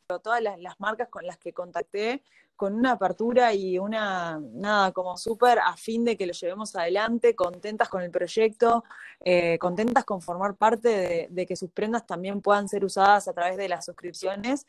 pero 0.08 0.20
todas 0.20 0.42
las, 0.42 0.60
las 0.60 0.80
marcas 0.80 1.10
con 1.10 1.26
las 1.26 1.38
que 1.38 1.54
contacté, 1.54 2.22
con 2.56 2.74
una 2.74 2.92
apertura 2.92 3.54
y 3.54 3.80
una, 3.80 4.40
nada, 4.40 4.92
como 4.92 5.18
súper 5.18 5.60
a 5.60 5.78
fin 5.78 6.04
de 6.04 6.18
que 6.18 6.28
lo 6.28 6.34
llevemos 6.34 6.76
adelante, 6.76 7.34
contentas 7.36 7.88
con 7.88 8.02
el 8.02 8.12
proyecto, 8.12 8.84
eh, 9.24 9.58
contentas 9.60 10.04
con 10.04 10.22
formar 10.22 10.56
parte 10.56 11.28
de 11.30 11.46
que 11.46 11.56
sus 11.56 11.72
prendas 11.72 12.06
también 12.06 12.42
puedan 12.42 12.68
ser 12.68 12.84
usadas 12.84 13.28
a 13.28 13.34
través 13.34 13.56
de 13.56 13.70
las 13.70 13.86
suscripciones 13.86 14.66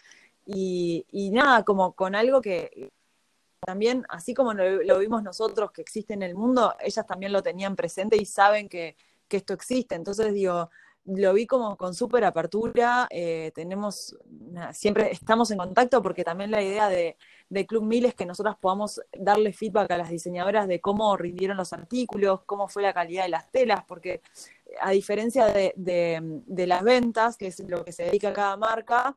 y, 0.53 1.31
nada, 1.33 1.65
como 1.65 1.93
con 1.93 2.15
algo 2.15 2.41
que 2.41 2.91
también, 3.61 4.05
así 4.09 4.35
como 4.35 4.55
lo, 4.55 4.99
vimos 4.99 5.23
nosotros 5.23 5.71
que 5.71 5.83
existe 5.83 6.15
en 6.15 6.23
el 6.23 6.35
mundo, 6.35 6.75
ellas 6.81 7.07
también 7.07 7.33
lo 7.33 7.43
tenían 7.43 7.77
presente 7.77 8.17
y 8.17 8.25
saben 8.25 8.69
que, 8.69 8.97
que 9.29 9.37
esto 9.39 9.53
existe. 9.53 9.95
Entonces, 9.95 10.33
digo, 10.33 10.71
lo 11.05 11.33
vi 11.33 11.47
como 11.47 11.77
con 11.77 11.95
súper 11.95 12.25
apertura, 12.25 13.07
eh, 13.11 13.53
tenemos, 13.55 14.17
siempre 14.73 15.11
estamos 15.13 15.51
en 15.51 15.59
contacto 15.59 16.03
porque 16.03 16.25
también 16.25 16.51
la 16.51 16.63
idea 16.63 16.89
de, 16.89 17.17
de 17.49 17.67
Club 17.67 17.85
Mil 17.85 18.05
es 18.05 18.15
que 18.15 18.27
nosotras 18.27 18.57
podamos 18.61 19.01
darle 19.13 19.53
feedback 19.53 19.91
a 19.93 19.99
las 19.99 20.11
diseñadoras 20.11 20.69
de 20.69 20.81
cómo 20.81 21.17
rindieron 21.17 21.57
los 21.57 21.73
artículos, 21.73 22.43
cómo 22.45 22.69
fue 22.69 22.83
la 22.83 22.93
calidad 22.93 23.25
de 23.25 23.31
las 23.31 23.51
telas, 23.51 23.85
porque 23.87 24.21
a 24.81 24.91
diferencia 24.91 25.47
de, 25.47 25.73
de 25.77 26.67
las 26.67 26.83
ventas, 26.83 27.37
que 27.37 27.49
es 27.49 27.61
lo 27.61 27.85
que 27.85 27.93
se 27.93 28.05
dedica 28.05 28.29
a 28.29 28.35
cada 28.35 28.57
marca, 28.57 29.17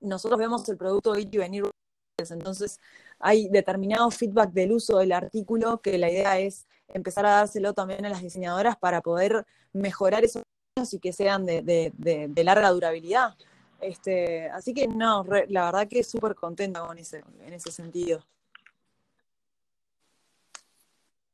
nosotros 0.00 0.38
vemos 0.38 0.68
el 0.68 0.76
producto 0.76 1.16
ir 1.16 1.28
y 1.32 1.38
venir. 1.38 1.70
Entonces, 2.18 2.80
hay 3.18 3.48
determinado 3.48 4.10
feedback 4.10 4.50
del 4.52 4.72
uso 4.72 4.98
del 4.98 5.12
artículo 5.12 5.80
que 5.82 5.98
la 5.98 6.10
idea 6.10 6.38
es 6.38 6.66
empezar 6.88 7.26
a 7.26 7.30
dárselo 7.30 7.74
también 7.74 8.06
a 8.06 8.08
las 8.08 8.22
diseñadoras 8.22 8.76
para 8.76 9.00
poder 9.02 9.46
mejorar 9.72 10.24
esos 10.24 10.42
diseños 10.74 10.94
y 10.94 10.98
que 10.98 11.12
sean 11.12 11.44
de, 11.44 11.62
de, 11.62 11.92
de, 11.96 12.28
de 12.28 12.44
larga 12.44 12.70
durabilidad. 12.70 13.34
Este, 13.80 14.48
así 14.50 14.72
que 14.72 14.88
no, 14.88 15.22
re, 15.22 15.46
la 15.50 15.66
verdad 15.66 15.88
que 15.88 16.02
súper 16.02 16.34
contenta 16.34 16.80
con 16.80 16.96
ese, 16.98 17.22
en 17.40 17.52
ese 17.52 17.70
sentido. 17.70 18.24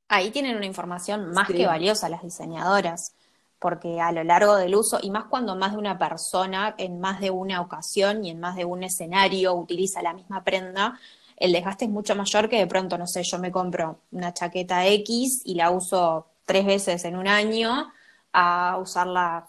Ahí 0.09 0.31
tienen 0.31 0.57
una 0.57 0.67
información 0.67 1.31
más 1.31 1.47
sí. 1.47 1.55
que 1.55 1.67
valiosa 1.67 2.09
las 2.09 2.23
diseñadoras, 2.23 3.15
porque 3.63 4.01
a 4.01 4.11
lo 4.11 4.25
largo 4.25 4.57
del 4.57 4.75
uso, 4.75 4.99
y 5.01 5.11
más 5.13 5.27
cuando 5.27 5.55
más 5.55 5.73
de 5.73 5.79
una 5.79 5.97
persona 5.97 6.75
en 6.79 6.99
más 6.99 7.21
de 7.21 7.31
una 7.31 7.61
ocasión 7.61 8.25
y 8.25 8.31
en 8.31 8.41
más 8.41 8.57
de 8.57 8.65
un 8.65 8.83
escenario 8.83 9.55
utiliza 9.55 10.03
la 10.03 10.13
misma 10.13 10.43
prenda, 10.43 10.99
el 11.37 11.53
desgaste 11.53 11.85
es 11.85 11.91
mucho 11.91 12.17
mayor 12.17 12.49
que 12.49 12.59
de 12.59 12.67
pronto, 12.67 12.99
no 12.99 13.07
sé, 13.07 13.23
yo 13.23 13.39
me 13.39 13.53
compro 13.53 14.01
una 14.11 14.35
chaqueta 14.35 14.85
X 14.89 15.43
y 15.45 15.55
la 15.55 15.71
uso 15.71 16.27
tres 16.45 16.67
veces 16.67 17.05
en 17.05 17.17
un 17.17 17.29
año 17.29 17.93
a 18.33 18.79
usarla 18.83 19.47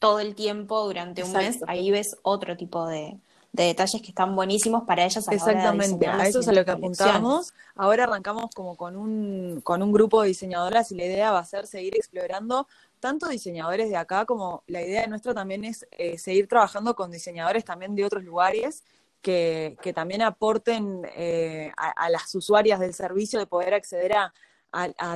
todo 0.00 0.18
el 0.18 0.34
tiempo 0.34 0.84
durante 0.84 1.22
un 1.22 1.32
mes, 1.32 1.60
ahí 1.68 1.92
ves 1.92 2.16
otro 2.22 2.56
tipo 2.56 2.86
de, 2.88 3.16
de, 3.52 3.64
detalles 3.64 4.02
que 4.02 4.08
están 4.08 4.34
buenísimos 4.34 4.82
para 4.84 5.04
ellas 5.04 5.28
a 5.28 5.32
Exactamente, 5.32 6.08
a 6.08 6.26
eso 6.26 6.40
es 6.40 6.48
a 6.48 6.52
lo 6.52 6.64
que 6.64 6.70
apuntamos. 6.72 7.52
Ahora 7.76 8.04
arrancamos 8.04 8.50
como 8.54 8.76
con 8.76 8.96
un, 8.96 9.60
con 9.62 9.82
un 9.82 9.92
grupo 9.92 10.22
de 10.22 10.28
diseñadoras 10.28 10.90
y 10.90 10.96
la 10.96 11.04
idea 11.04 11.30
va 11.30 11.38
a 11.38 11.44
ser 11.44 11.68
seguir 11.68 11.94
explorando 11.94 12.66
tanto 13.02 13.28
diseñadores 13.28 13.90
de 13.90 13.96
acá 13.96 14.24
como 14.24 14.62
la 14.68 14.80
idea 14.80 15.08
nuestra 15.08 15.34
también 15.34 15.64
es 15.64 15.84
eh, 15.90 16.18
seguir 16.18 16.46
trabajando 16.46 16.94
con 16.94 17.10
diseñadores 17.10 17.64
también 17.64 17.96
de 17.96 18.04
otros 18.04 18.22
lugares 18.22 18.84
que, 19.20 19.76
también 19.92 20.22
aporten 20.22 21.02
eh, 21.16 21.72
a, 21.76 22.08
las 22.10 22.32
usuarias 22.36 22.78
del 22.78 22.94
servicio 22.94 23.40
de 23.40 23.46
poder 23.46 23.74
acceder 23.74 24.12
a, 24.14 24.32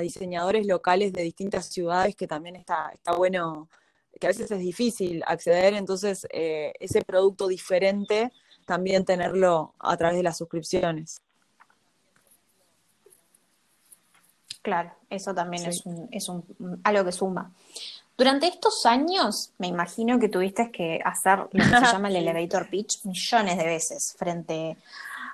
diseñadores 0.00 0.66
locales 0.66 1.12
de 1.12 1.22
distintas 1.22 1.66
ciudades, 1.66 2.16
que 2.16 2.26
también 2.26 2.56
está, 2.56 2.90
está 2.92 3.12
bueno, 3.12 3.68
que 4.20 4.26
a 4.26 4.30
veces 4.30 4.50
es 4.50 4.58
difícil 4.58 5.22
acceder, 5.24 5.74
entonces 5.74 6.26
eh, 6.30 6.72
ese 6.80 7.02
producto 7.02 7.46
diferente 7.46 8.32
también 8.66 9.04
tenerlo 9.04 9.74
a 9.78 9.96
través 9.96 10.16
de 10.16 10.24
las 10.24 10.36
suscripciones. 10.36 11.22
Claro, 14.66 14.90
eso 15.08 15.32
también 15.32 15.62
sí. 15.62 15.68
es, 15.68 15.86
un, 15.86 16.08
es 16.10 16.28
un, 16.28 16.80
algo 16.82 17.04
que 17.04 17.12
suma. 17.12 17.52
Durante 18.18 18.48
estos 18.48 18.84
años, 18.84 19.52
me 19.58 19.68
imagino 19.68 20.18
que 20.18 20.28
tuviste 20.28 20.72
que 20.72 21.00
hacer 21.04 21.38
lo 21.38 21.48
que 21.50 21.62
se 21.62 21.70
llama 21.70 22.08
el 22.08 22.16
elevator 22.26 22.68
pitch 22.68 23.04
millones 23.04 23.58
de 23.58 23.64
veces 23.64 24.16
frente 24.18 24.76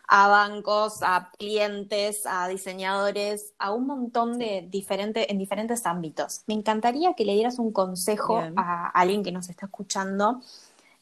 a 0.07 0.29
bancos, 0.29 0.99
a 1.03 1.31
clientes, 1.39 2.27
a 2.27 2.47
diseñadores, 2.47 3.55
a 3.59 3.73
un 3.73 3.87
montón 3.87 4.39
de 4.39 4.69
diferentes, 4.71 5.25
en 5.31 5.39
diferentes 5.39 5.87
ámbitos. 5.87 6.43
Me 6.47 6.53
encantaría 6.53 7.15
que 7.15 7.25
le 7.25 7.33
dieras 7.33 7.59
un 7.59 7.73
consejo 7.73 8.39
Bien. 8.39 8.53
a 8.59 8.89
alguien 8.89 9.23
que 9.23 9.33
nos 9.33 9.49
está 9.49 9.65
escuchando 9.65 10.43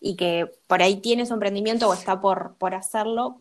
y 0.00 0.14
que 0.14 0.52
por 0.68 0.82
ahí 0.82 0.98
tiene 0.98 1.26
su 1.26 1.34
emprendimiento 1.34 1.88
o 1.88 1.94
está 1.94 2.20
por, 2.20 2.54
por 2.58 2.76
hacerlo. 2.76 3.40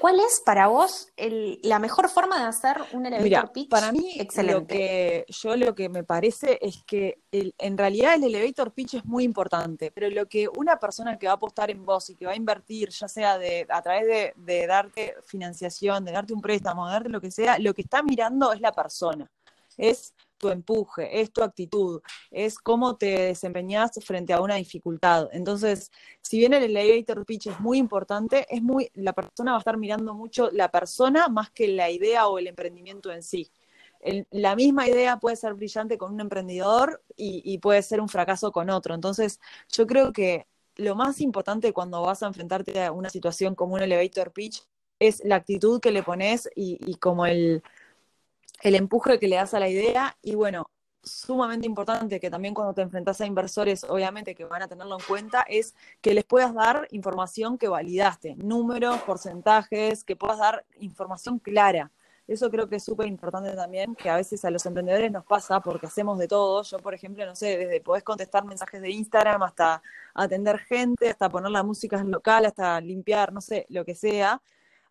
¿Cuál 0.00 0.18
es 0.18 0.42
para 0.44 0.66
vos 0.66 1.12
el, 1.16 1.60
la 1.62 1.78
mejor 1.78 2.08
forma 2.08 2.38
de 2.40 2.46
hacer 2.46 2.76
un 2.92 3.06
elevator 3.06 3.24
Mira, 3.24 3.52
pitch? 3.52 3.68
Para 3.68 3.92
mí, 3.92 4.16
Excelente. 4.18 4.60
Lo 4.60 4.66
que, 4.66 5.26
yo 5.28 5.56
lo 5.56 5.74
que 5.74 5.88
me 5.88 6.02
parece 6.02 6.58
es 6.60 6.82
que 6.84 7.22
el, 7.30 7.54
en 7.58 7.78
realidad 7.78 8.14
el 8.14 8.24
elevator 8.24 8.72
pitch 8.72 8.94
es 8.94 9.04
muy 9.04 9.22
importante, 9.22 9.92
pero 9.92 10.10
lo 10.10 10.26
que 10.26 10.48
una 10.56 10.78
persona 10.78 11.16
que 11.16 11.26
va 11.26 11.32
a 11.32 11.36
apostar 11.36 11.70
en 11.70 11.84
vos 11.84 12.10
y 12.10 12.16
que 12.16 12.26
va 12.26 12.32
a 12.32 12.36
invertir, 12.36 12.90
ya 12.90 13.06
sea 13.06 13.38
de, 13.38 13.66
a 13.68 13.82
través 13.82 14.06
de, 14.06 14.32
de 14.36 14.66
darte 14.66 15.14
financiación, 15.24 16.04
de 16.04 16.12
darte 16.12 16.34
un 16.34 16.40
préstamo, 16.40 16.86
de 16.86 16.92
darte 16.92 17.08
lo 17.08 17.20
que 17.20 17.30
sea, 17.30 17.58
lo 17.58 17.72
que 17.72 17.82
está 17.82 18.02
mirando 18.02 18.52
es 18.52 18.60
la 18.60 18.72
persona. 18.72 19.30
Es 19.76 20.12
tu 20.44 20.50
empuje, 20.50 21.22
es 21.22 21.32
tu 21.32 21.42
actitud, 21.42 22.02
es 22.30 22.58
cómo 22.58 22.96
te 22.96 23.28
desempeñas 23.28 23.92
frente 24.04 24.34
a 24.34 24.42
una 24.42 24.56
dificultad. 24.56 25.30
Entonces, 25.32 25.90
si 26.20 26.36
bien 26.38 26.52
el 26.52 26.64
elevator 26.64 27.24
pitch 27.24 27.46
es 27.46 27.60
muy 27.60 27.78
importante, 27.78 28.46
es 28.54 28.62
muy, 28.62 28.90
la 28.92 29.14
persona 29.14 29.52
va 29.52 29.56
a 29.56 29.60
estar 29.60 29.78
mirando 29.78 30.12
mucho 30.12 30.50
la 30.52 30.70
persona 30.70 31.28
más 31.28 31.50
que 31.50 31.68
la 31.68 31.90
idea 31.90 32.26
o 32.28 32.38
el 32.38 32.46
emprendimiento 32.46 33.10
en 33.10 33.22
sí. 33.22 33.50
La 34.30 34.54
misma 34.54 34.86
idea 34.86 35.18
puede 35.18 35.36
ser 35.36 35.54
brillante 35.54 35.96
con 35.96 36.12
un 36.12 36.20
emprendedor 36.20 37.02
y, 37.16 37.56
puede 37.58 37.80
ser 37.82 38.02
un 38.02 38.10
fracaso 38.10 38.52
con 38.52 38.68
otro. 38.68 38.94
Entonces, 38.94 39.40
yo 39.72 39.86
creo 39.86 40.12
que 40.12 40.46
lo 40.76 40.94
más 40.94 41.22
importante 41.22 41.72
cuando 41.72 42.02
vas 42.02 42.22
a 42.22 42.26
enfrentarte 42.26 42.84
a 42.84 42.92
una 42.92 43.08
situación 43.08 43.54
como 43.54 43.76
un 43.76 43.80
elevator 43.80 44.30
pitch 44.32 44.62
es 44.98 45.22
la 45.24 45.36
actitud 45.36 45.80
que 45.80 45.90
le 45.90 46.02
pones 46.02 46.50
y 46.54 46.96
como 46.96 47.24
el, 47.24 47.62
el 48.62 48.74
empuje 48.74 49.18
que 49.18 49.28
le 49.28 49.36
das 49.36 49.54
a 49.54 49.60
la 49.60 49.68
idea 49.68 50.16
y 50.22 50.34
bueno, 50.34 50.66
sumamente 51.02 51.66
importante 51.66 52.18
que 52.20 52.30
también 52.30 52.54
cuando 52.54 52.74
te 52.74 52.82
enfrentas 52.82 53.20
a 53.20 53.26
inversores, 53.26 53.84
obviamente 53.84 54.34
que 54.34 54.44
van 54.44 54.62
a 54.62 54.68
tenerlo 54.68 54.96
en 54.98 55.04
cuenta, 55.06 55.42
es 55.48 55.74
que 56.00 56.14
les 56.14 56.24
puedas 56.24 56.54
dar 56.54 56.88
información 56.90 57.58
que 57.58 57.68
validaste, 57.68 58.36
números, 58.36 59.02
porcentajes, 59.02 60.04
que 60.04 60.16
puedas 60.16 60.38
dar 60.38 60.64
información 60.78 61.38
clara. 61.38 61.90
Eso 62.26 62.50
creo 62.50 62.68
que 62.68 62.76
es 62.76 62.84
súper 62.84 63.06
importante 63.06 63.52
también, 63.54 63.94
que 63.94 64.08
a 64.08 64.16
veces 64.16 64.42
a 64.46 64.50
los 64.50 64.64
emprendedores 64.64 65.12
nos 65.12 65.26
pasa 65.26 65.60
porque 65.60 65.86
hacemos 65.86 66.18
de 66.18 66.26
todo. 66.26 66.62
Yo, 66.62 66.78
por 66.78 66.94
ejemplo, 66.94 67.26
no 67.26 67.34
sé, 67.36 67.58
desde 67.58 67.82
podés 67.82 68.02
contestar 68.02 68.46
mensajes 68.46 68.80
de 68.80 68.90
Instagram 68.90 69.42
hasta 69.42 69.82
atender 70.14 70.58
gente, 70.60 71.10
hasta 71.10 71.28
poner 71.28 71.50
la 71.50 71.62
música 71.62 72.02
local, 72.02 72.46
hasta 72.46 72.80
limpiar, 72.80 73.30
no 73.32 73.42
sé, 73.42 73.66
lo 73.68 73.84
que 73.84 73.94
sea. 73.94 74.40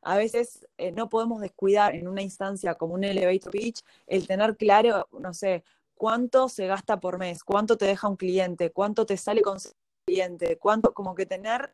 A 0.03 0.17
veces 0.17 0.67
eh, 0.77 0.91
no 0.91 1.09
podemos 1.09 1.41
descuidar 1.41 1.95
en 1.95 2.07
una 2.07 2.21
instancia 2.21 2.75
como 2.75 2.93
un 2.93 3.03
elevator 3.03 3.51
pitch 3.51 3.81
el 4.07 4.27
tener 4.27 4.57
claro, 4.57 5.07
no 5.11 5.33
sé, 5.33 5.63
cuánto 5.95 6.49
se 6.49 6.67
gasta 6.67 6.99
por 6.99 7.17
mes, 7.17 7.43
cuánto 7.43 7.77
te 7.77 7.85
deja 7.85 8.07
un 8.07 8.17
cliente, 8.17 8.71
cuánto 8.71 9.05
te 9.05 9.17
sale 9.17 9.41
con 9.41 9.57
cliente, 10.05 10.57
cuánto, 10.57 10.93
como 10.93 11.15
que 11.15 11.25
tener 11.25 11.73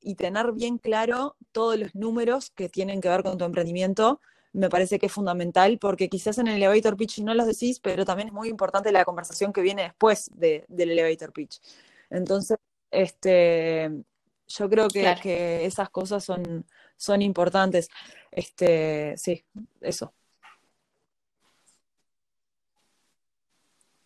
y 0.00 0.14
tener 0.14 0.52
bien 0.52 0.78
claro 0.78 1.36
todos 1.52 1.78
los 1.78 1.94
números 1.94 2.50
que 2.50 2.68
tienen 2.68 3.00
que 3.00 3.08
ver 3.08 3.22
con 3.22 3.38
tu 3.38 3.44
emprendimiento, 3.44 4.20
me 4.52 4.68
parece 4.68 4.98
que 4.98 5.06
es 5.06 5.12
fundamental, 5.12 5.78
porque 5.78 6.08
quizás 6.08 6.38
en 6.38 6.46
el 6.46 6.62
elevator 6.62 6.96
pitch 6.96 7.18
no 7.20 7.34
los 7.34 7.46
decís, 7.46 7.80
pero 7.80 8.04
también 8.04 8.28
es 8.28 8.34
muy 8.34 8.48
importante 8.48 8.92
la 8.92 9.04
conversación 9.04 9.52
que 9.52 9.62
viene 9.62 9.82
después 9.82 10.30
del 10.34 10.64
elevator 10.78 11.32
pitch. 11.32 11.60
Entonces, 12.10 12.58
este, 12.90 13.90
yo 14.46 14.70
creo 14.70 14.88
que, 14.88 15.12
que 15.20 15.64
esas 15.64 15.90
cosas 15.90 16.22
son, 16.22 16.64
son 16.96 17.22
importantes. 17.22 17.88
Este, 18.30 19.14
sí, 19.16 19.44
eso. 19.80 20.12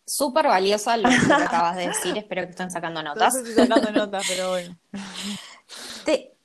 Súper 0.05 0.47
valiosa 0.47 0.97
lo 0.97 1.09
que 1.09 1.15
acabas 1.33 1.75
de 1.75 1.87
decir, 1.87 2.17
espero 2.17 2.43
que 2.43 2.51
estén 2.51 2.71
sacando 2.71 3.03
notas. 3.03 3.33
No 3.33 3.45
sé 3.45 3.55
sacando 3.55 3.91
notas, 3.91 4.25
pero 4.27 4.49
bueno. 4.49 4.77
Te, 6.03 6.35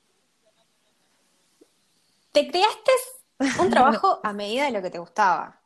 te 2.31 2.47
creaste 2.47 2.91
un 3.59 3.71
trabajo 3.71 4.19
a 4.21 4.33
medida 4.33 4.65
de 4.65 4.71
lo 4.71 4.83
que 4.83 4.91
te 4.91 4.99
gustaba. 4.99 5.61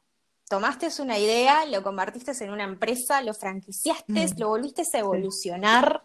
Tomaste 0.47 0.87
una 1.01 1.17
idea, 1.19 1.65
lo 1.65 1.83
convertiste 1.83 2.31
en 2.43 2.51
una 2.51 2.63
empresa, 2.63 3.21
lo 3.21 3.33
franquiciaste, 3.33 4.27
mm. 4.27 4.39
lo 4.39 4.47
volviste 4.47 4.83
a 4.93 4.99
evolucionar. 4.99 6.03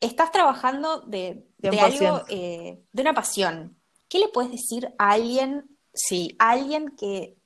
Estás 0.00 0.30
trabajando 0.30 1.00
de, 1.00 1.44
algo, 1.80 2.24
eh, 2.28 2.78
de 2.92 3.02
una 3.02 3.14
pasión. 3.14 3.76
¿Qué 4.08 4.18
le 4.18 4.28
puedes 4.28 4.50
decir 4.50 4.94
a 4.98 5.12
alguien, 5.12 5.64
sí, 5.92 6.36
a 6.38 6.50
alguien 6.50 6.94
que 6.96 7.36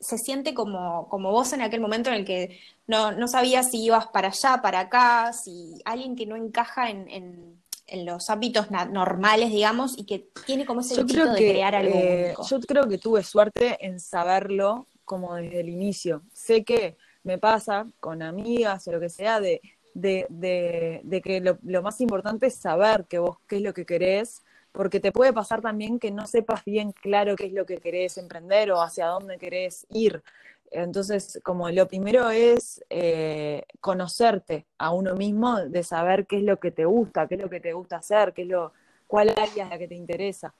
se 0.00 0.18
siente 0.18 0.54
como, 0.54 1.08
como 1.08 1.32
vos 1.32 1.52
en 1.52 1.62
aquel 1.62 1.80
momento 1.80 2.10
en 2.10 2.16
el 2.16 2.24
que 2.24 2.60
no, 2.86 3.12
no 3.12 3.28
sabías 3.28 3.70
si 3.70 3.84
ibas 3.84 4.06
para 4.08 4.28
allá, 4.28 4.60
para 4.62 4.80
acá, 4.80 5.32
si 5.32 5.80
alguien 5.84 6.16
que 6.16 6.26
no 6.26 6.36
encaja 6.36 6.90
en, 6.90 7.56
los 8.04 8.30
hábitos 8.30 8.68
normales, 8.70 9.50
digamos, 9.50 9.96
y 9.96 10.04
que 10.06 10.28
tiene 10.44 10.66
como 10.66 10.80
ese 10.80 10.96
yo 10.96 11.32
de 11.32 11.36
crear 11.36 11.72
algo 11.76 11.96
eh, 11.96 12.34
Yo 12.50 12.60
creo 12.60 12.88
que 12.88 12.98
tuve 12.98 13.22
suerte 13.22 13.78
en 13.80 14.00
saberlo 14.00 14.88
como 15.04 15.36
desde 15.36 15.60
el 15.60 15.68
inicio. 15.68 16.22
Sé 16.32 16.64
que 16.64 16.96
me 17.22 17.38
pasa 17.38 17.86
con 18.00 18.22
amigas 18.22 18.88
o 18.88 18.92
lo 18.92 18.98
que 18.98 19.08
sea 19.08 19.38
de, 19.38 19.60
de, 19.96 21.00
de, 21.02 21.20
que 21.22 21.40
lo, 21.40 21.82
más 21.82 22.00
importante 22.00 22.46
es 22.46 22.56
saber 22.56 23.06
que 23.06 23.18
vos 23.18 23.38
qué 23.48 23.56
es 23.56 23.62
lo 23.62 23.72
que 23.72 23.86
querés, 23.86 24.44
porque 24.72 25.00
te 25.00 25.10
puede 25.10 25.32
pasar 25.32 25.62
también 25.62 25.98
que 25.98 26.10
no 26.10 26.26
sepas 26.26 26.64
bien 26.64 26.92
claro 26.92 27.34
qué 27.34 27.46
es 27.46 27.52
lo 27.52 27.64
que 27.64 27.78
querés 27.78 28.18
emprender 28.18 28.70
o 28.72 28.82
hacia 28.82 29.06
dónde 29.06 29.38
querés 29.38 29.86
ir. 29.88 30.22
Entonces, 30.70 31.40
como 31.42 31.70
lo 31.70 31.88
primero 31.88 32.28
es 32.30 32.84
eh, 32.90 33.64
conocerte 33.80 34.66
a 34.76 34.90
uno 34.90 35.14
mismo, 35.14 35.60
de 35.60 35.82
saber 35.82 36.26
qué 36.26 36.38
es 36.38 36.42
lo 36.42 36.58
que 36.58 36.72
te 36.72 36.84
gusta, 36.84 37.26
qué 37.26 37.36
es 37.36 37.40
lo 37.40 37.48
que 37.48 37.60
te 37.60 37.72
gusta 37.72 37.96
hacer, 37.96 38.34
qué 38.34 38.42
es 38.42 38.48
lo, 38.48 38.72
cuál 39.06 39.30
área 39.30 39.64
es 39.64 39.70
la 39.70 39.78
que 39.78 39.88
te 39.88 39.94
interesa. 39.94 40.52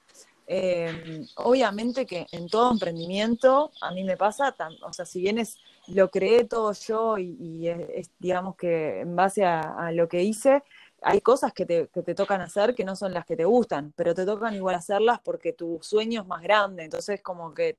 Eh, 0.46 1.26
obviamente 1.36 2.06
que 2.06 2.26
en 2.30 2.48
todo 2.48 2.70
emprendimiento, 2.70 3.72
a 3.82 3.90
mí 3.90 4.04
me 4.04 4.16
pasa, 4.16 4.54
o 4.82 4.92
sea, 4.92 5.04
si 5.04 5.20
bien 5.20 5.38
es, 5.38 5.58
lo 5.88 6.10
creé 6.10 6.44
todo 6.44 6.72
yo 6.72 7.18
y, 7.18 7.68
es, 7.68 8.10
digamos 8.18 8.56
que 8.56 9.00
en 9.00 9.16
base 9.16 9.44
a, 9.44 9.90
lo 9.92 10.08
que 10.08 10.22
hice, 10.22 10.62
hay 11.02 11.20
cosas 11.20 11.52
que 11.52 11.66
te, 11.66 11.88
que 11.88 12.02
te, 12.02 12.14
tocan 12.14 12.40
hacer 12.40 12.74
que 12.74 12.84
no 12.84 12.96
son 12.96 13.12
las 13.12 13.24
que 13.26 13.36
te 13.36 13.44
gustan, 13.44 13.92
pero 13.96 14.14
te 14.14 14.24
tocan 14.24 14.54
igual 14.54 14.74
hacerlas 14.74 15.20
porque 15.20 15.52
tu 15.52 15.78
sueño 15.82 16.22
es 16.22 16.26
más 16.26 16.42
grande, 16.42 16.84
entonces 16.84 17.22
como 17.22 17.54
que 17.54 17.78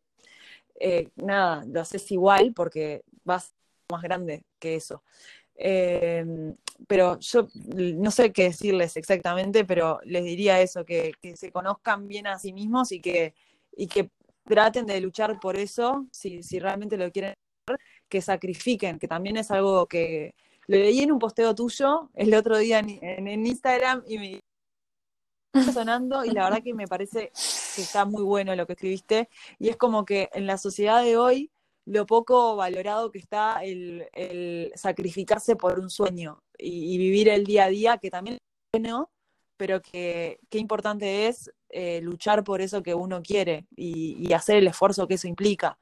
eh, 0.80 1.10
nada, 1.16 1.64
lo 1.66 1.82
haces 1.82 2.12
igual 2.12 2.53
porque 2.55 3.03
vas 3.24 3.53
más 3.89 4.01
grande 4.01 4.43
que 4.60 4.76
eso. 4.76 5.03
Em, 5.55 6.55
pero 6.88 7.20
yo 7.20 7.47
no 7.76 8.12
sé 8.12 8.32
qué 8.32 8.43
decirles 8.45 8.95
exactamente, 8.97 9.66
pero 9.66 9.99
les 10.03 10.24
diría 10.24 10.62
eso, 10.62 10.86
que, 10.86 11.14
se 11.36 11.51
conozcan 11.51 12.08
bien 12.08 12.28
a 12.28 12.38
sí 12.38 12.53
mismos 12.53 12.91
y 12.91 13.01
que, 13.01 13.34
y 13.76 13.88
que 13.88 14.12
traten 14.45 14.86
de 14.86 15.01
luchar 15.01 15.39
por 15.39 15.58
eso, 15.58 16.05
si, 16.12 16.43
si 16.43 16.60
realmente 16.60 16.97
lo 16.97 17.12
quieren 17.12 17.34
que 18.10 18.22
sacrifiquen, 18.22 18.99
que 18.99 19.08
también 19.08 19.38
es 19.38 19.51
algo 19.51 19.86
que 19.88 20.36
lo 20.68 20.78
leí 20.78 20.99
en 20.99 21.12
un 21.12 21.20
posteo 21.20 21.55
tuyo 21.55 22.10
el 22.14 22.34
otro 22.34 22.58
día 22.58 22.80
en, 22.80 23.45
Instagram 23.45 24.03
y 24.08 24.18
me 24.18 24.41
sonando 25.74 26.24
y 26.26 26.32
la 26.32 26.43
verdad 26.43 26.62
que 26.62 26.74
me 26.74 26.88
parece 26.88 27.32
que 27.76 27.82
está 27.82 28.05
muy 28.05 28.24
bueno 28.24 28.55
lo 28.55 28.68
que 28.68 28.74
escribiste 28.74 29.30
y 29.60 29.70
es 29.70 29.78
como 29.78 30.05
que 30.05 30.30
en 30.34 30.45
la 30.45 30.58
sociedad 30.58 31.03
de 31.03 31.18
hoy 31.18 31.51
lo 31.88 32.05
poco 32.05 32.58
valorado 32.58 33.12
que 33.12 33.20
está 33.20 33.62
el, 33.64 34.72
sacrificarse 34.76 35.55
por 35.55 35.80
un 35.80 35.89
sueño 35.89 36.43
y, 36.58 36.97
vivir 36.97 37.30
el 37.30 37.45
día 37.45 37.66
a 37.66 37.70
día, 37.70 37.97
que 37.97 38.12
también 38.12 38.36
es 38.36 38.41
bueno, 38.74 39.10
pero 39.55 39.82
que 39.82 40.39
qué 40.49 40.58
importante 40.60 41.28
es 41.28 41.49
eh, 41.70 42.01
luchar 42.01 42.43
por 42.43 42.62
eso 42.62 42.84
que 42.84 42.93
uno 42.93 43.22
quiere 43.22 43.68
y, 43.76 44.32
hacer 44.34 44.58
el 44.58 44.68
esfuerzo 44.68 45.08
que 45.08 45.14
eso 45.14 45.28
implica. 45.28 45.80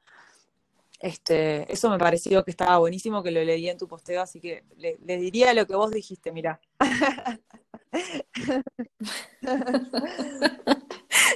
Este, 1.00 1.70
eso 1.72 1.90
me 1.90 1.98
pareció 1.98 2.44
que 2.44 2.50
estaba 2.50 2.78
buenísimo, 2.78 3.22
que 3.22 3.30
lo 3.30 3.44
leí 3.44 3.68
en 3.68 3.76
tu 3.78 3.86
posteo, 3.86 4.22
así 4.22 4.40
que 4.40 4.64
le, 4.76 4.96
diría 5.18 5.52
lo 5.54 5.66
que 5.66 5.76
vos 5.76 5.90
dijiste, 5.90 6.32
mira. 6.32 6.60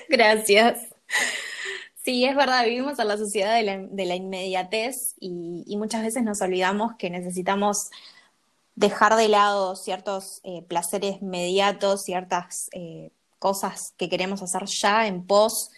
Gracias. 0.09 0.89
Sí, 2.03 2.25
es 2.25 2.35
verdad, 2.35 2.65
vivimos 2.65 2.99
en 2.99 3.09
la 3.09 3.19
sociedad 3.19 3.55
de 3.55 4.07
la, 4.07 4.15
inmediatez 4.15 5.15
y, 5.21 5.77
muchas 5.77 6.03
veces 6.03 6.23
nos 6.23 6.41
olvidamos 6.41 6.95
que 6.97 7.11
necesitamos 7.11 7.91
dejar 8.75 9.17
de 9.17 9.29
lado 9.29 9.77
ciertos 9.77 10.41
eh, 10.43 10.63
placeres 10.63 11.21
mediatos, 11.21 12.05
ciertas 12.05 12.71
eh, 12.73 13.11
cosas 13.39 13.93
que 13.99 14.09
queremos 14.09 14.43
hacer 14.43 14.65
ya 14.65 15.07
en 15.07 15.27
pos 15.27 15.71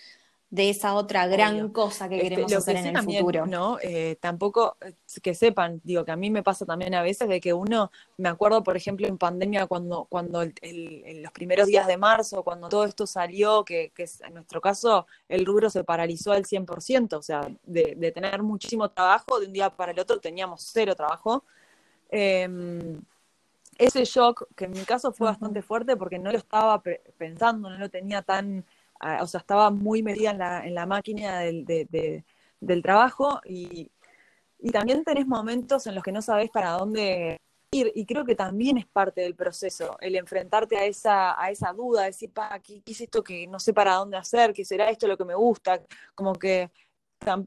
de 0.53 0.69
esa 0.69 0.93
otra 0.93 1.27
gran 1.27 1.71
cosa 1.71 2.11
que 2.11 2.17
este, 2.17 2.29
queremos 2.29 2.53
hacer 2.53 2.77
en 2.77 2.95
el 2.95 3.03
futuro. 3.03 3.47
¿no? 3.47 3.79
Eh, 3.81 4.19
tampoco 4.21 4.77
eh, 4.83 4.93
que 5.23 5.35
sepan, 5.35 5.81
digo 5.83 6.05
que 6.05 6.13
a 6.13 6.17
mí 6.17 6.29
me 6.29 6.43
pasa 6.43 6.67
también 6.67 6.95
a 6.95 7.01
veces 7.01 7.27
de 7.27 7.41
que 7.41 7.55
uno, 7.55 7.91
me 8.19 8.29
acuerdo 8.29 8.63
por 8.63 8.77
ejemplo 8.77 9.07
en 9.07 9.17
pandemia 9.17 9.67
cuando, 9.67 10.05
cuando 10.11 10.43
en 10.43 11.23
los 11.23 11.33
primeros 11.33 11.69
días 11.69 11.87
de 11.87 11.97
marzo, 11.97 12.43
cuando 12.43 12.69
todo 12.69 12.85
esto 12.85 13.07
salió, 13.07 13.65
que, 13.65 13.93
que 13.95 14.05
en 14.27 14.35
nuestro 14.35 14.61
caso 14.61 15.07
el 15.27 15.47
rubro 15.47 15.71
se 15.71 15.85
paralizó 15.85 16.33
al 16.33 16.45
100%, 16.45 17.15
o 17.15 17.23
sea, 17.23 17.49
de, 17.63 18.13
tener 18.13 18.43
muchísimo 18.43 18.91
trabajo, 18.91 19.41
de 19.41 19.47
un 19.47 19.55
día 19.55 19.71
para 19.71 19.93
el 19.93 20.01
otro 20.01 20.21
teníamos 20.21 20.69
cero 20.71 20.95
trabajo. 20.95 21.45
Em, 22.11 23.01
ese 23.79 24.05
shock, 24.05 24.49
que 24.55 24.67
en 24.67 24.73
mi 24.73 24.85
caso 24.85 25.15
fue 25.15 25.29
bastante 25.29 25.63
fuerte 25.63 25.97
porque 25.97 26.19
no 26.19 26.31
lo 26.31 26.37
estaba 26.37 26.83
pensando, 27.17 27.71
no 27.71 27.79
lo 27.79 27.89
tenía 27.89 28.21
tan 28.21 28.67
o 29.21 29.27
sea, 29.27 29.41
estaba 29.41 29.71
muy 29.71 30.03
metida 30.03 30.31
en 30.31 30.39
la, 30.39 30.67
en 30.67 30.75
la 30.75 30.87
máquina 30.87 31.41
del, 31.41 31.65
del 32.61 32.83
trabajo 32.83 33.41
y, 33.45 33.91
y, 34.59 34.71
también 34.71 35.05
tenés 35.05 35.27
momentos 35.27 35.87
en 35.87 35.95
los 35.95 36.05
que 36.05 36.13
no 36.13 36.23
sabés 36.23 36.51
para 36.51 36.71
dónde 36.71 37.39
ir 37.73 37.91
y 37.95 38.07
creo 38.07 38.25
que 38.25 38.37
también 38.37 38.79
es 38.79 38.87
parte 38.87 39.23
del 39.23 39.35
proceso, 39.35 39.97
el 40.01 40.15
enfrentarte 40.17 40.77
a 40.77 40.85
esa, 40.85 41.43
a 41.43 41.51
esa 41.51 41.73
duda, 41.73 42.05
decir, 42.05 42.33
pa, 42.33 42.59
¿qué, 42.61 42.83
es 42.85 43.01
esto 43.01 43.25
que 43.25 43.47
no 43.47 43.59
sé 43.59 43.73
para 43.75 43.95
dónde 43.95 44.17
hacer? 44.17 44.53
¿Qué 44.53 44.65
será 44.65 44.91
esto 44.91 45.07
lo 45.07 45.17
que 45.17 45.25
me 45.25 45.35
gusta? 45.35 45.83
Como 46.15 46.35
que 46.35 46.71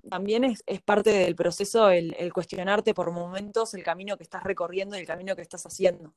también 0.09 0.45
es, 0.45 0.63
es, 0.65 0.81
parte 0.81 1.11
del 1.11 1.35
proceso 1.35 1.89
el, 1.89 2.15
el, 2.17 2.31
cuestionarte 2.33 2.93
por 2.93 3.11
momentos 3.11 3.73
el 3.73 3.83
camino 3.83 4.17
que 4.17 4.23
estás 4.23 4.43
recorriendo 4.43 4.95
y 4.95 5.01
el 5.01 5.07
camino 5.07 5.35
que 5.35 5.41
estás 5.41 5.65
haciendo. 5.65 6.13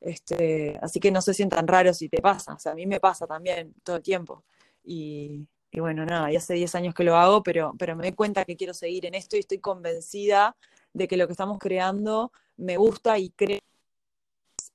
Este, 0.00 0.78
así 0.82 1.00
que 1.00 1.10
no 1.10 1.20
se 1.22 1.34
sientan 1.34 1.66
raros 1.66 1.98
si 1.98 2.08
te 2.08 2.20
pasa, 2.20 2.54
o 2.54 2.58
sea, 2.58 2.72
a 2.72 2.74
mí 2.74 2.86
me 2.86 3.00
pasa 3.00 3.26
también 3.26 3.74
todo 3.82 3.96
el 3.96 4.02
tiempo. 4.02 4.44
Y, 4.84 5.46
bueno, 5.72 6.04
nada, 6.06 6.30
ya 6.32 6.38
hace 6.38 6.54
10 6.54 6.74
años 6.74 6.94
que 6.94 7.04
lo 7.04 7.16
hago, 7.16 7.42
pero, 7.42 7.74
pero 7.78 7.94
me 7.94 8.04
doy 8.04 8.12
cuenta 8.12 8.44
que 8.44 8.56
quiero 8.56 8.74
seguir 8.74 9.06
en 9.06 9.14
esto 9.14 9.36
y 9.36 9.40
estoy 9.40 9.58
convencida 9.58 10.56
de 10.92 11.06
que 11.06 11.16
lo 11.16 11.26
que 11.26 11.32
estamos 11.32 11.58
creando 11.58 12.32
me 12.56 12.76
gusta 12.76 13.18
y 13.18 13.30
creo 13.30 13.60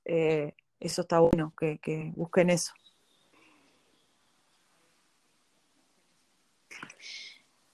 eh, 0.04 0.54
eso 0.80 1.02
está 1.02 1.20
bueno, 1.20 1.52
que, 1.58 1.78
que 1.78 2.12
busquen 2.14 2.50
eso. 2.50 2.72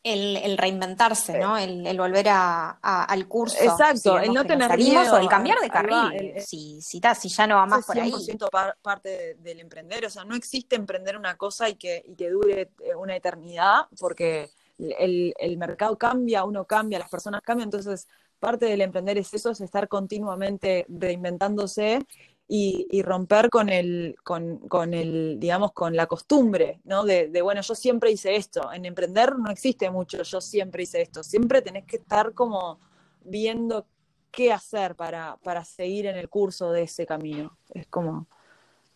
El, 0.03 0.57
reinventarse, 0.57 1.39
¿no? 1.39 1.59
El, 1.59 1.99
volver 1.99 2.29
a, 2.31 2.71
al 3.05 3.29
curso. 3.29 3.63
Exacto, 3.63 4.19
el 4.19 4.33
no 4.33 4.45
tener 4.45 4.77
miedo. 4.77 5.15
O 5.15 5.19
el 5.19 5.29
cambiar 5.29 5.59
de 5.61 5.69
carril, 5.69 6.35
si, 6.41 6.81
si, 6.81 7.01
si, 7.19 7.29
ya 7.29 7.47
no 7.47 7.57
va 7.57 7.67
más 7.67 7.85
por 7.85 7.99
ahí. 7.99 8.11
100% 8.11 8.77
parte 8.81 9.37
del 9.41 9.61
emprender, 9.61 10.07
o 10.07 10.11
sea, 10.11 10.25
no 10.25 10.35
existe 10.35 10.77
emprender 10.77 11.17
una 11.17 11.37
cosa 11.37 11.69
y 11.69 11.75
que, 11.75 12.03
y 12.07 12.15
que 12.15 12.31
dure 12.31 12.71
eh, 12.81 12.95
una 12.95 13.17
eternidad, 13.17 13.87
porque 13.99 14.51
el, 14.79 15.35
el 15.39 15.57
mercado 15.59 15.99
cambia, 15.99 16.45
uno 16.45 16.65
cambia, 16.65 16.99
las 16.99 17.11
personas 17.11 17.43
cambian, 17.43 17.67
entonces 17.67 18.09
parte 18.39 18.67
del 18.67 18.81
emprender 18.81 19.19
es 19.19 19.33
eso, 19.35 19.51
es 19.51 19.61
estar 19.61 19.87
continuamente 19.89 20.87
reinventándose 20.89 22.07
y, 22.53 23.03
romper 23.03 23.49
con 23.49 23.69
el, 23.69 24.17
con, 24.25 24.93
el, 24.93 25.39
digamos, 25.39 25.71
con 25.73 25.95
la 25.95 26.09
costumbre, 26.09 26.81
¿no? 26.83 27.05
De, 27.05 27.41
bueno, 27.43 27.61
yo 27.61 27.77
siempre 27.77 28.11
hice 28.11 28.35
esto. 28.35 28.73
En 28.73 28.85
emprender 28.85 29.39
no 29.39 29.53
existe 29.53 29.89
mucho, 29.89 30.25
yo 30.25 30.41
siempre 30.41 30.83
hice 30.83 31.01
esto. 31.01 31.23
Siempre 31.23 31.63
tenés 31.63 31.85
que 31.85 31.99
estar 31.99 32.35
como 32.35 32.81
viendo 33.23 33.87
qué 34.33 34.53
hacer 34.53 34.97
para, 34.97 35.37
para 35.45 35.65
seguir 35.65 36.07
en 36.07 36.17
el 36.17 36.29
curso 36.29 36.73
de 36.73 36.83
ese 36.83 37.07
camino. 37.07 37.57
Es 37.73 37.87
como 37.87 38.27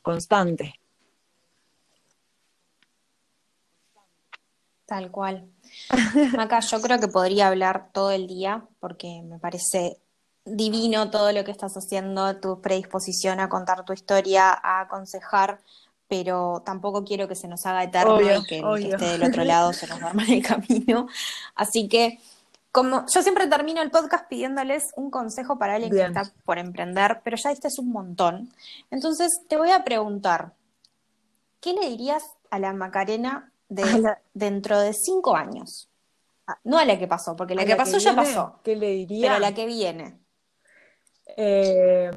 constante. 0.03 0.75
Tal 4.85 5.13
cual. 5.13 5.49
Acá 6.37 6.59
yo 6.59 6.81
creo 6.81 6.99
que 6.99 7.07
podría 7.07 7.47
hablar 7.47 7.91
todo 7.93 8.11
el 8.11 8.27
día 8.27 8.67
porque 8.81 9.23
me 9.23 9.39
parece 9.39 10.01
divino 10.45 11.11
todo 11.11 11.33
lo 11.33 11.45
que 11.45 11.51
estás 11.51 11.77
haciendo, 11.77 12.37
tu 12.37 12.61
predisposición 12.61 13.41
a 13.41 13.49
contar 13.49 13.85
tu 13.85 13.93
historia, 13.93 14.51
a 14.51 14.81
aconsejar, 14.81 15.61
pero 16.09 16.63
tampoco 16.65 17.05
quiero 17.05 17.29
que 17.29 17.35
se 17.35 17.49
nos 17.49 17.65
haga 17.67 17.85
eterno 17.85 18.21
y 18.21 18.45
que 18.47 18.59
el 18.59 18.75
que 18.79 18.91
esté 18.91 19.05
del 19.07 19.25
otro 19.25 19.45
lado 19.45 19.73
se 19.73 19.87
nos 19.87 20.01
duerma 20.01 20.25
en 20.25 20.35
el 20.35 20.43
camino. 20.43 21.09
Así 21.55 21.89
que, 21.89 22.21
como 22.73 23.07
yo 23.07 23.23
siempre 23.23 23.47
termino 23.47 23.81
el 23.81 23.91
podcast 23.91 24.29
pidiéndoles 24.29 24.93
un 24.97 25.11
consejo 25.11 25.59
para 25.59 25.77
alguien 25.77 25.93
que 25.93 26.03
está 26.03 26.31
por 26.45 26.59
emprender, 26.59 27.21
pero 27.25 27.37
ya 27.37 27.51
este 27.51 27.69
es 27.69 27.79
un 27.79 27.91
montón. 27.91 28.53
Entonces, 28.91 29.41
te 29.49 29.57
voy 29.57 29.71
a 29.71 29.85
preguntar, 29.85 30.53
¿qué 31.61 31.73
le 31.73 31.89
dirías 31.89 32.23
a 32.51 32.59
la 32.59 32.73
Macarena 32.73 33.51
de 33.69 34.17
dentro 34.35 34.79
de 34.79 34.93
cinco 34.93 35.37
años? 35.37 35.89
No 36.65 36.79
a 36.79 36.85
la 36.85 36.99
que 36.99 37.07
pasó, 37.07 37.35
porque 37.35 37.55
la 37.55 37.65
que 37.65 37.77
pasó 37.77 37.97
ya 37.97 38.15
pasó. 38.15 38.61
¿Qué 38.63 38.77
le 38.77 38.91
diría? 38.91 39.23
Pero 39.23 39.35
a 39.37 39.39
la 39.39 39.55
que 39.55 39.65
viene. 39.65 40.19
Eh, 41.37 42.11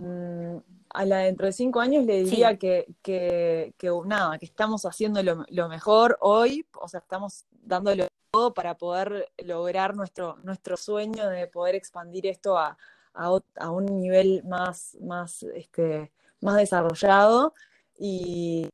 a 0.89 1.05
la 1.05 1.17
dentro 1.19 1.45
de 1.45 1.53
cinco 1.53 1.79
años 1.79 2.05
le 2.05 2.23
diría 2.23 2.57
que, 2.57 2.87
que, 3.01 3.73
nada, 4.05 4.37
que 4.39 4.45
estamos 4.45 4.85
haciendo 4.85 5.21
lo, 5.23 5.69
mejor 5.69 6.17
hoy, 6.21 6.65
o 6.79 6.87
sea, 6.87 6.99
estamos 7.01 7.45
dándolo 7.51 8.07
todo 8.31 8.53
para 8.53 8.77
poder 8.77 9.31
lograr 9.37 9.95
nuestro, 9.95 10.37
nuestro 10.43 10.77
sueño 10.77 11.27
de 11.29 11.47
poder 11.47 11.75
expandir 11.75 12.25
esto 12.27 12.57
a, 12.57 12.77
a, 13.13 13.71
un 13.71 13.85
nivel 13.85 14.43
más, 14.43 14.97
más, 15.01 15.43
este, 15.43 16.11
más 16.41 16.55
desarrollado. 16.55 17.53
Y 17.99 18.69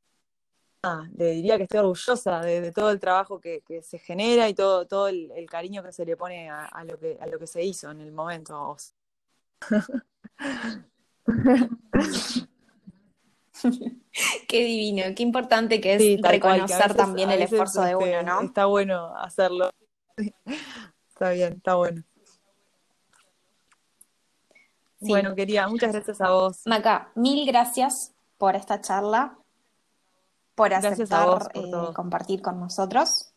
le 1.16 1.32
diría 1.32 1.58
que 1.58 1.64
estoy 1.64 1.80
orgullosa 1.80 2.42
de, 2.42 2.72
todo 2.72 2.92
el 2.92 3.00
trabajo 3.00 3.40
que, 3.40 3.64
se 3.82 4.00
genera 4.00 4.50
y 4.50 4.54
todo, 4.54 4.86
todo 4.86 5.08
el, 5.08 5.32
cariño 5.50 5.84
que 5.84 5.92
se 5.92 6.06
le 6.06 6.18
pone 6.18 6.50
a, 6.50 6.84
lo 6.86 6.98
que, 6.98 7.18
a 7.20 7.28
lo 7.28 7.40
que 7.40 7.48
se 7.48 7.64
hizo 7.64 7.92
en 7.92 8.02
el 8.02 8.12
momento. 8.12 8.76
qué 14.48 14.64
divino, 14.64 15.04
qué 15.16 15.24
importante 15.24 15.82
que 15.82 15.96
es 15.96 16.22
reconocer 16.22 16.94
también 16.96 17.32
el 17.32 17.42
esfuerzo 17.42 17.82
de 17.82 17.96
uno, 17.96 18.06
este, 18.06 18.24
¿no? 18.24 18.42
Está 18.42 18.66
bueno 18.66 19.16
hacerlo. 19.18 19.72
Está 21.10 21.32
bien, 21.32 21.54
está 21.54 21.74
bueno. 21.76 22.04
Bueno, 25.00 25.34
quería, 25.36 25.68
muchas 25.68 25.92
gracias 25.92 26.22
a 26.22 26.30
vos. 26.30 26.62
Maca, 26.66 27.12
mil 27.16 27.46
gracias 27.46 28.14
por 28.38 28.56
esta 28.56 28.80
charla, 28.82 29.38
por 30.56 30.74
aceptar 30.74 31.52
eh, 31.54 31.72
compartir 31.94 32.42
con 32.42 32.60
nosotros. 32.60 33.30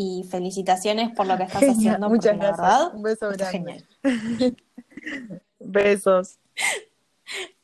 Y 0.00 0.24
felicitaciones 0.30 1.10
por 1.10 1.26
lo 1.26 1.36
que 1.36 1.42
estás 1.42 1.64
haciendo. 1.64 2.08
Muchas 2.08 2.38
gracias. 2.38 2.58
verdad, 2.58 2.94
Un 2.94 3.02
beso 3.02 3.30
grande. 3.30 3.84
Besos. 5.68 6.38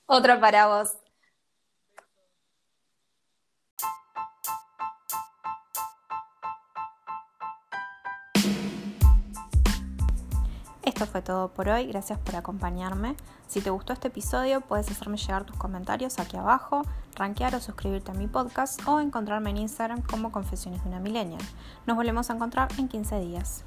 Otro 0.07 0.39
para 0.39 0.67
vos. 0.67 0.93
Esto 10.83 11.07
fue 11.07 11.23
todo 11.23 11.49
por 11.49 11.71
hoy, 11.71 11.87
gracias 11.87 12.19
por 12.19 12.37
acompañarme. 12.37 13.17
Si 13.47 13.63
te 13.63 13.71
gustó 13.71 13.95
este 13.95 14.09
episodio, 14.09 14.61
puedes 14.61 14.91
hacerme 14.91 15.17
llegar 15.17 15.45
tus 15.45 15.57
comentarios 15.57 16.19
aquí 16.19 16.37
abajo, 16.37 16.83
rankear 17.17 17.55
o 17.55 17.61
suscribirte 17.61 18.11
a 18.11 18.15
mi 18.15 18.27
podcast 18.27 18.87
o 18.87 19.01
encontrarme 19.01 19.49
en 19.49 19.57
Instagram 19.57 20.03
como 20.03 20.31
Confesiones 20.31 20.83
de 20.83 20.91
una 20.91 21.01
Millennial. 21.01 21.43
Nos 21.87 21.97
volvemos 21.97 22.29
a 22.29 22.35
encontrar 22.35 22.69
en 22.79 22.89
15 22.89 23.19
días. 23.21 23.65